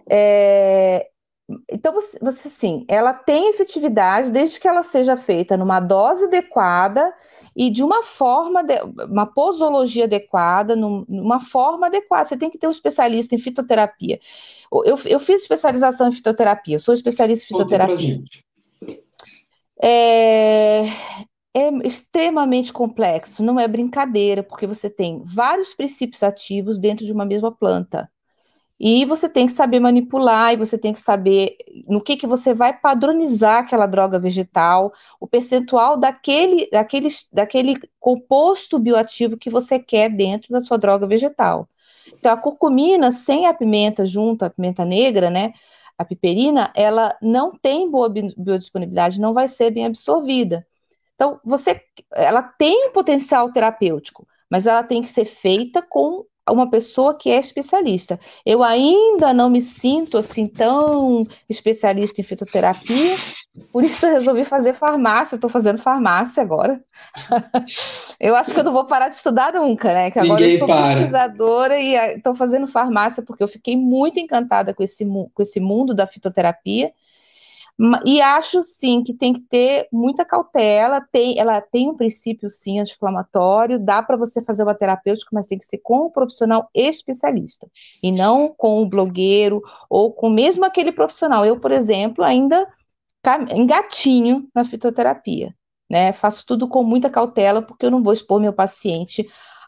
[0.10, 1.09] É,
[1.70, 7.14] então, você, você sim, ela tem efetividade desde que ela seja feita numa dose adequada
[7.56, 8.76] e de uma forma, de,
[9.10, 12.28] uma posologia adequada, num, numa forma adequada.
[12.28, 14.20] Você tem que ter um especialista em fitoterapia.
[14.72, 18.22] Eu, eu fiz especialização em fitoterapia, sou especialista em fitoterapia.
[19.82, 20.84] É,
[21.54, 27.26] é extremamente complexo, não é brincadeira, porque você tem vários princípios ativos dentro de uma
[27.26, 28.10] mesma planta.
[28.80, 32.54] E você tem que saber manipular, e você tem que saber no que, que você
[32.54, 40.10] vai padronizar aquela droga vegetal, o percentual daquele, daquele, daquele composto bioativo que você quer
[40.10, 41.68] dentro da sua droga vegetal.
[42.08, 45.54] Então, a curcumina sem a pimenta junto, a pimenta negra, né?
[45.98, 50.66] A piperina, ela não tem boa biodisponibilidade, não vai ser bem absorvida.
[51.16, 51.82] Então, você,
[52.16, 57.30] ela tem um potencial terapêutico, mas ela tem que ser feita com uma pessoa que
[57.30, 58.20] é especialista.
[58.46, 63.16] Eu ainda não me sinto assim tão especialista em fitoterapia,
[63.72, 65.36] por isso eu resolvi fazer farmácia.
[65.36, 66.82] Estou fazendo farmácia agora.
[68.20, 70.12] eu acho que eu não vou parar de estudar nunca, né?
[70.12, 70.96] Que agora Ninguém eu sou para.
[70.96, 75.94] pesquisadora e estou fazendo farmácia porque eu fiquei muito encantada com esse, com esse mundo
[75.94, 76.92] da fitoterapia.
[78.06, 81.00] E acho sim que tem que ter muita cautela.
[81.12, 83.80] Tem, ela tem um princípio sim anti-inflamatório.
[83.80, 87.68] Dá para você fazer uma terapêutica, mas tem que ser com um profissional especialista
[88.04, 91.46] e não com um blogueiro ou com mesmo aquele profissional.
[91.46, 92.68] Eu, por exemplo, ainda
[93.54, 95.56] engatinho na fitoterapia,
[95.90, 96.12] né?
[96.12, 99.26] Faço tudo com muita cautela porque eu não vou expor meu paciente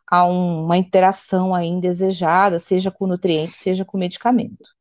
[0.07, 4.80] a uma interação aí indesejada, seja com nutrientes, seja com medicamento.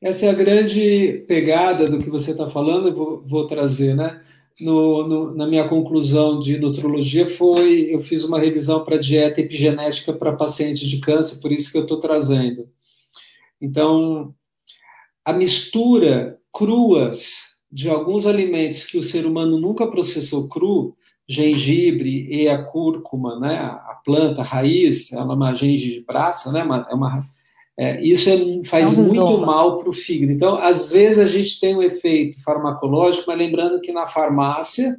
[0.00, 4.22] Essa é a grande pegada do que você está falando, eu vou, vou trazer, né?
[4.58, 10.12] No, no, na minha conclusão de nutrologia foi, eu fiz uma revisão para dieta epigenética
[10.12, 12.68] para pacientes de câncer, por isso que eu estou trazendo.
[13.60, 14.34] Então,
[15.24, 20.96] a mistura cruas de alguns alimentos que o ser humano nunca processou cru,
[21.28, 26.60] gengibre e a cúrcuma, né, a planta, a raiz, ela é uma gengibrácea, né,
[26.90, 27.22] é uma
[27.80, 30.30] é, isso é, faz é um muito mal para o fígado.
[30.30, 34.98] Então, às vezes a gente tem um efeito farmacológico, mas lembrando que na farmácia,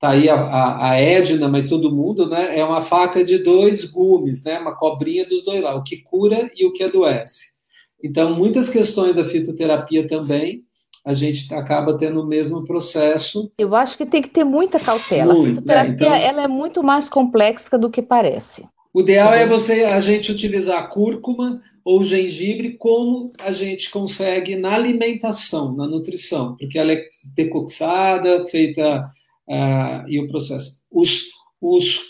[0.00, 2.58] tá aí a, a, a Edna, mas todo mundo, né?
[2.58, 4.58] É uma faca de dois gumes, né?
[4.58, 7.48] Uma cobrinha dos dois lá, o que cura e o que adoece.
[8.02, 10.64] Então, muitas questões da fitoterapia também
[11.04, 13.52] a gente acaba tendo o mesmo processo.
[13.58, 15.34] Eu acho que tem que ter muita cautela.
[15.34, 16.16] Muito, a fitoterapia né?
[16.16, 18.66] então, ela é muito mais complexa do que parece.
[18.94, 24.74] O ideal é você a gente utilizar cúrcuma ou gengibre como a gente consegue na
[24.74, 27.02] alimentação, na nutrição, porque ela é
[27.34, 29.10] decoxada, feita
[29.48, 30.82] uh, e o processo.
[30.90, 32.00] Os, os,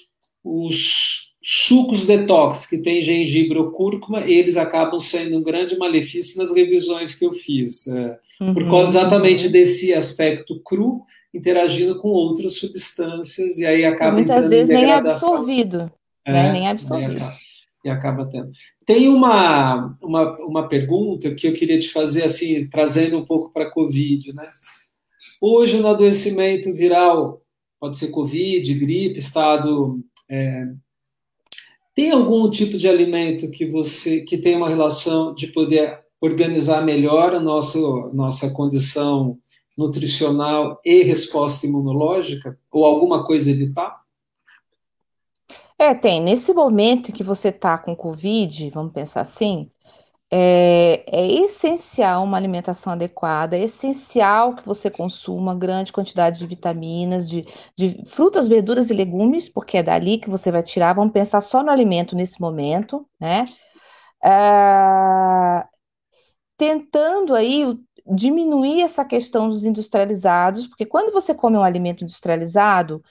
[0.43, 6.53] os sucos detox que tem gengibre ou cúrcuma, eles acabam sendo um grande malefício nas
[6.53, 9.53] revisões que eu fiz, uh, uhum, por causa exatamente uhum.
[9.53, 11.03] desse aspecto cru
[11.33, 15.91] interagindo com outras substâncias e aí acaba e muitas vezes nem é absorvido
[16.27, 16.49] né?
[16.49, 17.13] É, nem absorvido.
[17.13, 17.37] E acaba,
[17.85, 18.53] e acaba tendo.
[18.85, 23.65] Tem uma, uma, uma pergunta que eu queria te fazer, assim, trazendo um pouco para
[23.65, 24.49] a Covid, né?
[25.41, 27.43] Hoje, no adoecimento viral,
[27.81, 30.01] pode ser Covid, gripe, estado.
[30.29, 30.69] É,
[31.95, 37.35] tem algum tipo de alimento que você que tem uma relação de poder organizar melhor
[37.35, 39.39] a nosso, nossa condição
[39.77, 42.59] nutricional e resposta imunológica?
[42.71, 44.02] Ou alguma coisa evitar?
[45.83, 46.23] É, tem.
[46.23, 49.69] Nesse momento que você está com Covid, vamos pensar assim,
[50.31, 57.29] é, é, essencial uma alimentação adequada, é essencial que você consuma grande quantidade de vitaminas,
[57.29, 57.45] de,
[57.77, 60.95] de, frutas, verduras e legumes, porque é dali que você vai tirar.
[60.95, 63.45] Vamos pensar só no alimento nesse momento, né?
[64.25, 65.65] É,
[66.57, 67.77] tentando aí
[68.07, 73.03] diminuir essa questão dos industrializados, porque quando você come um alimento industrializado,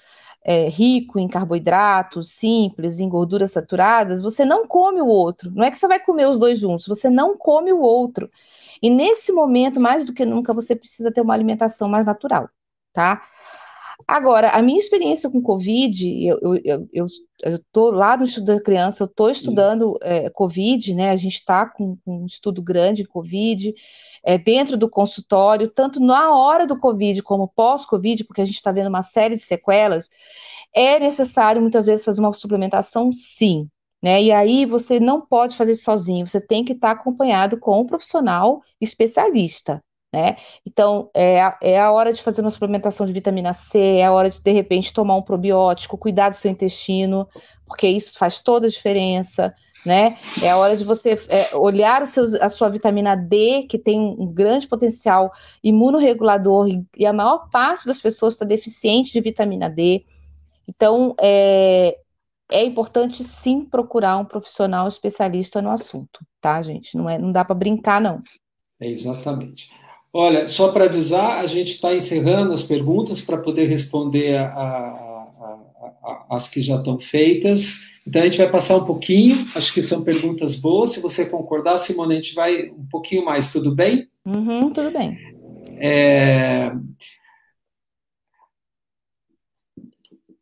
[0.44, 5.52] é, rico em carboidratos simples, em gorduras saturadas, você não come o outro.
[5.52, 8.30] Não é que você vai comer os dois juntos, você não come o outro.
[8.82, 12.50] E nesse momento, mais do que nunca, você precisa ter uma alimentação mais natural,
[12.94, 13.22] tá?
[14.07, 17.06] Agora, a minha experiência com Covid, eu, eu, eu,
[17.44, 21.10] eu tô lá no estudo da criança, eu estou estudando é, Covid, né?
[21.10, 23.73] A gente está com, com, um estudo grande em Covid,
[24.23, 28.72] é, dentro do consultório, tanto na hora do Covid como pós-Covid, porque a gente está
[28.72, 30.10] vendo uma série de sequelas,
[30.73, 33.68] é necessário muitas vezes fazer uma suplementação, sim.
[34.02, 34.23] Né?
[34.23, 37.86] E aí você não pode fazer sozinho, você tem que estar tá acompanhado com um
[37.86, 39.84] profissional especialista.
[40.14, 40.36] Né?
[40.66, 44.12] Então, é a, é a hora de fazer uma suplementação de vitamina C, é a
[44.12, 47.28] hora de, de repente, tomar um probiótico, cuidar do seu intestino,
[47.66, 49.54] porque isso faz toda a diferença
[49.86, 50.16] né?
[50.44, 54.68] É a hora de você é, olhar a sua vitamina D, que tem um grande
[54.68, 55.32] potencial
[55.64, 60.04] imunorregulador, e, e a maior parte das pessoas está deficiente de vitamina D.
[60.68, 61.98] Então, é,
[62.52, 66.96] é importante sim procurar um profissional especialista no assunto, tá, gente?
[66.96, 68.22] Não, é, não dá para brincar, não.
[68.80, 69.70] É exatamente.
[70.14, 75.28] Olha, só para avisar, a gente está encerrando as perguntas para poder responder a, a,
[76.04, 77.92] a, as que já estão feitas.
[78.06, 80.92] Então a gente vai passar um pouquinho, acho que são perguntas boas.
[80.92, 84.10] Se você concordar, Simone, a gente vai um pouquinho mais, tudo bem?
[84.26, 85.18] Uhum, tudo bem.
[85.80, 86.72] É...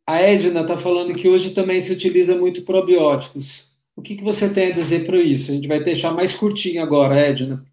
[0.04, 3.70] A Edna está falando que hoje também se utiliza muito probióticos.
[3.94, 5.52] O que, que você tem a dizer para isso?
[5.52, 7.64] A gente vai deixar mais curtinho agora, Edna.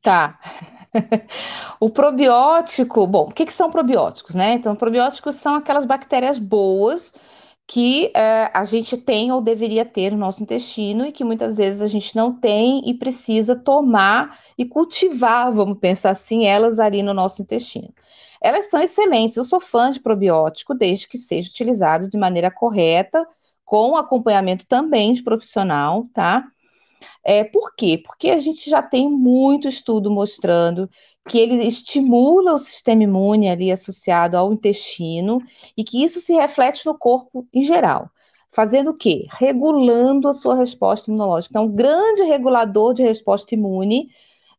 [0.00, 0.38] Tá.
[1.80, 4.54] o probiótico, bom, o que, que são probióticos, né?
[4.54, 7.12] Então, probióticos são aquelas bactérias boas
[7.66, 11.82] que é, a gente tem ou deveria ter no nosso intestino e que muitas vezes
[11.82, 17.12] a gente não tem e precisa tomar e cultivar, vamos pensar assim, elas ali no
[17.12, 17.92] nosso intestino.
[18.40, 23.26] Elas são excelentes, eu sou fã de probiótico desde que seja utilizado de maneira correta,
[23.64, 26.44] com acompanhamento também de profissional, tá?
[27.24, 27.98] É, por quê?
[28.04, 30.88] Porque a gente já tem muito estudo mostrando
[31.28, 35.38] que ele estimula o sistema imune ali associado ao intestino
[35.76, 38.10] e que isso se reflete no corpo em geral.
[38.52, 39.26] Fazendo o quê?
[39.30, 41.52] Regulando a sua resposta imunológica.
[41.52, 44.08] Então, um grande regulador de resposta imune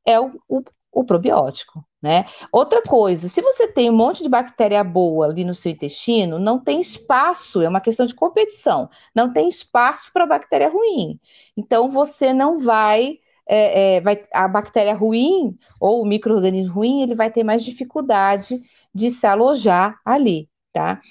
[0.05, 0.61] é o, o,
[0.91, 1.86] o probiótico.
[2.01, 2.25] Né?
[2.51, 6.59] Outra coisa, se você tem um monte de bactéria boa ali no seu intestino, não
[6.59, 11.19] tem espaço, é uma questão de competição, não tem espaço para bactéria ruim.
[11.55, 13.17] Então você não vai,
[13.47, 18.61] é, é, vai, a bactéria ruim ou o microorganismo ruim, ele vai ter mais dificuldade
[18.93, 21.01] de se alojar ali, tá?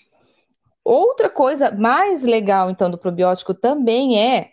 [0.85, 4.53] Outra coisa mais legal, então, do probiótico também é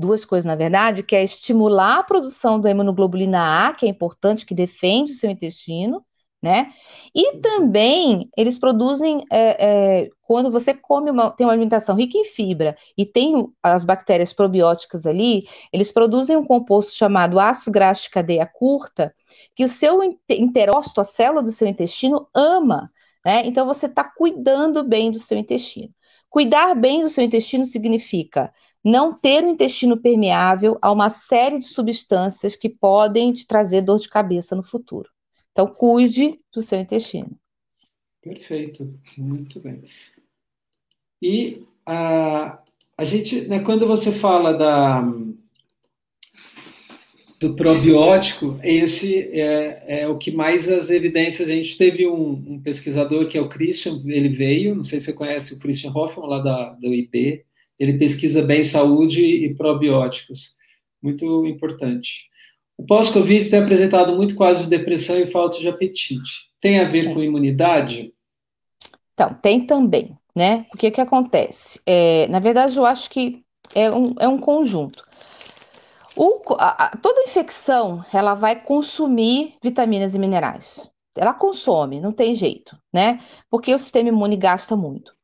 [0.00, 4.46] duas coisas, na verdade, que é estimular a produção da imunoglobulina A, que é importante,
[4.46, 6.04] que defende o seu intestino,
[6.42, 6.72] né?
[7.14, 12.24] E também eles produzem, é, é, quando você come uma, tem uma alimentação rica em
[12.24, 18.10] fibra e tem as bactérias probióticas ali, eles produzem um composto chamado ácido graxo de
[18.10, 19.14] cadeia curta,
[19.54, 22.90] que o seu enterócito, a célula do seu intestino, ama,
[23.24, 23.42] né?
[23.44, 25.92] Então você está cuidando bem do seu intestino.
[26.30, 28.52] Cuidar bem do seu intestino significa
[28.84, 34.00] não ter o intestino permeável a uma série de substâncias que podem te trazer dor
[34.00, 35.08] de cabeça no futuro.
[35.52, 37.38] Então, cuide do seu intestino.
[38.22, 39.82] Perfeito, muito bem.
[41.20, 42.58] E a,
[42.96, 45.02] a gente, né, quando você fala da,
[47.40, 51.48] do probiótico, esse é, é, o que mais as evidências.
[51.48, 55.06] A gente teve um, um, pesquisador que é o Christian, ele veio, não sei se
[55.06, 57.42] você conhece o Christian Hoffman, lá da, do IP,
[57.80, 60.54] ele pesquisa bem saúde e probióticos.
[61.02, 62.28] Muito importante.
[62.76, 66.50] O pós-Covid tem apresentado muito quadro de depressão e falta de apetite.
[66.60, 67.14] Tem a ver é.
[67.14, 68.12] com imunidade?
[69.14, 70.66] Então, tem também, né?
[70.74, 71.80] O que que acontece?
[71.86, 73.42] É, na verdade, eu acho que
[73.74, 75.02] é um, é um conjunto.
[76.14, 80.90] O, a, a, toda infecção, ela vai consumir vitaminas e minerais.
[81.16, 83.20] Ela consome, não tem jeito, né?
[83.50, 85.14] Porque o sistema imune gasta muito.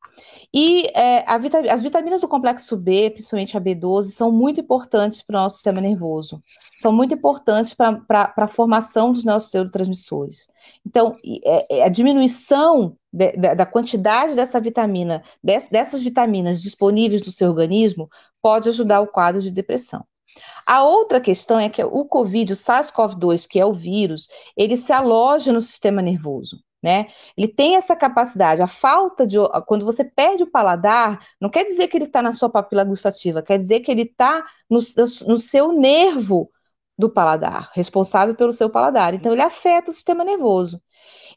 [0.53, 1.25] E é,
[1.71, 5.81] as vitaminas do complexo B, principalmente a B12, são muito importantes para o nosso sistema
[5.81, 6.43] nervoso.
[6.79, 10.49] São muito importantes para a formação dos nossos neurotransmissores.
[10.87, 11.13] Então,
[11.45, 17.33] é, é, a diminuição de, de, da quantidade dessa vitamina, des, dessas vitaminas disponíveis no
[17.33, 18.09] seu organismo,
[18.41, 20.05] pode ajudar o quadro de depressão.
[20.67, 24.93] A outra questão é que o COVID, o SARS-CoV-2, que é o vírus, ele se
[24.93, 27.09] aloja no sistema nervoso né?
[27.37, 28.63] Ele tem essa capacidade.
[28.63, 29.37] A falta de.
[29.67, 33.43] Quando você perde o paladar, não quer dizer que ele está na sua papila gustativa,
[33.43, 34.79] quer dizer que ele está no,
[35.27, 36.49] no seu nervo
[36.97, 39.15] do paladar, responsável pelo seu paladar.
[39.15, 40.81] Então, ele afeta o sistema nervoso.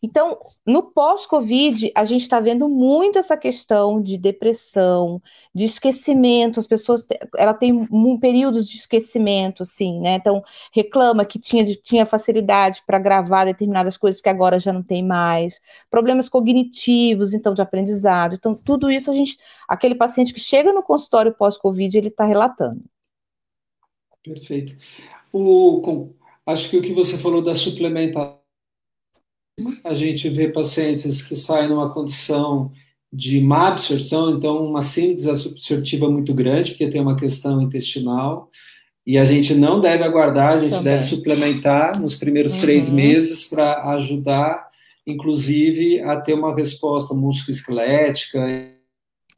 [0.01, 5.21] Então, no pós-Covid, a gente está vendo muito essa questão de depressão,
[5.53, 6.59] de esquecimento.
[6.59, 7.05] As pessoas,
[7.37, 7.87] ela tem
[8.17, 10.15] períodos de esquecimento, assim, né?
[10.15, 10.41] Então,
[10.71, 15.59] reclama que tinha, tinha facilidade para gravar determinadas coisas que agora já não tem mais.
[15.89, 18.35] Problemas cognitivos, então, de aprendizado.
[18.35, 19.37] Então, tudo isso a gente,
[19.67, 22.81] aquele paciente que chega no consultório pós-Covid, ele está relatando.
[24.23, 24.77] Perfeito.
[25.31, 26.09] O,
[26.45, 28.38] acho que o que você falou da suplementação
[29.83, 32.71] a gente vê pacientes que saem numa condição
[33.11, 38.49] de má absorção, então uma síntese absortiva muito grande, porque tem uma questão intestinal,
[39.05, 40.93] e a gente não deve aguardar, a gente Também.
[40.93, 42.61] deve suplementar nos primeiros uhum.
[42.61, 44.67] três meses para ajudar,
[45.07, 48.39] inclusive, a ter uma resposta musculoesquelética.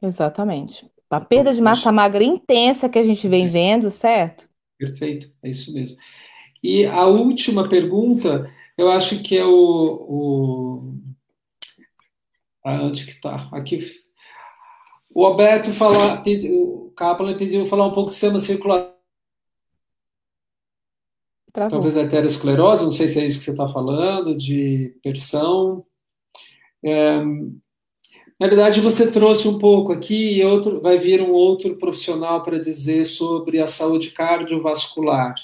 [0.02, 0.86] Exatamente.
[1.08, 4.48] A perda de massa magra intensa que a gente vem vendo, certo?
[4.78, 5.96] Perfeito, é isso mesmo.
[6.62, 9.52] E a última pergunta eu acho que é o.
[9.52, 10.94] o
[12.64, 13.48] onde que está?
[13.52, 13.78] Aqui.
[15.14, 18.92] O Alberto falou, o Kaplan pediu falar um pouco de sistema circulatório.
[21.52, 25.84] Talvez arteriosclerose, não sei se é isso que você está falando, de pressão.
[26.82, 27.22] É,
[28.42, 32.58] na verdade, você trouxe um pouco aqui e outro, vai vir um outro profissional para
[32.58, 35.34] dizer sobre a saúde cardiovascular.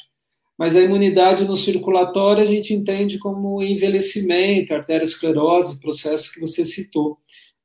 [0.59, 7.17] Mas a imunidade no circulatório a gente entende como envelhecimento, arteriosclerose, processo que você citou.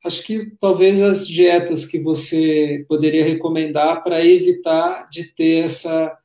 [0.06, 6.16] Acho que talvez as dietas que você poderia recomendar para evitar de ter essa,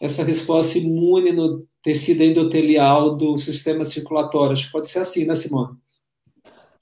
[0.00, 4.52] essa resposta imune no tecido endotelial do sistema circulatório.
[4.52, 5.76] Acho que pode ser assim, né, Simone?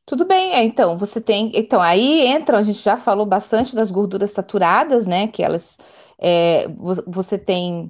[0.07, 1.51] Tudo bem, é, então, você tem.
[1.55, 5.29] Então, aí entra, a gente já falou bastante das gorduras saturadas, né?
[5.29, 5.77] Que elas.
[6.19, 6.69] É,
[7.07, 7.89] você tem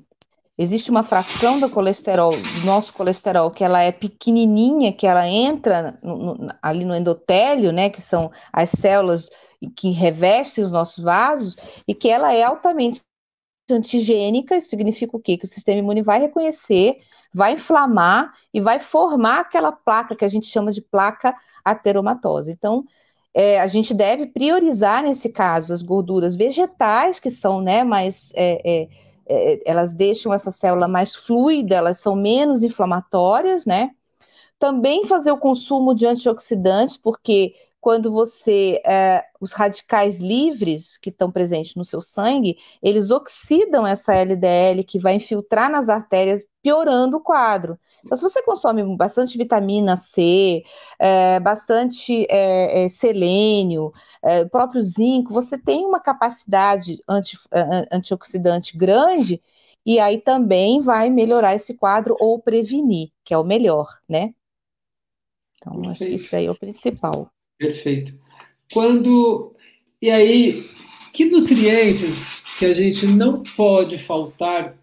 [0.57, 5.99] Existe uma fração do colesterol, do nosso colesterol, que ela é pequenininha, que ela entra
[6.03, 9.29] no, no, ali no endotélio, né, que são as células
[9.77, 11.57] que revestem os nossos vasos,
[11.89, 13.01] e que ela é altamente
[13.71, 15.37] antigênica, isso significa o quê?
[15.39, 16.99] Que o sistema imune vai reconhecer,
[17.33, 22.53] vai inflamar e vai formar aquela placa que a gente chama de placa ateromatosa.
[22.53, 22.85] Então,
[23.33, 28.33] é, a gente deve priorizar, nesse caso, as gorduras vegetais, que são né, mais.
[28.37, 28.89] É, é,
[29.27, 33.91] elas deixam essa célula mais fluida, elas são menos inflamatórias, né?
[34.59, 41.31] Também fazer o consumo de antioxidantes, porque quando você é, os radicais livres que estão
[41.31, 47.21] presentes no seu sangue, eles oxidam essa LDL que vai infiltrar nas artérias, piorando o
[47.21, 47.79] quadro.
[48.03, 50.63] Então, se você consome bastante vitamina C,
[50.99, 53.93] é, bastante é, é selênio,
[54.23, 57.39] é, próprio zinco, você tem uma capacidade anti,
[57.93, 59.43] antioxidante grande
[59.85, 64.33] e aí também vai melhorar esse quadro ou prevenir, que é o melhor, né?
[65.57, 67.34] Então, acho que isso aí é o principal.
[67.59, 68.19] Perfeito.
[68.73, 69.55] Quando.
[70.01, 70.69] E aí,
[71.13, 74.77] que nutrientes que a gente não pode faltar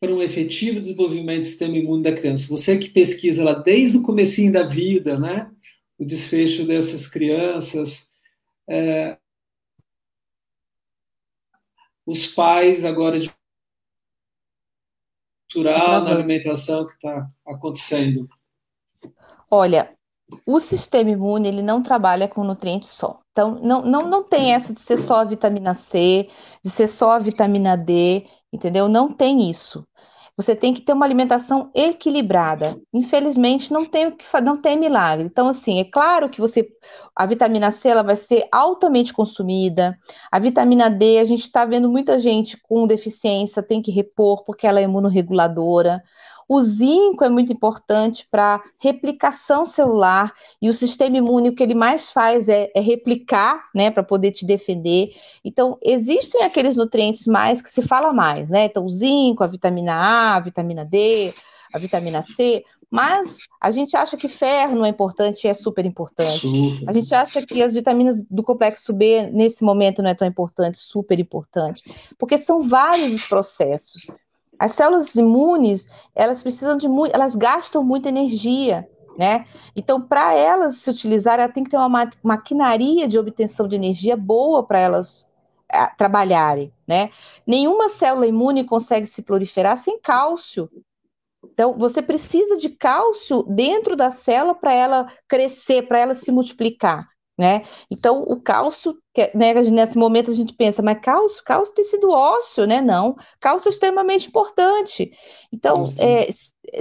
[0.00, 2.48] para um efetivo desenvolvimento do sistema imune da criança?
[2.48, 5.50] Você que pesquisa lá desde o comecinho da vida, né?
[5.98, 8.10] O desfecho dessas crianças.
[8.68, 9.18] É...
[12.06, 13.30] Os pais agora de
[15.50, 18.28] cultural na alimentação que está acontecendo.
[19.50, 19.97] Olha,
[20.44, 23.20] o sistema imune ele não trabalha com nutrientes só.
[23.32, 26.28] Então, não, não, não tem essa de ser só a vitamina C,
[26.62, 28.88] de ser só a vitamina D, entendeu?
[28.88, 29.86] Não tem isso.
[30.38, 32.80] Você tem que ter uma alimentação equilibrada.
[32.94, 35.26] Infelizmente, não tem não tem milagre.
[35.26, 36.68] Então, assim, é claro que você
[37.14, 39.98] a vitamina C ela vai ser altamente consumida.
[40.30, 44.64] A vitamina D, a gente está vendo muita gente com deficiência, tem que repor porque
[44.64, 46.00] ela é imunorreguladora.
[46.48, 51.74] O zinco é muito importante para replicação celular e o sistema imune o que ele
[51.74, 55.10] mais faz é, é replicar, né, para poder te defender.
[55.44, 58.64] Então, existem aqueles nutrientes mais que se fala mais, né?
[58.64, 61.34] Então, o zinco, a vitamina A, a vitamina D,
[61.74, 65.84] a vitamina C, mas a gente acha que ferro não é importante e é super
[65.84, 66.40] importante.
[66.40, 66.88] Super.
[66.88, 70.78] A gente acha que as vitaminas do complexo B, nesse momento, não é tão importante,
[70.78, 71.82] super importante.
[72.16, 74.06] Porque são vários os processos.
[74.58, 79.46] As células imunes, elas precisam de muito, elas gastam muita energia, né?
[79.76, 83.76] Então, para elas se utilizar, ela tem que ter uma ma maquinaria de obtenção de
[83.76, 85.32] energia boa para elas
[85.70, 87.10] a, trabalharem, né?
[87.46, 90.68] Nenhuma célula imune consegue se proliferar sem cálcio.
[91.44, 97.08] Então, você precisa de cálcio dentro da célula para ela crescer, para ela se multiplicar
[97.38, 97.62] né?
[97.88, 102.66] Então, o cálcio, que, né, nesse momento a gente pensa, mas cálcio, cálcio tecido ósseo,
[102.66, 102.80] né?
[102.80, 105.12] Não, cálcio é extremamente importante.
[105.52, 106.28] Então, é,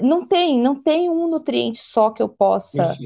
[0.02, 2.98] não tem, não tem um nutriente só que eu possa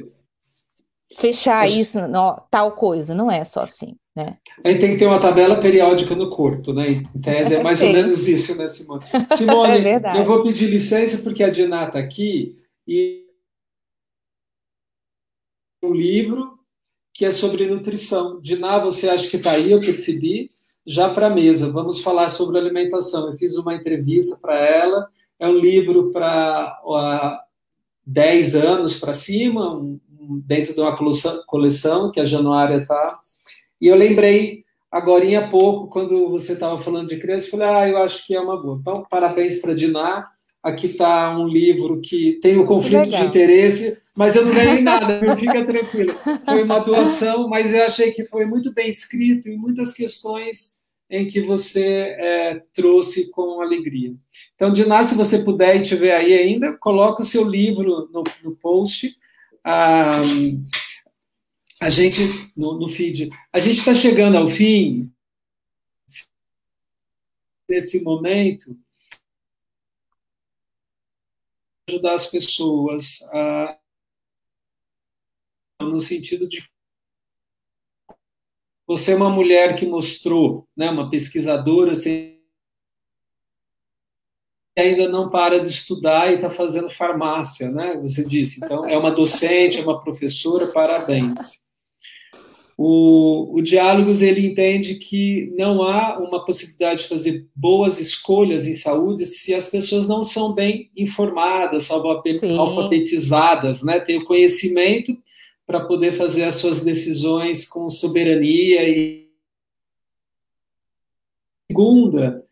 [1.18, 4.38] fechar isso, não, tal coisa, não é só assim, né?
[4.64, 6.90] A gente tem que ter uma tabela periódica no corpo, né?
[6.90, 9.04] Em tese é mais ou menos isso, né, Simone?
[9.36, 12.56] Simone, é eu vou pedir licença porque a Diná está aqui
[12.88, 13.26] e
[15.84, 16.61] o livro
[17.22, 18.42] que é sobre nutrição.
[18.42, 20.50] Diná, você acha que está aí, eu percebi,
[20.84, 21.72] já para a mesa.
[21.72, 23.30] Vamos falar sobre alimentação.
[23.30, 25.08] Eu fiz uma entrevista para ela,
[25.40, 27.38] é um livro para uh,
[28.08, 30.98] 10 anos para cima, um, um, dentro de uma
[31.46, 33.20] coleção, que a Januária está.
[33.80, 37.88] E eu lembrei, agora há pouco, quando você estava falando de criança, eu falei, ah,
[37.88, 38.80] eu acho que é uma boa.
[38.82, 40.28] Então, parabéns para a Diná.
[40.64, 45.20] Aqui está um livro que tem o conflito de interesse, mas eu não ganhei nada,
[45.38, 46.14] fica tranquilo.
[46.46, 51.28] Foi uma doação, mas eu achei que foi muito bem escrito e muitas questões em
[51.28, 54.16] que você é, trouxe com alegria.
[54.56, 58.56] Então, Diná, se você puder e tiver aí ainda, coloca o seu livro no, no
[58.56, 59.18] post.
[59.64, 60.12] Ah,
[61.82, 62.22] a gente,
[62.56, 65.12] no, no feed, a gente está chegando ao fim.
[67.68, 68.78] Nesse momento,
[71.90, 73.78] ajudar as pessoas a,
[75.90, 76.64] no sentido de
[78.88, 82.36] você é uma mulher que mostrou, né, uma pesquisadora, você
[84.78, 87.98] ainda não para de estudar e está fazendo farmácia, né?
[88.02, 88.60] Você disse.
[88.64, 91.62] Então, é uma docente, é uma professora, parabéns.
[92.78, 98.74] O, o Diálogos ele entende que não há uma possibilidade de fazer boas escolhas em
[98.74, 104.00] saúde se as pessoas não são bem informadas, alfabetizadas, né?
[104.00, 105.16] Tem o conhecimento
[105.72, 109.32] para poder fazer as suas decisões com soberania e
[111.72, 112.46] segunda.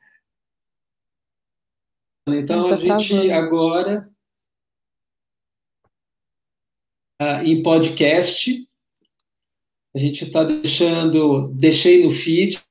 [2.30, 4.10] Então a gente agora
[7.22, 8.66] uh, em podcast
[9.94, 12.64] a gente está deixando, deixei no feed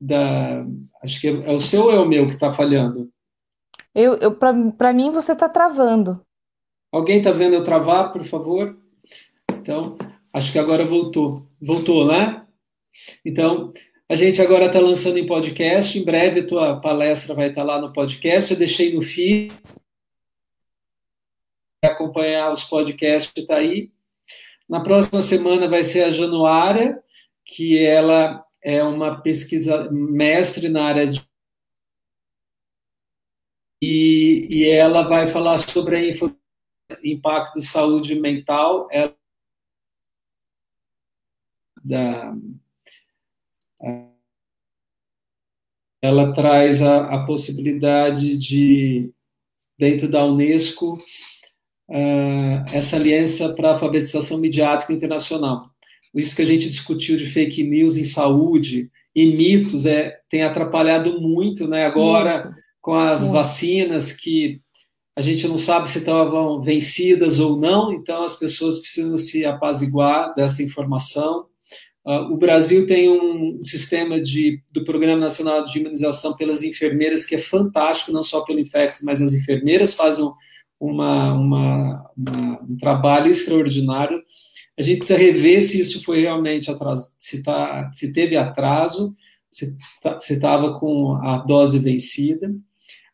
[0.00, 0.64] da.
[1.02, 3.10] Acho que é, o seu ou é o meu que está falhando?
[3.92, 6.24] Eu, eu Para mim, você está travando.
[6.92, 8.85] Alguém está vendo eu travar, por favor?
[9.50, 9.96] Então,
[10.32, 11.46] acho que agora voltou.
[11.60, 12.46] Voltou, né?
[13.24, 13.72] Então,
[14.08, 15.98] a gente agora está lançando em podcast.
[15.98, 18.52] Em breve, a tua palestra vai estar tá lá no podcast.
[18.52, 19.52] Eu deixei no feed.
[21.84, 23.90] Acompanhar os podcasts está aí.
[24.68, 27.00] Na próxima semana vai ser a Januária,
[27.44, 31.24] que ela é uma pesquisa mestre na área de
[33.82, 36.36] e, e ela vai falar sobre o
[37.04, 39.14] impacto de saúde mental ela,
[41.86, 42.34] da,
[46.02, 49.10] ela traz a, a, possibilidade de,
[49.78, 50.94] dentro da Unesco,
[51.88, 55.70] uh, essa aliança para a alfabetização midiática internacional
[56.16, 61.20] isso que a gente discutiu de fake news em saúde e mitos é, tem atrapalhado
[61.20, 61.84] muito, né?
[61.84, 62.50] Agora,
[62.80, 64.60] com as vacinas que
[65.14, 70.34] a gente não sabe se estavam vencidas ou não, então as pessoas precisam se apaziguar
[70.34, 71.46] dessa informação.
[72.06, 77.34] Uh, o Brasil tem um sistema de, do Programa Nacional de Imunização pelas enfermeiras que
[77.34, 80.24] é fantástico, não só pelo Infex, mas as enfermeiras fazem
[80.78, 84.22] uma, uma, uma, um trabalho extraordinário
[84.78, 89.14] a gente precisa rever se isso foi realmente atraso, se, tá, se teve atraso,
[89.50, 92.54] se tá, estava com a dose vencida.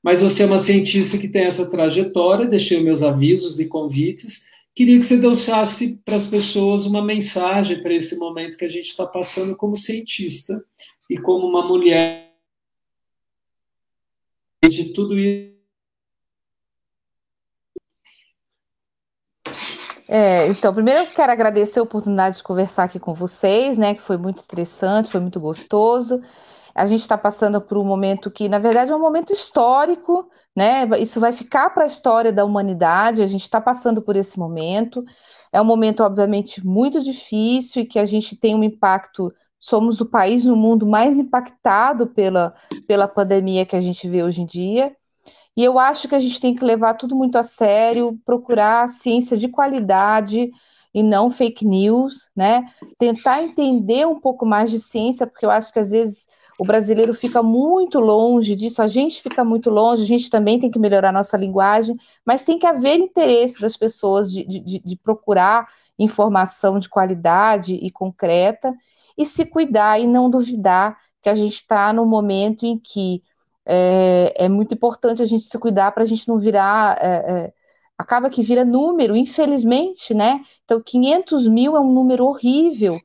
[0.02, 4.46] Mas você é uma cientista que tem essa trajetória, deixei meus avisos e convites.
[4.74, 8.88] Queria que você deixasse para as pessoas uma mensagem para esse momento que a gente
[8.88, 10.64] está passando como cientista
[11.10, 12.32] e como uma mulher
[14.64, 15.52] de tudo isso
[20.14, 23.94] É, então, primeiro eu quero agradecer a oportunidade de conversar aqui com vocês, né?
[23.94, 26.20] Que foi muito interessante, foi muito gostoso.
[26.74, 30.88] A gente está passando por um momento que, na verdade, é um momento histórico, né?
[30.98, 33.22] Isso vai ficar para a história da humanidade.
[33.22, 35.04] A gente está passando por esse momento.
[35.52, 39.32] É um momento, obviamente, muito difícil e que a gente tem um impacto.
[39.60, 42.54] Somos o país no mundo mais impactado pela,
[42.86, 44.96] pela pandemia que a gente vê hoje em dia.
[45.56, 49.36] E eu acho que a gente tem que levar tudo muito a sério, procurar ciência
[49.36, 50.50] de qualidade
[50.94, 52.66] e não fake news, né?
[52.98, 56.26] Tentar entender um pouco mais de ciência, porque eu acho que às vezes
[56.58, 60.70] o brasileiro fica muito longe disso, a gente fica muito longe, a gente também tem
[60.70, 65.68] que melhorar nossa linguagem, mas tem que haver interesse das pessoas de, de, de procurar
[65.98, 68.74] informação de qualidade e concreta
[69.16, 73.22] e se cuidar e não duvidar que a gente está no momento em que
[73.64, 76.98] é, é muito importante a gente se cuidar para a gente não virar.
[77.00, 77.52] É, é,
[77.96, 80.40] acaba que vira número, infelizmente, né?
[80.64, 82.98] Então, 500 mil é um número horrível,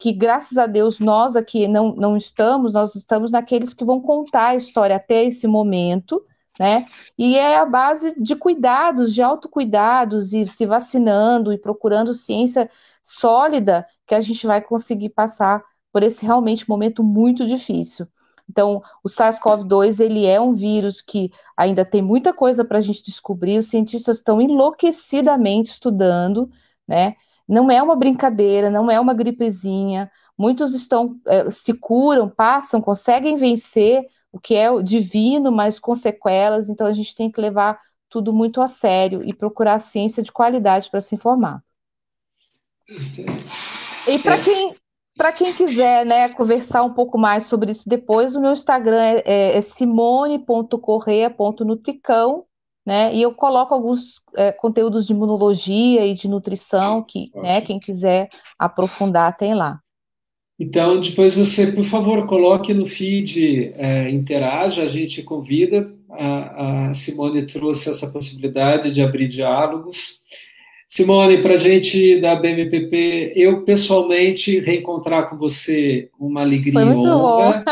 [0.00, 4.48] que graças a Deus nós aqui não, não estamos, nós estamos naqueles que vão contar
[4.48, 6.24] a história até esse momento,
[6.58, 6.86] né?
[7.18, 12.70] E é a base de cuidados, de autocuidados, e se vacinando e procurando ciência
[13.02, 15.62] sólida que a gente vai conseguir passar
[15.92, 18.06] por esse realmente momento muito difícil.
[18.48, 23.02] Então, o SARS-CoV-2 ele é um vírus que ainda tem muita coisa para a gente
[23.02, 23.58] descobrir.
[23.58, 26.48] Os cientistas estão enlouquecidamente estudando,
[26.88, 27.14] né?
[27.50, 30.08] Não é uma brincadeira, não é uma gripezinha.
[30.38, 36.70] Muitos estão é, se curam, passam, conseguem vencer o que é divino, mas com sequelas.
[36.70, 40.88] Então, a gente tem que levar tudo muito a sério e procurar ciência de qualidade
[40.90, 41.60] para se informar.
[44.06, 44.76] E para quem
[45.16, 49.22] para quem quiser né, conversar um pouco mais sobre isso depois, o meu Instagram é,
[49.26, 52.46] é, é simone.correia.nutricão,
[52.84, 53.14] né?
[53.14, 58.28] E eu coloco alguns é, conteúdos de imunologia e de nutrição que, né, quem quiser
[58.58, 59.80] aprofundar tem lá.
[60.58, 65.90] Então, depois você, por favor, coloque no feed, é, interaja, a gente convida.
[66.10, 70.20] A, a Simone trouxe essa possibilidade de abrir diálogos.
[70.86, 77.08] Simone, para a gente da BMPP, eu pessoalmente reencontrar com você uma alegria Foi muito
[77.08, 77.64] honra.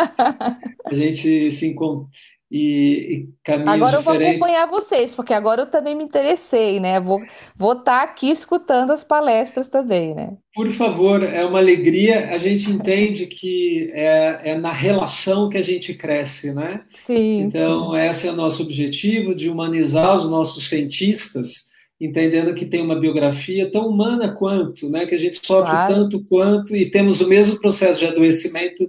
[0.87, 2.09] a gente se encontra
[2.51, 4.27] e, e caminhos Agora eu diferentes.
[4.27, 6.99] vou acompanhar vocês, porque agora eu também me interessei, né?
[6.99, 7.21] Vou
[7.57, 10.37] vou estar tá aqui escutando as palestras também, né?
[10.55, 12.31] Por favor, é uma alegria.
[12.31, 16.83] A gente entende que é, é na relação que a gente cresce, né?
[16.89, 17.43] Sim.
[17.43, 17.99] Então, sim.
[17.99, 21.69] esse é o nosso objetivo de humanizar os nossos cientistas
[22.01, 25.95] entendendo que tem uma biografia tão humana quanto, né, que a gente sofre claro.
[25.95, 28.89] tanto quanto e temos o mesmo processo de adoecimento.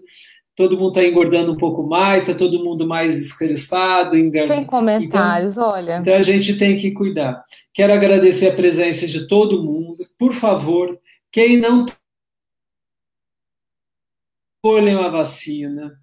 [0.60, 4.56] Todo mundo está engordando um pouco mais, está todo mundo mais estressado, enganado.
[4.56, 6.00] Sem comentários, então, olha.
[6.00, 7.42] Então a gente tem que cuidar.
[7.74, 10.06] Quero agradecer a presença de todo mundo.
[10.18, 11.00] Por favor,
[11.32, 11.86] quem não
[14.58, 15.94] escolhem a vacina,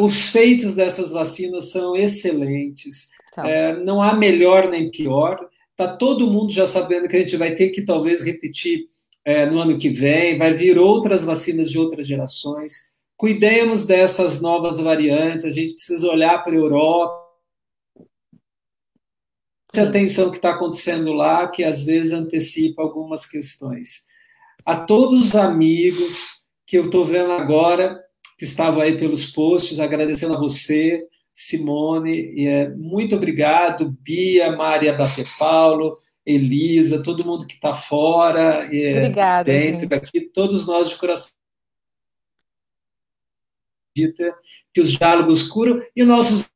[0.00, 3.10] os feitos dessas vacinas são excelentes.
[3.32, 3.48] Tá.
[3.48, 5.38] É, não há melhor nem pior.
[5.70, 8.88] Está todo mundo já sabendo que a gente vai ter que talvez repetir
[9.24, 12.92] é, no ano que vem, vai vir outras vacinas de outras gerações.
[13.16, 17.24] Cuidemos dessas novas variantes, a gente precisa olhar para a Europa.
[19.76, 24.04] Atenção que está acontecendo lá, que às vezes antecipa algumas questões.
[24.64, 28.00] A todos os amigos que eu estou vendo agora,
[28.38, 34.92] que estavam aí pelos posts, agradecendo a você, Simone, e, é, muito obrigado, Bia, Maria
[34.92, 39.94] Bate Paulo, Elisa, todo mundo que está fora, e, é, Obrigada, dentro gente.
[39.94, 41.32] aqui, todos nós de coração
[43.94, 46.48] que os diálogos curam e nossos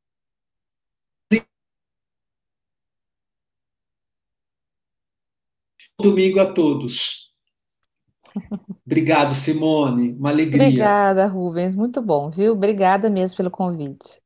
[6.01, 7.33] domingo a todos.
[8.85, 10.13] Obrigado, Simone.
[10.13, 10.63] Uma alegria.
[10.63, 11.75] Obrigada, Rubens.
[11.75, 12.53] Muito bom, viu?
[12.53, 14.21] Obrigada mesmo pelo convite.